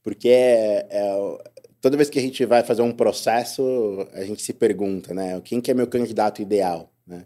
Porque 0.03 0.29
é, 0.29 0.87
é, 0.89 1.37
toda 1.79 1.97
vez 1.97 2.09
que 2.09 2.19
a 2.19 2.21
gente 2.21 2.45
vai 2.45 2.63
fazer 2.63 2.81
um 2.81 2.91
processo, 2.91 4.07
a 4.13 4.23
gente 4.23 4.41
se 4.41 4.53
pergunta, 4.53 5.13
né? 5.13 5.39
Quem 5.43 5.61
que 5.61 5.71
é 5.71 5.73
meu 5.73 5.87
candidato 5.87 6.41
ideal, 6.41 6.91
né? 7.05 7.25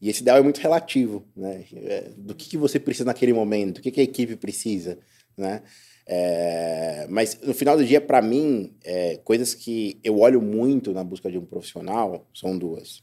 E 0.00 0.10
esse 0.10 0.22
ideal 0.22 0.38
é 0.38 0.42
muito 0.42 0.60
relativo, 0.60 1.24
né? 1.36 1.64
É, 1.74 2.10
do 2.16 2.34
que, 2.34 2.48
que 2.48 2.56
você 2.56 2.78
precisa 2.78 3.06
naquele 3.06 3.32
momento, 3.32 3.78
o 3.78 3.82
que, 3.82 3.90
que 3.90 4.00
a 4.00 4.04
equipe 4.04 4.36
precisa, 4.36 4.98
né? 5.36 5.62
É, 6.08 7.06
mas 7.10 7.40
no 7.42 7.52
final 7.52 7.76
do 7.76 7.84
dia, 7.84 8.00
para 8.00 8.22
mim, 8.22 8.76
é, 8.84 9.16
coisas 9.24 9.54
que 9.54 9.98
eu 10.04 10.20
olho 10.20 10.40
muito 10.40 10.92
na 10.92 11.02
busca 11.02 11.30
de 11.30 11.36
um 11.36 11.44
profissional 11.44 12.28
são 12.32 12.56
duas. 12.56 13.02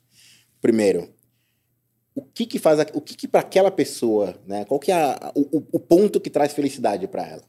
Primeiro, 0.62 1.10
o 2.16 2.22
que 2.22 2.46
que 2.46 2.60
faz, 2.60 2.80
o 2.94 3.02
que 3.02 3.16
que 3.16 3.28
para 3.28 3.42
aquela 3.42 3.72
pessoa, 3.72 4.36
né? 4.46 4.66
Qual 4.66 4.80
que 4.80 4.92
é 4.92 4.96
a, 4.96 5.32
o, 5.36 5.64
o 5.72 5.80
ponto 5.80 6.20
que 6.20 6.30
traz 6.30 6.54
felicidade 6.54 7.08
para 7.08 7.28
ela? 7.28 7.44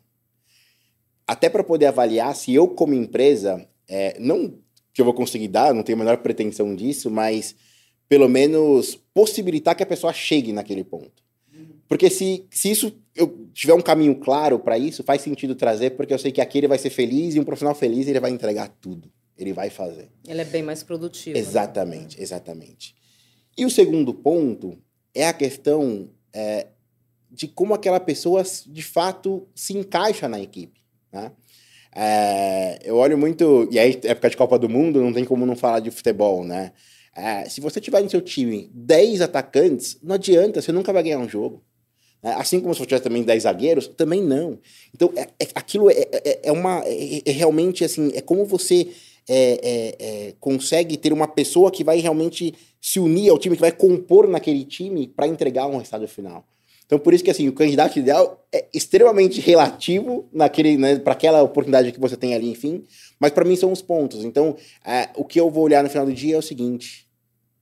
Até 1.27 1.48
para 1.48 1.64
poder 1.64 1.87
avaliar 1.87 2.35
se 2.35 2.55
eu 2.55 2.68
como 2.68 2.94
empresa, 2.94 3.66
é, 3.88 4.18
não 4.18 4.59
que 4.92 5.00
eu 5.00 5.05
vou 5.05 5.14
conseguir 5.14 5.48
dar, 5.48 5.74
não 5.74 5.83
tenho 5.83 5.98
a 5.98 6.05
menor 6.05 6.18
pretensão 6.18 6.74
disso, 6.74 7.11
mas 7.11 7.57
pelo 8.09 8.29
menos, 8.29 8.96
possibilitar 9.12 9.74
que 9.74 9.83
a 9.83 9.87
pessoa 9.87 10.12
chegue 10.12 10.53
naquele 10.53 10.85
ponto. 10.85 11.24
Porque 11.88 12.09
se, 12.09 12.46
se 12.50 12.70
isso 12.70 12.96
eu 13.14 13.48
tiver 13.53 13.74
um 13.74 13.81
caminho 13.81 14.16
claro 14.16 14.59
para 14.59 14.79
isso, 14.79 15.03
faz 15.03 15.22
sentido 15.22 15.55
trazer, 15.55 15.90
porque 15.90 16.12
eu 16.12 16.18
sei 16.18 16.33
que 16.33 16.40
aqui 16.40 16.59
ele 16.59 16.68
vai 16.68 16.79
ser 16.79 16.90
feliz 16.90 17.35
e 17.35 17.40
um 17.40 17.44
profissional 17.44 17.74
feliz 17.74 18.09
ele 18.09 18.20
vai 18.20 18.31
entregar 18.31 18.68
tudo. 18.81 19.11
Ele 19.37 19.53
vai 19.53 19.68
fazer. 19.68 20.09
Ele 20.27 20.40
é 20.40 20.44
bem 20.44 20.62
mais 20.62 20.83
produtivo. 20.83 21.37
Exatamente, 21.37 22.16
né? 22.16 22.22
exatamente. 22.22 22.94
E 23.57 23.64
o 23.64 23.71
segundo 23.71 24.12
ponto 24.12 24.79
é 25.14 25.27
a 25.27 25.33
questão 25.33 26.11
é, 26.33 26.67
de 27.31 27.47
como 27.49 27.75
aquela 27.75 28.01
pessoa 28.01 28.43
de 28.67 28.83
fato 28.83 29.47
se 29.55 29.77
encaixa 29.77 30.29
na 30.29 30.40
equipe. 30.40 30.81
Né? 31.12 31.33
É, 31.95 32.81
eu 32.85 32.97
olho 32.97 33.17
muito. 33.17 33.69
E 33.71 33.79
aí, 33.79 34.01
época 34.03 34.31
de 34.31 34.37
Copa 34.37 34.59
do 34.59 34.69
Mundo, 34.69 35.01
não 35.01 35.12
tem 35.12 35.25
como 35.25 35.47
não 35.47 35.55
falar 35.55 35.81
de 35.81 35.90
futebol, 35.90 36.45
né? 36.45 36.73
É, 37.17 37.49
se 37.49 37.61
você 37.61 37.81
tiver 37.81 38.03
no 38.03 38.11
seu 38.11 38.21
time 38.21 38.69
10 38.75 39.21
atacantes, 39.21 39.97
não 40.03 40.17
adianta, 40.17 40.61
você 40.61 40.73
nunca 40.73 40.93
vai 40.93 41.05
ganhar 41.05 41.21
um 41.21 41.29
jogo. 41.29 41.62
É, 42.21 42.31
assim 42.31 42.59
como 42.59 42.75
se 42.75 42.81
você 42.81 42.87
tivesse 42.87 43.05
também 43.05 43.23
10 43.23 43.45
zagueiros, 43.45 43.87
também 43.87 44.21
não. 44.21 44.59
Então, 44.93 45.12
é, 45.14 45.29
é 45.38 45.47
aquilo 45.55 45.88
é, 45.90 46.09
é, 46.11 46.40
é 46.45 46.53
uma. 46.53 46.83
Realmente 47.27 47.85
assim, 47.85 48.11
é 48.14 48.21
como 48.21 48.45
você 48.45 48.88
consegue 50.41 50.97
ter 50.97 51.13
uma 51.13 51.27
pessoa 51.27 51.71
que 51.71 51.85
vai 51.85 51.99
realmente 51.99 52.55
se 52.81 53.01
unir 53.01 53.31
ao 53.31 53.39
time, 53.39 53.57
que 53.57 53.63
vai 53.63 53.73
compor 53.73 54.29
naquele 54.29 54.65
time 54.65 55.07
para 55.07 55.27
entregar 55.27 55.67
um 55.67 55.79
resultado 55.79 56.07
final. 56.07 56.47
Então, 56.87 56.99
por 56.99 57.15
isso 57.15 57.25
que 57.25 57.31
assim, 57.31 57.49
o 57.49 57.53
candidato 57.53 57.99
ideal 57.99 58.47
é 58.53 58.67
extremamente 58.73 59.41
relativo 59.41 60.29
naquele, 60.33 60.77
né, 60.77 60.97
para 60.97 61.15
aquela 61.15 61.43
oportunidade 61.43 61.93
que 61.93 62.01
você 62.01 62.17
tem 62.17 62.35
ali, 62.35 62.51
enfim. 62.51 62.85
Mas 63.19 63.33
para 63.33 63.45
mim 63.45 63.57
são 63.57 63.73
os 63.73 63.81
pontos. 63.81 64.23
Então, 64.23 64.55
é, 64.85 65.09
o 65.17 65.25
que 65.25 65.41
eu 65.41 65.51
vou 65.51 65.65
olhar 65.65 65.83
no 65.83 65.89
final 65.89 66.05
do 66.05 66.13
dia 66.13 66.35
é 66.35 66.39
o 66.39 66.43
seguinte: 66.43 67.09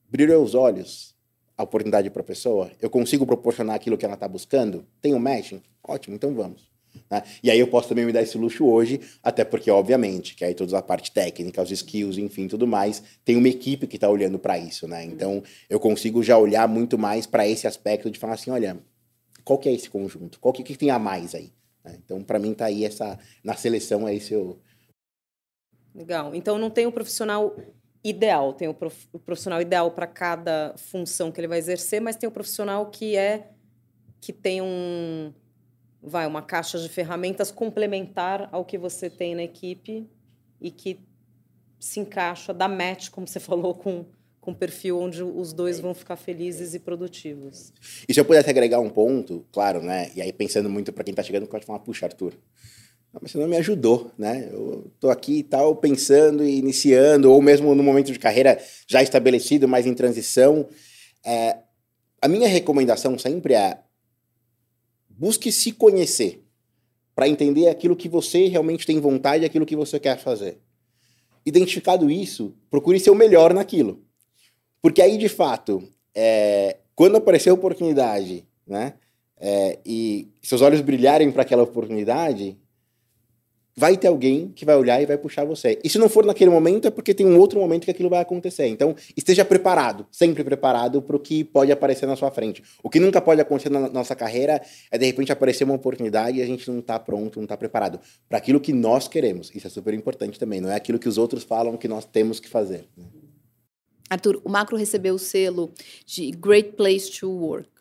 brilham 0.09 0.42
os 0.42 0.55
olhos 0.55 1.12
a 1.57 1.62
oportunidade 1.62 2.11
para 2.11 2.22
a 2.22 2.25
pessoa. 2.25 2.70
Eu 2.81 2.90
consigo 2.90 3.25
proporcionar 3.25 3.77
aquilo 3.77 3.96
que 3.96 4.05
ela 4.05 4.14
está 4.14 4.27
buscando. 4.27 4.85
Tem 5.01 5.14
um 5.14 5.18
matching? 5.18 5.62
Ótimo, 5.87 6.16
então 6.16 6.35
vamos. 6.35 6.71
Né? 7.11 7.22
E 7.42 7.50
aí 7.50 7.59
eu 7.59 7.68
posso 7.68 7.88
também 7.88 8.05
me 8.05 8.12
dar 8.12 8.22
esse 8.22 8.38
luxo 8.38 8.66
hoje, 8.66 9.00
até 9.22 9.44
porque, 9.44 9.70
obviamente, 9.70 10.35
que 10.35 10.44
aí 10.44 10.55
toda 10.55 10.78
a 10.78 10.83
parte 10.83 11.11
técnica, 11.12 11.62
os 11.62 11.70
skills, 11.70 12.18
enfim, 12.18 12.48
tudo 12.48 12.66
mais, 12.66 13.02
tem 13.24 13.37
uma 13.37 13.48
equipe 13.48 13.87
que 13.87 13.96
está 13.96 14.09
olhando 14.09 14.38
para 14.38 14.59
isso, 14.59 14.87
né? 14.88 15.05
Então, 15.05 15.42
eu 15.68 15.78
consigo 15.78 16.22
já 16.22 16.38
olhar 16.38 16.68
muito 16.68 16.98
mais 16.98 17.26
para 17.26 17.46
esse 17.46 17.66
aspecto 17.66 18.11
de 18.11 18.18
falar 18.18 18.35
assim, 18.35 18.50
olha, 18.50 18.78
qual 19.44 19.59
que 19.59 19.68
é 19.68 19.72
esse 19.72 19.90
conjunto? 19.90 20.38
Qual 20.38 20.52
que, 20.52 20.62
que 20.62 20.76
tem 20.76 20.90
a 20.90 20.98
mais 20.98 21.35
aí? 21.35 21.52
Né? 21.85 21.98
Então, 22.05 22.22
para 22.22 22.38
mim, 22.38 22.55
tá 22.55 22.66
aí 22.66 22.85
essa... 22.85 23.18
Na 23.42 23.55
seleção, 23.55 24.07
é 24.07 24.14
esse 24.14 24.35
o... 24.35 24.59
Legal. 25.94 26.35
Então, 26.35 26.57
não 26.59 26.70
tem 26.70 26.87
o 26.87 26.92
profissional 26.92 27.57
ideal, 28.05 28.52
tem 28.52 28.68
o 28.68 28.74
profissional 28.74 29.61
ideal 29.61 29.90
para 29.90 30.07
cada 30.07 30.74
função 30.76 31.31
que 31.31 31.40
ele 31.40 31.48
vai 31.48 31.59
exercer, 31.59 32.00
mas 32.00 32.16
tem 32.16 32.28
o 32.28 32.33
profissional 32.33 32.87
que 32.90 33.16
é... 33.16 33.50
que 34.20 34.33
tem 34.33 34.62
um... 34.62 35.33
Vai, 36.02 36.26
uma 36.26 36.42
caixa 36.42 36.78
de 36.78 36.88
ferramentas 36.88 37.50
complementar 37.50 38.48
ao 38.50 38.64
que 38.64 38.76
você 38.76 39.08
tem 39.08 39.34
na 39.34 39.44
equipe 39.44 40.10
e 40.60 40.70
que 40.70 40.98
se 41.78 42.00
encaixa, 42.00 42.52
dá 42.52 42.68
match, 42.68 43.10
como 43.10 43.26
você 43.26 43.38
falou, 43.40 43.74
com 43.74 44.04
com 44.42 44.52
perfil 44.52 44.98
onde 44.98 45.22
os 45.22 45.52
dois 45.52 45.78
vão 45.78 45.94
ficar 45.94 46.16
felizes 46.16 46.74
e 46.74 46.80
produtivos. 46.80 47.72
E 48.08 48.12
se 48.12 48.18
eu 48.18 48.24
pudesse 48.24 48.50
agregar 48.50 48.80
um 48.80 48.90
ponto, 48.90 49.46
claro, 49.52 49.80
né? 49.80 50.10
E 50.16 50.20
aí 50.20 50.32
pensando 50.32 50.68
muito 50.68 50.92
para 50.92 51.04
quem 51.04 51.12
está 51.12 51.22
chegando, 51.22 51.46
pode 51.46 51.64
falar, 51.64 51.78
puxa, 51.78 52.06
Arthur, 52.06 52.34
mas 53.12 53.30
você 53.30 53.38
não 53.38 53.46
me 53.46 53.56
ajudou, 53.56 54.10
né? 54.18 54.48
Eu 54.50 54.90
tô 54.98 55.10
aqui 55.10 55.38
e 55.38 55.42
tal, 55.44 55.76
pensando 55.76 56.44
e 56.44 56.58
iniciando, 56.58 57.30
ou 57.30 57.40
mesmo 57.40 57.72
no 57.72 57.84
momento 57.84 58.10
de 58.10 58.18
carreira 58.18 58.58
já 58.88 59.00
estabelecido, 59.00 59.68
mas 59.68 59.86
em 59.86 59.94
transição. 59.94 60.68
É, 61.24 61.58
a 62.20 62.26
minha 62.26 62.48
recomendação 62.48 63.16
sempre 63.16 63.54
é 63.54 63.78
busque 65.22 65.52
se 65.52 65.70
conhecer 65.70 66.42
para 67.14 67.28
entender 67.28 67.68
aquilo 67.68 67.94
que 67.94 68.08
você 68.08 68.48
realmente 68.48 68.85
tem 68.85 68.98
vontade, 68.98 69.44
aquilo 69.44 69.64
que 69.64 69.76
você 69.76 70.00
quer 70.00 70.18
fazer. 70.18 70.58
Identificado 71.46 72.11
isso, 72.11 72.56
procure 72.68 72.98
ser 72.98 73.11
o 73.11 73.14
melhor 73.14 73.54
naquilo. 73.54 74.02
Porque 74.80 75.00
aí, 75.00 75.16
de 75.16 75.28
fato, 75.28 75.88
é, 76.12 76.78
quando 76.96 77.18
aparecer 77.18 77.50
a 77.50 77.54
oportunidade, 77.54 78.44
né? 78.66 78.94
É, 79.37 79.78
e 79.87 80.28
seus 80.42 80.61
olhos 80.61 80.80
brilharem 80.80 81.30
para 81.30 81.42
aquela 81.42 81.62
oportunidade, 81.62 82.58
vai 83.76 83.96
ter 83.96 84.08
alguém 84.08 84.48
que 84.54 84.64
vai 84.64 84.76
olhar 84.76 85.00
e 85.02 85.06
vai 85.06 85.16
puxar 85.16 85.44
você. 85.44 85.78
E 85.82 85.88
se 85.88 85.98
não 85.98 86.08
for 86.08 86.24
naquele 86.24 86.50
momento, 86.50 86.87
é 86.88 86.90
porque 86.90 87.14
tem 87.14 87.26
um 87.26 87.38
outro 87.38 87.58
momento 87.58 87.85
que 87.85 87.90
aquilo 87.90 88.11
vai 88.11 88.20
acontecer. 88.20 88.66
Então, 88.66 88.94
esteja 89.16 89.44
preparado, 89.44 90.06
sempre 90.11 90.44
preparado 90.44 91.00
para 91.00 91.16
o 91.16 91.18
que 91.18 91.42
pode 91.42 91.72
aparecer 91.72 92.06
na 92.06 92.16
sua 92.16 92.30
frente. 92.30 92.62
O 92.82 92.90
que 92.90 93.00
nunca 93.00 93.20
pode 93.20 93.40
acontecer 93.40 93.70
na 93.70 93.88
nossa 93.88 94.14
carreira 94.14 94.61
é, 94.90 94.98
de 94.98 95.06
repente, 95.06 95.32
aparecer 95.32 95.64
uma 95.64 95.74
oportunidade 95.74 96.38
e 96.38 96.42
a 96.42 96.46
gente 96.46 96.70
não 96.70 96.80
está 96.80 96.98
pronto, 96.98 97.37
não 97.37 97.44
está 97.44 97.56
preparado 97.56 97.98
para 98.28 98.38
aquilo 98.38 98.61
que 98.61 98.72
nós 98.72 99.08
queremos. 99.08 99.50
Isso 99.54 99.66
é 99.66 99.70
super 99.70 99.94
importante 99.94 100.38
também. 100.38 100.61
Não 100.61 100.70
é 100.70 100.74
aquilo 100.74 100.98
que 100.98 101.08
os 101.08 101.16
outros 101.18 101.42
falam 101.42 101.76
que 101.76 101.88
nós 101.88 102.04
temos 102.04 102.38
que 102.38 102.48
fazer. 102.48 102.87
Né? 102.96 103.04
Arthur, 104.11 104.42
o 104.44 104.50
Macro 104.50 104.76
recebeu 104.76 105.14
o 105.14 105.18
selo 105.18 105.72
de 106.04 106.30
Great 106.32 106.72
Place 106.72 107.11
to 107.11 107.30
Work. 107.30 107.71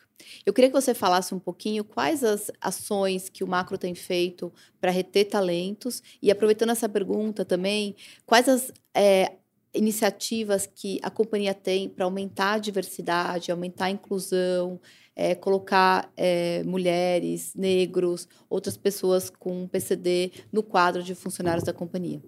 Eu 0.45 0.53
queria 0.53 0.69
que 0.69 0.79
você 0.79 0.93
falasse 0.93 1.33
um 1.33 1.39
pouquinho 1.39 1.83
quais 1.83 2.23
as 2.23 2.51
ações 2.59 3.29
que 3.29 3.43
o 3.43 3.47
Macro 3.47 3.77
tem 3.77 3.95
feito 3.95 4.51
para 4.79 4.91
reter 4.91 5.25
talentos 5.25 6.01
e, 6.21 6.31
aproveitando 6.31 6.71
essa 6.71 6.87
pergunta 6.89 7.45
também, 7.45 7.95
quais 8.25 8.47
as 8.47 8.71
é, 8.93 9.33
iniciativas 9.73 10.65
que 10.65 10.99
a 11.01 11.09
companhia 11.09 11.53
tem 11.53 11.89
para 11.89 12.05
aumentar 12.05 12.53
a 12.53 12.59
diversidade, 12.59 13.51
aumentar 13.51 13.85
a 13.85 13.91
inclusão, 13.91 14.79
é, 15.15 15.35
colocar 15.35 16.11
é, 16.15 16.63
mulheres, 16.63 17.53
negros, 17.55 18.27
outras 18.49 18.77
pessoas 18.77 19.29
com 19.29 19.67
PCD 19.67 20.31
no 20.51 20.63
quadro 20.63 21.03
de 21.03 21.15
funcionários 21.15 21.63
da 21.63 21.73
companhia. 21.73 22.21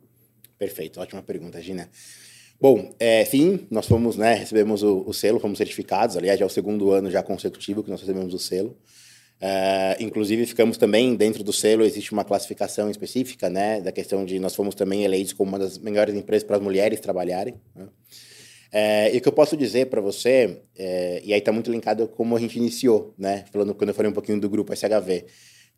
Perfeito, 0.58 0.99
ótima 0.99 1.21
pergunta, 1.21 1.62
Gina. 1.62 1.89
Bom, 2.63 2.95
é, 2.97 3.26
sim, 3.26 3.67
nós 3.69 3.86
fomos, 3.86 4.15
né, 4.15 4.36
recebemos 4.36 4.84
o, 4.84 5.04
o, 5.06 5.13
selo, 5.13 5.38
fomos 5.38 5.58
certificados, 5.58 6.15
aliás, 6.15 6.39
já 6.39 6.45
é 6.45 6.47
o 6.47 6.49
segundo 6.49 6.91
ano 6.91 7.12
já 7.12 7.21
consecutivo 7.21 7.84
que 7.84 7.91
nós 7.91 7.99
recebemos 7.99 8.34
o 8.34 8.39
selo. 8.39 8.78
É, 9.41 9.97
inclusive, 9.99 10.45
ficamos 10.45 10.78
também, 10.78 11.13
dentro 11.13 11.43
do 11.43 11.52
selo, 11.52 11.84
existe 11.84 12.13
uma 12.13 12.23
classificação 12.23 12.89
específica, 12.89 13.49
né, 13.49 13.82
da 13.82 13.91
questão 13.91 14.23
de 14.23 14.39
nós 14.39 14.56
fomos 14.56 14.76
também 14.76 15.04
eleitos 15.04 15.34
como 15.34 15.49
uma 15.49 15.60
das 15.60 15.78
melhores 15.78 16.15
empresas 16.15 16.47
para 16.47 16.56
as 16.56 16.63
mulheres 16.63 17.02
trabalharem. 17.02 17.56
Né? 17.76 17.86
É, 18.71 19.13
e 19.13 19.17
o 19.17 19.21
que 19.21 19.28
eu 19.28 19.34
posso 19.34 19.58
dizer 19.58 19.88
para 19.88 19.99
você, 19.99 20.62
é, 20.78 21.21
e 21.21 21.34
aí 21.34 21.39
está 21.39 21.52
muito 21.52 21.69
linkado 21.69 22.08
como 22.08 22.34
a 22.34 22.39
gente 22.39 22.58
iniciou, 22.58 23.13
né, 23.17 23.43
falando 23.52 23.76
quando 23.76 23.89
eu 23.89 23.93
falei 23.93 24.10
um 24.10 24.15
pouquinho 24.15 24.39
do 24.39 24.49
grupo 24.49 24.73
SHV, 24.73 25.26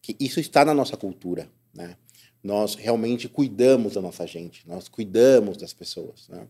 que 0.03 0.15
isso 0.19 0.39
está 0.39 0.63
na 0.63 0.71
nossa 0.75 0.95
cultura, 0.95 1.49
né? 1.73 1.95
Nós 2.45 2.75
realmente 2.75 3.27
cuidamos 3.27 3.95
da 3.95 4.01
nossa 4.01 4.27
gente, 4.27 4.67
nós 4.67 4.87
cuidamos 4.87 5.57
das 5.57 5.73
pessoas. 5.73 6.29
Né? 6.29 6.41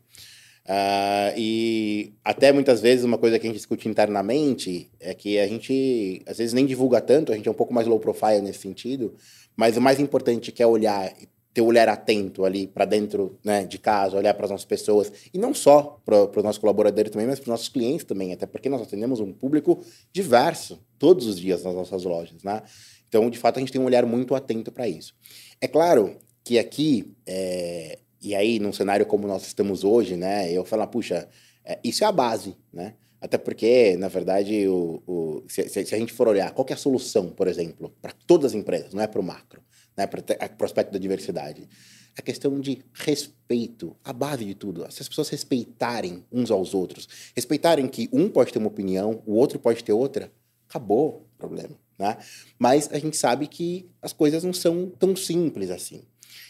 Uh, 0.66 1.32
e 1.38 2.14
até 2.22 2.52
muitas 2.52 2.82
vezes 2.82 3.06
uma 3.06 3.18
coisa 3.18 3.40
que 3.40 3.48
a 3.48 3.50
gente 3.50 3.56
discute 3.56 3.88
internamente 3.88 4.92
é 5.00 5.14
que 5.14 5.40
a 5.40 5.48
gente 5.48 6.22
às 6.26 6.38
vezes 6.38 6.54
nem 6.54 6.66
divulga 6.66 7.00
tanto, 7.00 7.32
a 7.32 7.36
gente 7.36 7.48
é 7.48 7.52
um 7.52 7.56
pouco 7.56 7.74
mais 7.74 7.88
low 7.88 7.98
profile 7.98 8.42
nesse 8.42 8.60
sentido, 8.60 9.14
mas 9.56 9.78
o 9.78 9.82
mais 9.82 9.98
importante 9.98 10.52
que 10.52 10.62
é 10.62 10.68
olhar, 10.68 11.14
ter 11.54 11.62
o 11.62 11.68
olhar 11.68 11.88
atento 11.88 12.44
ali 12.44 12.68
para 12.68 12.84
dentro 12.84 13.40
né, 13.42 13.64
de 13.64 13.78
casa, 13.78 14.18
olhar 14.18 14.34
para 14.34 14.48
as 14.48 14.52
nossas 14.52 14.66
pessoas, 14.66 15.14
e 15.34 15.38
não 15.38 15.54
só 15.54 16.02
para 16.04 16.26
os 16.26 16.44
nossos 16.44 16.60
colaboradores 16.60 17.10
também, 17.10 17.26
mas 17.26 17.40
para 17.40 17.46
os 17.46 17.52
nossos 17.52 17.70
clientes 17.70 18.04
também, 18.04 18.34
até 18.34 18.46
porque 18.46 18.68
nós 18.68 18.82
atendemos 18.82 19.22
um 19.22 19.32
público 19.32 19.80
diverso 20.12 20.78
todos 21.00 21.26
os 21.26 21.40
dias 21.40 21.64
nas 21.64 21.74
nossas 21.74 22.04
lojas. 22.04 22.44
Né? 22.44 22.62
Então, 23.08 23.30
de 23.30 23.38
fato, 23.38 23.58
a 23.58 23.60
gente 23.60 23.72
tem 23.72 23.82
um 23.82 23.86
olhar 23.86 24.06
muito 24.06 24.36
atento 24.36 24.72
para 24.72 24.88
isso. 24.88 25.14
É 25.62 25.68
claro 25.68 26.18
que 26.44 26.60
aqui, 26.60 27.14
é, 27.26 28.00
e 28.22 28.36
aí 28.36 28.60
num 28.60 28.74
cenário 28.74 29.06
como 29.06 29.28
nós 29.28 29.46
estamos 29.46 29.84
hoje, 29.84 30.16
né, 30.16 30.52
eu 30.52 30.64
falo, 30.64 30.86
puxa, 30.88 31.28
é, 31.64 31.80
isso 31.84 32.04
é 32.04 32.08
a 32.08 32.12
base, 32.12 32.56
né? 32.72 32.94
Até 33.20 33.40
porque, 33.40 33.98
na 33.98 34.08
verdade, 34.08 34.68
o, 34.68 35.02
o 35.08 35.44
se, 35.48 35.68
se, 35.68 35.96
a 35.96 35.98
gente 35.98 36.14
for 36.14 36.28
olhar 36.28 36.52
qual 36.52 36.66
é 36.70 36.74
a 36.74 36.78
solução, 36.78 37.30
por 37.30 37.48
exemplo, 37.48 37.92
para 38.00 38.12
todas 38.28 38.52
as 38.52 38.54
empresas, 38.54 38.94
não 38.94 39.02
é 39.02 39.08
para 39.08 39.20
o 39.20 39.24
macro, 39.24 39.64
né, 39.98 40.06
para 40.06 40.22
o 40.62 40.64
aspecto 40.64 40.92
da 40.92 41.00
diversidade, 41.00 41.68
a 42.16 42.22
questão 42.22 42.60
de 42.60 42.84
respeito, 42.94 43.96
a 44.04 44.14
base 44.14 44.46
de 44.46 44.54
tudo. 44.54 44.86
Se 44.92 45.02
as 45.02 45.10
pessoas 45.10 45.30
respeitarem 45.30 46.24
uns 46.32 46.52
aos 46.52 46.76
outros, 46.76 47.08
respeitarem 47.36 47.88
que 47.88 48.08
um 48.14 48.30
pode 48.30 48.54
ter 48.54 48.60
uma 48.60 48.68
opinião, 48.68 49.24
o 49.26 49.34
outro 49.34 49.58
pode 49.58 49.84
ter 49.84 49.94
outra, 49.94 50.32
acabou 50.70 51.28
o 51.34 51.38
problema. 51.38 51.76
Né? 51.98 52.18
Mas 52.60 52.90
a 52.92 53.00
gente 53.00 53.16
sabe 53.16 53.48
que 53.48 53.90
as 54.02 54.12
coisas 54.12 54.44
não 54.44 54.54
são 54.54 54.90
tão 55.00 55.16
simples 55.16 55.70
assim. 55.70 56.04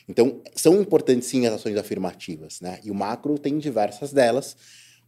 Então, 0.08 0.42
são 0.56 0.82
importantes 0.82 1.28
sim 1.28 1.46
as 1.46 1.54
ações 1.54 1.78
afirmativas, 1.78 2.62
né? 2.62 2.80
E 2.84 2.92
o 2.92 2.96
macro 2.96 3.38
tem 3.40 3.58
diversas 3.58 4.14
delas, 4.14 4.56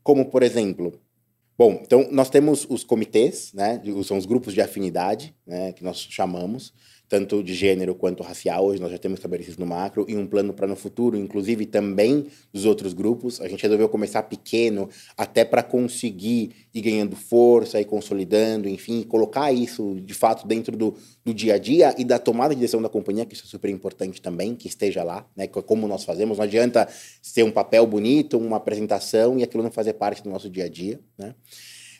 como 0.04 0.26
por 0.26 0.41
exemplo, 0.41 1.00
bom, 1.58 1.82
então 1.84 2.08
nós 2.12 2.30
temos 2.30 2.65
os 2.69 2.84
comitês, 2.84 3.52
né? 3.54 3.82
São 4.04 4.17
os 4.17 4.26
grupos 4.26 4.54
de 4.54 4.62
afinidade, 4.62 5.36
né? 5.45 5.71
Que 5.73 5.83
nós 5.83 6.00
chamamos, 6.10 6.73
tanto 7.10 7.42
de 7.42 7.54
gênero 7.54 7.96
quanto 7.96 8.22
racial, 8.22 8.66
hoje 8.66 8.82
nós 8.82 8.92
já 8.92 8.98
temos 8.98 9.20
estabelecido 9.20 9.60
no 9.60 9.66
macro, 9.66 10.06
e 10.10 10.16
um 10.16 10.28
plano 10.28 10.54
para 10.54 10.68
no 10.68 10.76
futuro, 10.76 11.18
inclusive 11.18 11.66
também 11.66 12.28
dos 12.52 12.66
outros 12.66 12.94
grupos. 12.94 13.40
A 13.40 13.48
gente 13.48 13.62
resolveu 13.64 13.88
começar 13.88 14.24
pequeno, 14.24 14.90
até 15.18 15.46
para 15.46 15.64
conseguir 15.64 16.52
ir 16.74 16.82
ganhando 16.82 17.16
força 17.16 17.80
e 17.80 17.86
consolidando, 17.86 18.68
enfim, 18.68 19.04
colocar 19.04 19.52
isso 19.52 19.96
de 20.02 20.14
fato 20.14 20.46
dentro 20.46 20.76
do, 20.76 20.96
do 21.24 21.34
dia 21.34 21.56
a 21.56 21.58
dia 21.58 21.96
e 21.98 22.04
da 22.04 22.20
tomada 22.20 22.54
de 22.54 22.60
decisão 22.60 22.82
da 22.82 22.90
companhia, 22.90 23.26
que 23.26 23.34
isso 23.34 23.46
é 23.46 23.50
super 23.50 23.70
importante 23.70 24.22
também, 24.22 24.54
que 24.56 24.68
esteja 24.68 25.04
lá, 25.04 25.26
né? 25.36 25.48
Como 25.48 25.88
nós 25.88 26.04
fazemos. 26.04 26.38
Não 26.38 26.44
adianta 26.44 26.88
ser 27.22 27.44
um 27.44 27.52
papel 27.52 27.88
bonito, 27.88 28.38
uma 28.38 28.58
apresentação 28.58 29.40
e 29.40 29.44
aquilo 29.44 29.64
não 29.64 29.72
fazer 29.72 29.94
parte 29.94 30.22
do 30.22 30.30
nosso 30.30 30.50
dia 30.50 30.66
a 30.66 30.70
dia, 30.70 31.00
né? 31.18 31.34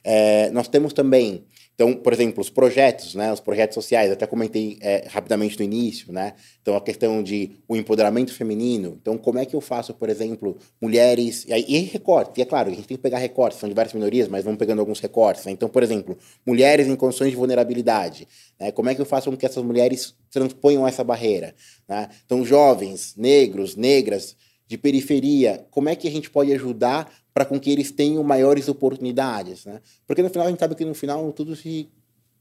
É, 0.03 0.49
nós 0.51 0.68
temos 0.68 0.93
também 0.93 1.43
então, 1.78 1.93
por 1.93 2.11
exemplo, 2.11 2.41
os 2.41 2.49
projetos, 2.49 3.13
né, 3.13 3.32
os 3.32 3.39
projetos 3.39 3.75
sociais, 3.75 4.11
até 4.11 4.25
comentei 4.25 4.80
é, 4.82 5.05
rapidamente 5.07 5.59
no 5.59 5.63
início, 5.63 6.11
né? 6.11 6.34
Então, 6.59 6.75
a 6.75 6.82
questão 6.82 7.21
de 7.21 7.51
o 7.67 7.75
empoderamento 7.75 8.34
feminino. 8.34 8.97
Então, 8.99 9.15
como 9.15 9.38
é 9.38 9.45
que 9.45 9.55
eu 9.55 9.61
faço, 9.61 9.93
por 9.93 10.09
exemplo, 10.09 10.57
mulheres... 10.82 11.45
E, 11.47 11.53
aí, 11.53 11.63
e 11.67 11.78
recortes, 11.82 12.36
e 12.36 12.41
é 12.41 12.45
claro, 12.45 12.71
a 12.71 12.73
gente 12.73 12.88
tem 12.88 12.97
que 12.97 13.03
pegar 13.03 13.19
recortes, 13.19 13.59
são 13.59 13.69
diversas 13.69 13.93
minorias, 13.93 14.28
mas 14.28 14.43
vamos 14.43 14.57
pegando 14.57 14.80
alguns 14.80 14.99
recortes. 14.99 15.45
Né? 15.45 15.51
Então, 15.51 15.69
por 15.69 15.84
exemplo, 15.84 16.17
mulheres 16.43 16.88
em 16.88 16.95
condições 16.95 17.30
de 17.30 17.36
vulnerabilidade. 17.36 18.28
Né? 18.59 18.71
Como 18.71 18.89
é 18.89 18.95
que 18.95 19.01
eu 19.01 19.05
faço 19.05 19.30
com 19.30 19.38
que 19.38 19.45
essas 19.45 19.63
mulheres 19.63 20.15
transponham 20.32 20.88
essa 20.88 21.03
barreira? 21.03 21.53
Né? 21.88 22.09
Então, 22.25 22.43
jovens, 22.43 23.13
negros, 23.15 23.75
negras, 23.75 24.36
de 24.67 24.78
periferia, 24.78 25.65
como 25.71 25.89
é 25.89 25.95
que 25.95 26.07
a 26.07 26.11
gente 26.11 26.30
pode 26.30 26.51
ajudar 26.53 27.09
para 27.38 27.45
com 27.45 27.59
que 27.59 27.69
eles 27.69 27.91
tenham 27.91 28.23
maiores 28.23 28.67
oportunidades, 28.67 29.63
né? 29.63 29.79
Porque 30.07 30.23
no 30.23 30.29
final 30.31 30.47
a 30.47 30.49
gente 30.49 30.59
sabe 30.59 30.73
que 30.73 30.83
no 30.83 30.95
final 30.95 31.31
tudo 31.31 31.55
se 31.55 31.88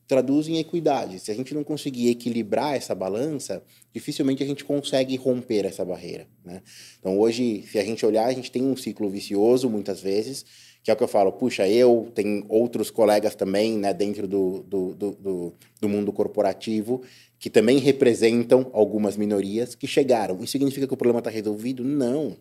traduz 0.09 0.49
em 0.49 0.57
equidade. 0.57 1.19
Se 1.19 1.31
a 1.31 1.35
gente 1.35 1.53
não 1.53 1.63
conseguir 1.63 2.09
equilibrar 2.09 2.75
essa 2.75 2.95
balança, 2.95 3.63
dificilmente 3.93 4.43
a 4.43 4.47
gente 4.47 4.65
consegue 4.65 5.15
romper 5.17 5.67
essa 5.67 5.85
barreira, 5.85 6.27
né? 6.43 6.63
Então 6.99 7.19
hoje, 7.19 7.63
se 7.71 7.79
a 7.79 7.85
gente 7.85 8.07
olhar, 8.07 8.25
a 8.25 8.33
gente 8.33 8.51
tem 8.51 8.63
um 8.65 8.75
ciclo 8.75 9.11
vicioso 9.11 9.69
muitas 9.69 10.01
vezes, 10.01 10.47
que 10.83 10.91
é 10.91 10.95
o 10.95 10.97
que 10.97 11.05
eu 11.05 11.09
falo, 11.09 11.31
puxa, 11.31 11.69
eu, 11.69 12.11
tem 12.15 12.47
outros 12.49 12.91
colegas 12.91 13.35
também, 13.35 13.77
né, 13.77 13.93
dentro 13.93 14.27
do, 14.27 14.63
do, 14.63 14.95
do, 14.95 15.55
do 15.79 15.89
mundo 15.91 16.11
corporativo, 16.11 17.03
que 17.39 17.51
também 17.51 17.77
representam 17.77 18.71
algumas 18.73 19.15
minorias 19.15 19.75
que 19.75 19.87
chegaram. 19.87 20.39
Isso 20.43 20.53
significa 20.53 20.87
que 20.87 20.95
o 20.95 20.97
problema 20.97 21.19
está 21.19 21.29
resolvido? 21.29 21.85
Não. 21.85 22.35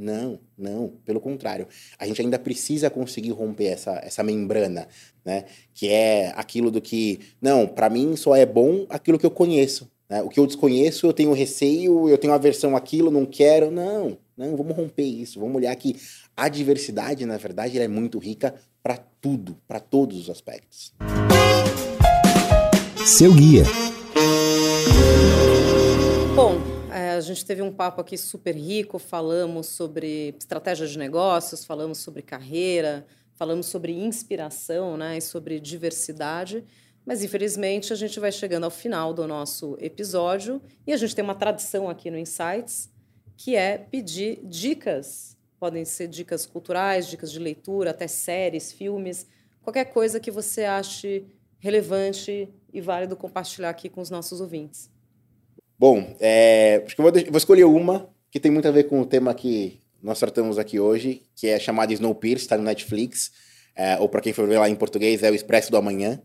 Não, 0.00 0.40
não, 0.56 0.94
pelo 1.04 1.20
contrário. 1.20 1.68
A 1.98 2.06
gente 2.06 2.22
ainda 2.22 2.38
precisa 2.38 2.88
conseguir 2.88 3.32
romper 3.32 3.66
essa, 3.66 4.00
essa 4.02 4.22
membrana, 4.22 4.88
né? 5.22 5.44
Que 5.74 5.88
é 5.88 6.32
aquilo 6.36 6.70
do 6.70 6.80
que, 6.80 7.20
não, 7.38 7.66
para 7.66 7.90
mim 7.90 8.16
só 8.16 8.34
é 8.34 8.46
bom 8.46 8.86
aquilo 8.88 9.18
que 9.18 9.26
eu 9.26 9.30
conheço. 9.30 9.90
Né? 10.08 10.22
O 10.22 10.30
que 10.30 10.40
eu 10.40 10.46
desconheço, 10.46 11.06
eu 11.06 11.12
tenho 11.12 11.34
receio, 11.34 12.08
eu 12.08 12.16
tenho 12.16 12.32
aversão 12.32 12.74
àquilo, 12.74 13.10
não 13.10 13.26
quero. 13.26 13.70
Não, 13.70 14.16
não, 14.34 14.56
vamos 14.56 14.74
romper 14.74 15.04
isso. 15.04 15.38
Vamos 15.38 15.56
olhar 15.56 15.76
que 15.76 15.94
a 16.34 16.48
diversidade, 16.48 17.26
na 17.26 17.36
verdade, 17.36 17.78
é 17.78 17.86
muito 17.86 18.18
rica 18.18 18.54
para 18.82 18.96
tudo, 19.20 19.54
para 19.68 19.80
todos 19.80 20.18
os 20.18 20.30
aspectos. 20.30 20.94
Seu 23.04 23.34
guia. 23.34 23.64
A 27.20 27.22
gente 27.22 27.44
teve 27.44 27.60
um 27.60 27.70
papo 27.70 28.00
aqui 28.00 28.16
super 28.16 28.56
rico, 28.56 28.98
falamos 28.98 29.66
sobre 29.66 30.34
estratégia 30.38 30.86
de 30.86 30.96
negócios, 30.96 31.66
falamos 31.66 31.98
sobre 31.98 32.22
carreira, 32.22 33.06
falamos 33.34 33.66
sobre 33.66 33.92
inspiração 33.92 34.96
né, 34.96 35.18
e 35.18 35.20
sobre 35.20 35.60
diversidade. 35.60 36.64
Mas, 37.04 37.22
infelizmente, 37.22 37.92
a 37.92 37.96
gente 37.96 38.18
vai 38.18 38.32
chegando 38.32 38.64
ao 38.64 38.70
final 38.70 39.12
do 39.12 39.26
nosso 39.26 39.76
episódio 39.80 40.62
e 40.86 40.94
a 40.94 40.96
gente 40.96 41.14
tem 41.14 41.22
uma 41.22 41.34
tradição 41.34 41.90
aqui 41.90 42.10
no 42.10 42.16
Insights, 42.16 42.88
que 43.36 43.54
é 43.54 43.76
pedir 43.76 44.40
dicas. 44.42 45.36
Podem 45.58 45.84
ser 45.84 46.08
dicas 46.08 46.46
culturais, 46.46 47.06
dicas 47.06 47.30
de 47.30 47.38
leitura, 47.38 47.90
até 47.90 48.08
séries, 48.08 48.72
filmes, 48.72 49.26
qualquer 49.60 49.92
coisa 49.92 50.18
que 50.18 50.30
você 50.30 50.64
ache 50.64 51.26
relevante 51.58 52.48
e 52.72 52.80
válido 52.80 53.14
compartilhar 53.14 53.68
aqui 53.68 53.90
com 53.90 54.00
os 54.00 54.08
nossos 54.08 54.40
ouvintes. 54.40 54.88
Bom, 55.80 56.14
é, 56.20 56.82
acho 56.84 56.94
que 56.94 57.00
eu 57.00 57.10
vou, 57.10 57.24
vou, 57.30 57.38
escolher 57.38 57.64
uma 57.64 58.10
que 58.30 58.38
tem 58.38 58.52
muito 58.52 58.68
a 58.68 58.70
ver 58.70 58.84
com 58.84 59.00
o 59.00 59.06
tema 59.06 59.32
que 59.32 59.80
nós 60.02 60.18
tratamos 60.18 60.58
aqui 60.58 60.78
hoje, 60.78 61.22
que 61.34 61.46
é 61.46 61.58
chamada 61.58 61.90
Snowpiercer, 61.94 62.42
está 62.42 62.58
no 62.58 62.64
Netflix, 62.64 63.32
é, 63.74 63.98
ou 63.98 64.06
para 64.06 64.20
quem 64.20 64.34
for 64.34 64.46
ver 64.46 64.58
lá 64.58 64.68
em 64.68 64.74
português, 64.74 65.22
é 65.22 65.30
o 65.30 65.34
Expresso 65.34 65.70
do 65.70 65.78
Amanhã, 65.78 66.20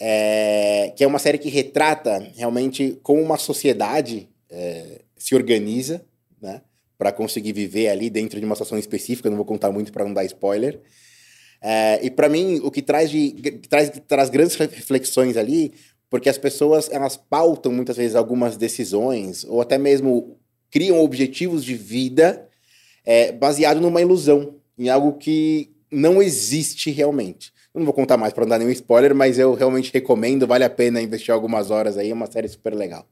é, 0.00 0.94
que 0.96 1.04
é 1.04 1.06
uma 1.06 1.18
série 1.18 1.36
que 1.36 1.50
retrata 1.50 2.26
realmente 2.34 2.98
como 3.02 3.20
uma 3.20 3.36
sociedade 3.36 4.30
é, 4.48 5.02
se 5.14 5.34
organiza, 5.34 6.02
né, 6.40 6.62
para 6.96 7.12
conseguir 7.12 7.52
viver 7.52 7.88
ali 7.88 8.08
dentro 8.08 8.40
de 8.40 8.46
uma 8.46 8.54
situação 8.54 8.78
específica, 8.78 9.28
não 9.28 9.36
vou 9.36 9.44
contar 9.44 9.70
muito 9.70 9.92
para 9.92 10.06
não 10.06 10.14
dar 10.14 10.24
spoiler. 10.24 10.80
É, 11.60 12.00
e 12.02 12.10
para 12.10 12.30
mim, 12.30 12.60
o 12.62 12.70
que 12.70 12.80
traz, 12.80 13.10
de, 13.10 13.32
traz, 13.68 13.90
traz 14.08 14.30
grandes 14.30 14.56
reflexões 14.56 15.36
ali 15.36 15.74
porque 16.14 16.28
as 16.28 16.38
pessoas 16.38 16.88
elas 16.92 17.16
pautam 17.16 17.72
muitas 17.72 17.96
vezes 17.96 18.14
algumas 18.14 18.56
decisões 18.56 19.42
ou 19.42 19.60
até 19.60 19.76
mesmo 19.76 20.38
criam 20.70 21.00
objetivos 21.02 21.64
de 21.64 21.74
vida 21.74 22.48
é, 23.04 23.32
baseado 23.32 23.80
numa 23.80 24.00
ilusão, 24.00 24.54
em 24.78 24.88
algo 24.88 25.14
que 25.14 25.74
não 25.90 26.22
existe 26.22 26.92
realmente. 26.92 27.52
Eu 27.74 27.80
não 27.80 27.84
vou 27.84 27.92
contar 27.92 28.16
mais 28.16 28.32
para 28.32 28.44
não 28.44 28.50
dar 28.50 28.58
nenhum 28.60 28.70
spoiler, 28.70 29.12
mas 29.12 29.40
eu 29.40 29.54
realmente 29.54 29.92
recomendo, 29.92 30.46
vale 30.46 30.62
a 30.62 30.70
pena 30.70 31.02
investir 31.02 31.34
algumas 31.34 31.72
horas 31.72 31.98
aí, 31.98 32.10
é 32.10 32.14
uma 32.14 32.30
série 32.30 32.46
super 32.46 32.76
legal. 32.76 33.04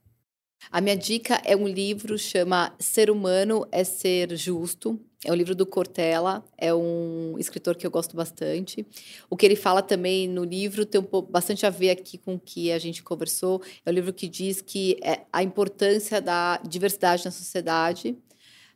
A 0.71 0.81
minha 0.81 0.97
dica 0.97 1.41
é 1.45 1.57
um 1.57 1.67
livro 1.67 2.19
chama 2.19 2.75
Ser 2.79 3.11
Humano 3.11 3.67
é 3.73 3.85
Ser 3.85 4.37
Justo. 4.37 5.01
É 5.25 5.31
um 5.31 5.37
livro 5.37 5.55
do 5.55 5.65
Cortella, 5.65 6.45
é 6.59 6.75
um 6.75 7.37
escritor 7.39 7.77
que 7.77 7.87
eu 7.87 7.91
gosto 7.93 8.17
bastante. 8.17 8.85
O 9.31 9.37
que 9.37 9.47
ele 9.47 9.55
fala 9.55 9.81
também 9.81 10.27
no 10.27 10.43
livro 10.43 10.85
tem 10.85 11.01
um 11.01 11.05
pouco, 11.05 11.31
bastante 11.31 11.65
a 11.65 11.71
ver 11.71 11.91
aqui 11.91 12.19
com 12.19 12.35
o 12.35 12.41
que 12.41 12.73
a 12.73 12.79
gente 12.79 13.05
conversou. 13.05 13.63
É 13.87 13.91
um 13.91 13.95
livro 13.95 14.13
que 14.13 14.27
diz 14.27 14.61
que 14.61 14.99
é 15.01 15.21
a 15.33 15.41
importância 15.41 16.21
da 16.21 16.57
diversidade 16.67 17.25
na 17.25 17.31
sociedade. 17.31 18.19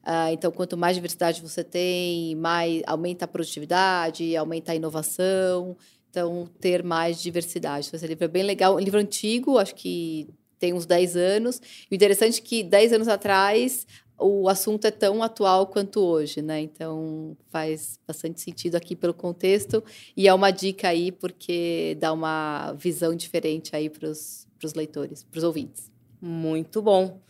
Uh, 0.04 0.30
então, 0.30 0.52
quanto 0.52 0.76
mais 0.76 0.94
diversidade 0.94 1.42
você 1.42 1.64
tem, 1.64 2.36
mais 2.36 2.80
aumenta 2.86 3.24
a 3.24 3.28
produtividade, 3.28 4.36
aumenta 4.36 4.70
a 4.70 4.76
inovação. 4.76 5.76
Então, 6.10 6.48
ter 6.60 6.84
mais 6.84 7.20
diversidade. 7.20 7.88
Então, 7.88 7.98
esse 7.98 8.06
livro 8.06 8.24
é 8.24 8.28
bem 8.28 8.44
legal. 8.44 8.76
Um 8.76 8.78
livro 8.78 9.00
antigo, 9.00 9.58
acho 9.58 9.74
que 9.74 10.28
tem 10.58 10.72
uns 10.72 10.86
10 10.86 11.16
anos. 11.16 11.60
E 11.90 11.94
o 11.94 11.96
interessante 11.96 12.40
é 12.40 12.42
que 12.42 12.62
10 12.62 12.94
anos 12.94 13.08
atrás 13.08 13.86
o 14.18 14.48
assunto 14.48 14.86
é 14.86 14.90
tão 14.90 15.22
atual 15.22 15.66
quanto 15.66 16.00
hoje, 16.00 16.40
né? 16.40 16.60
Então 16.60 17.36
faz 17.50 18.00
bastante 18.06 18.40
sentido 18.40 18.76
aqui 18.76 18.96
pelo 18.96 19.12
contexto 19.12 19.84
e 20.16 20.26
é 20.26 20.32
uma 20.32 20.50
dica 20.50 20.88
aí 20.88 21.12
porque 21.12 21.96
dá 22.00 22.12
uma 22.12 22.72
visão 22.72 23.14
diferente 23.14 23.76
aí 23.76 23.90
para 23.90 24.08
os 24.08 24.46
leitores, 24.74 25.22
para 25.22 25.38
os 25.38 25.44
ouvintes. 25.44 25.90
Muito 26.20 26.80
bom. 26.80 27.20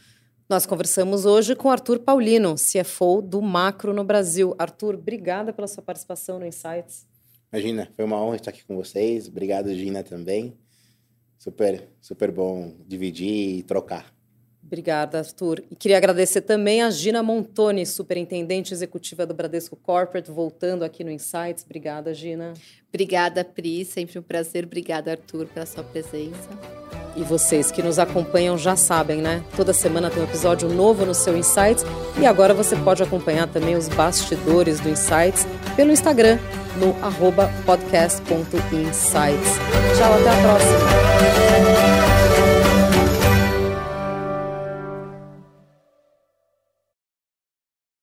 Nós 0.49 0.65
conversamos 0.65 1.27
hoje 1.27 1.57
com 1.57 1.69
Arthur 1.69 1.99
Paulino, 1.99 2.55
CFO 2.55 3.21
do 3.21 3.43
Macro 3.43 3.93
no 3.93 4.05
Brasil. 4.05 4.55
Arthur, 4.57 4.95
obrigada 4.95 5.53
pela 5.53 5.67
sua 5.67 5.83
participação 5.83 6.39
no 6.39 6.47
Insights. 6.47 7.05
Imagina, 7.53 7.91
foi 7.97 8.05
uma 8.05 8.23
honra 8.23 8.37
estar 8.37 8.51
aqui 8.51 8.65
com 8.65 8.77
vocês. 8.77 9.27
Obrigado, 9.27 9.75
Gina, 9.75 10.05
também. 10.05 10.57
Super, 11.47 11.89
super 12.01 12.33
bom 12.33 12.75
dividir 12.89 13.59
e 13.59 13.63
trocar. 13.63 14.13
Obrigada, 14.65 15.19
Arthur. 15.19 15.63
E 15.71 15.77
queria 15.77 15.97
agradecer 15.97 16.41
também 16.41 16.83
a 16.83 16.91
Gina 16.91 17.23
Montoni, 17.23 17.87
superintendente 17.87 18.75
executiva 18.75 19.25
do 19.25 19.33
Bradesco 19.33 19.77
Corporate, 19.77 20.29
voltando 20.29 20.85
aqui 20.85 21.05
no 21.05 21.11
Insights. 21.13 21.63
Obrigada, 21.65 22.13
Gina. 22.13 22.53
Obrigada, 22.89 23.45
Pri. 23.45 23.85
Sempre 23.85 24.19
um 24.19 24.23
prazer. 24.23 24.65
Obrigada, 24.65 25.13
Arthur, 25.13 25.47
pela 25.47 25.67
sua 25.67 25.85
presença. 25.85 27.06
E 27.17 27.23
vocês 27.23 27.73
que 27.73 27.83
nos 27.83 27.99
acompanham 27.99 28.59
já 28.59 28.77
sabem, 28.77 29.23
né? 29.23 29.43
Toda 29.57 29.73
semana 29.73 30.11
tem 30.11 30.23
um 30.23 30.27
episódio 30.27 30.69
novo 30.69 31.07
no 31.07 31.15
seu 31.15 31.37
Insights 31.37 31.85
e 32.21 32.27
agora 32.27 32.53
você 32.53 32.77
pode 32.77 33.03
acompanhar 33.03 33.49
também 33.49 33.75
os 33.75 33.89
bastidores 33.89 34.81
do 34.81 34.89
Insights 34.91 35.47
pelo 35.75 35.91
Instagram 35.91 36.39
no 36.77 36.95
podcast.insights. 37.65 39.53
Tchau, 39.97 40.15
até 40.15 40.29
a 40.29 40.37
próxima! 40.43 41.96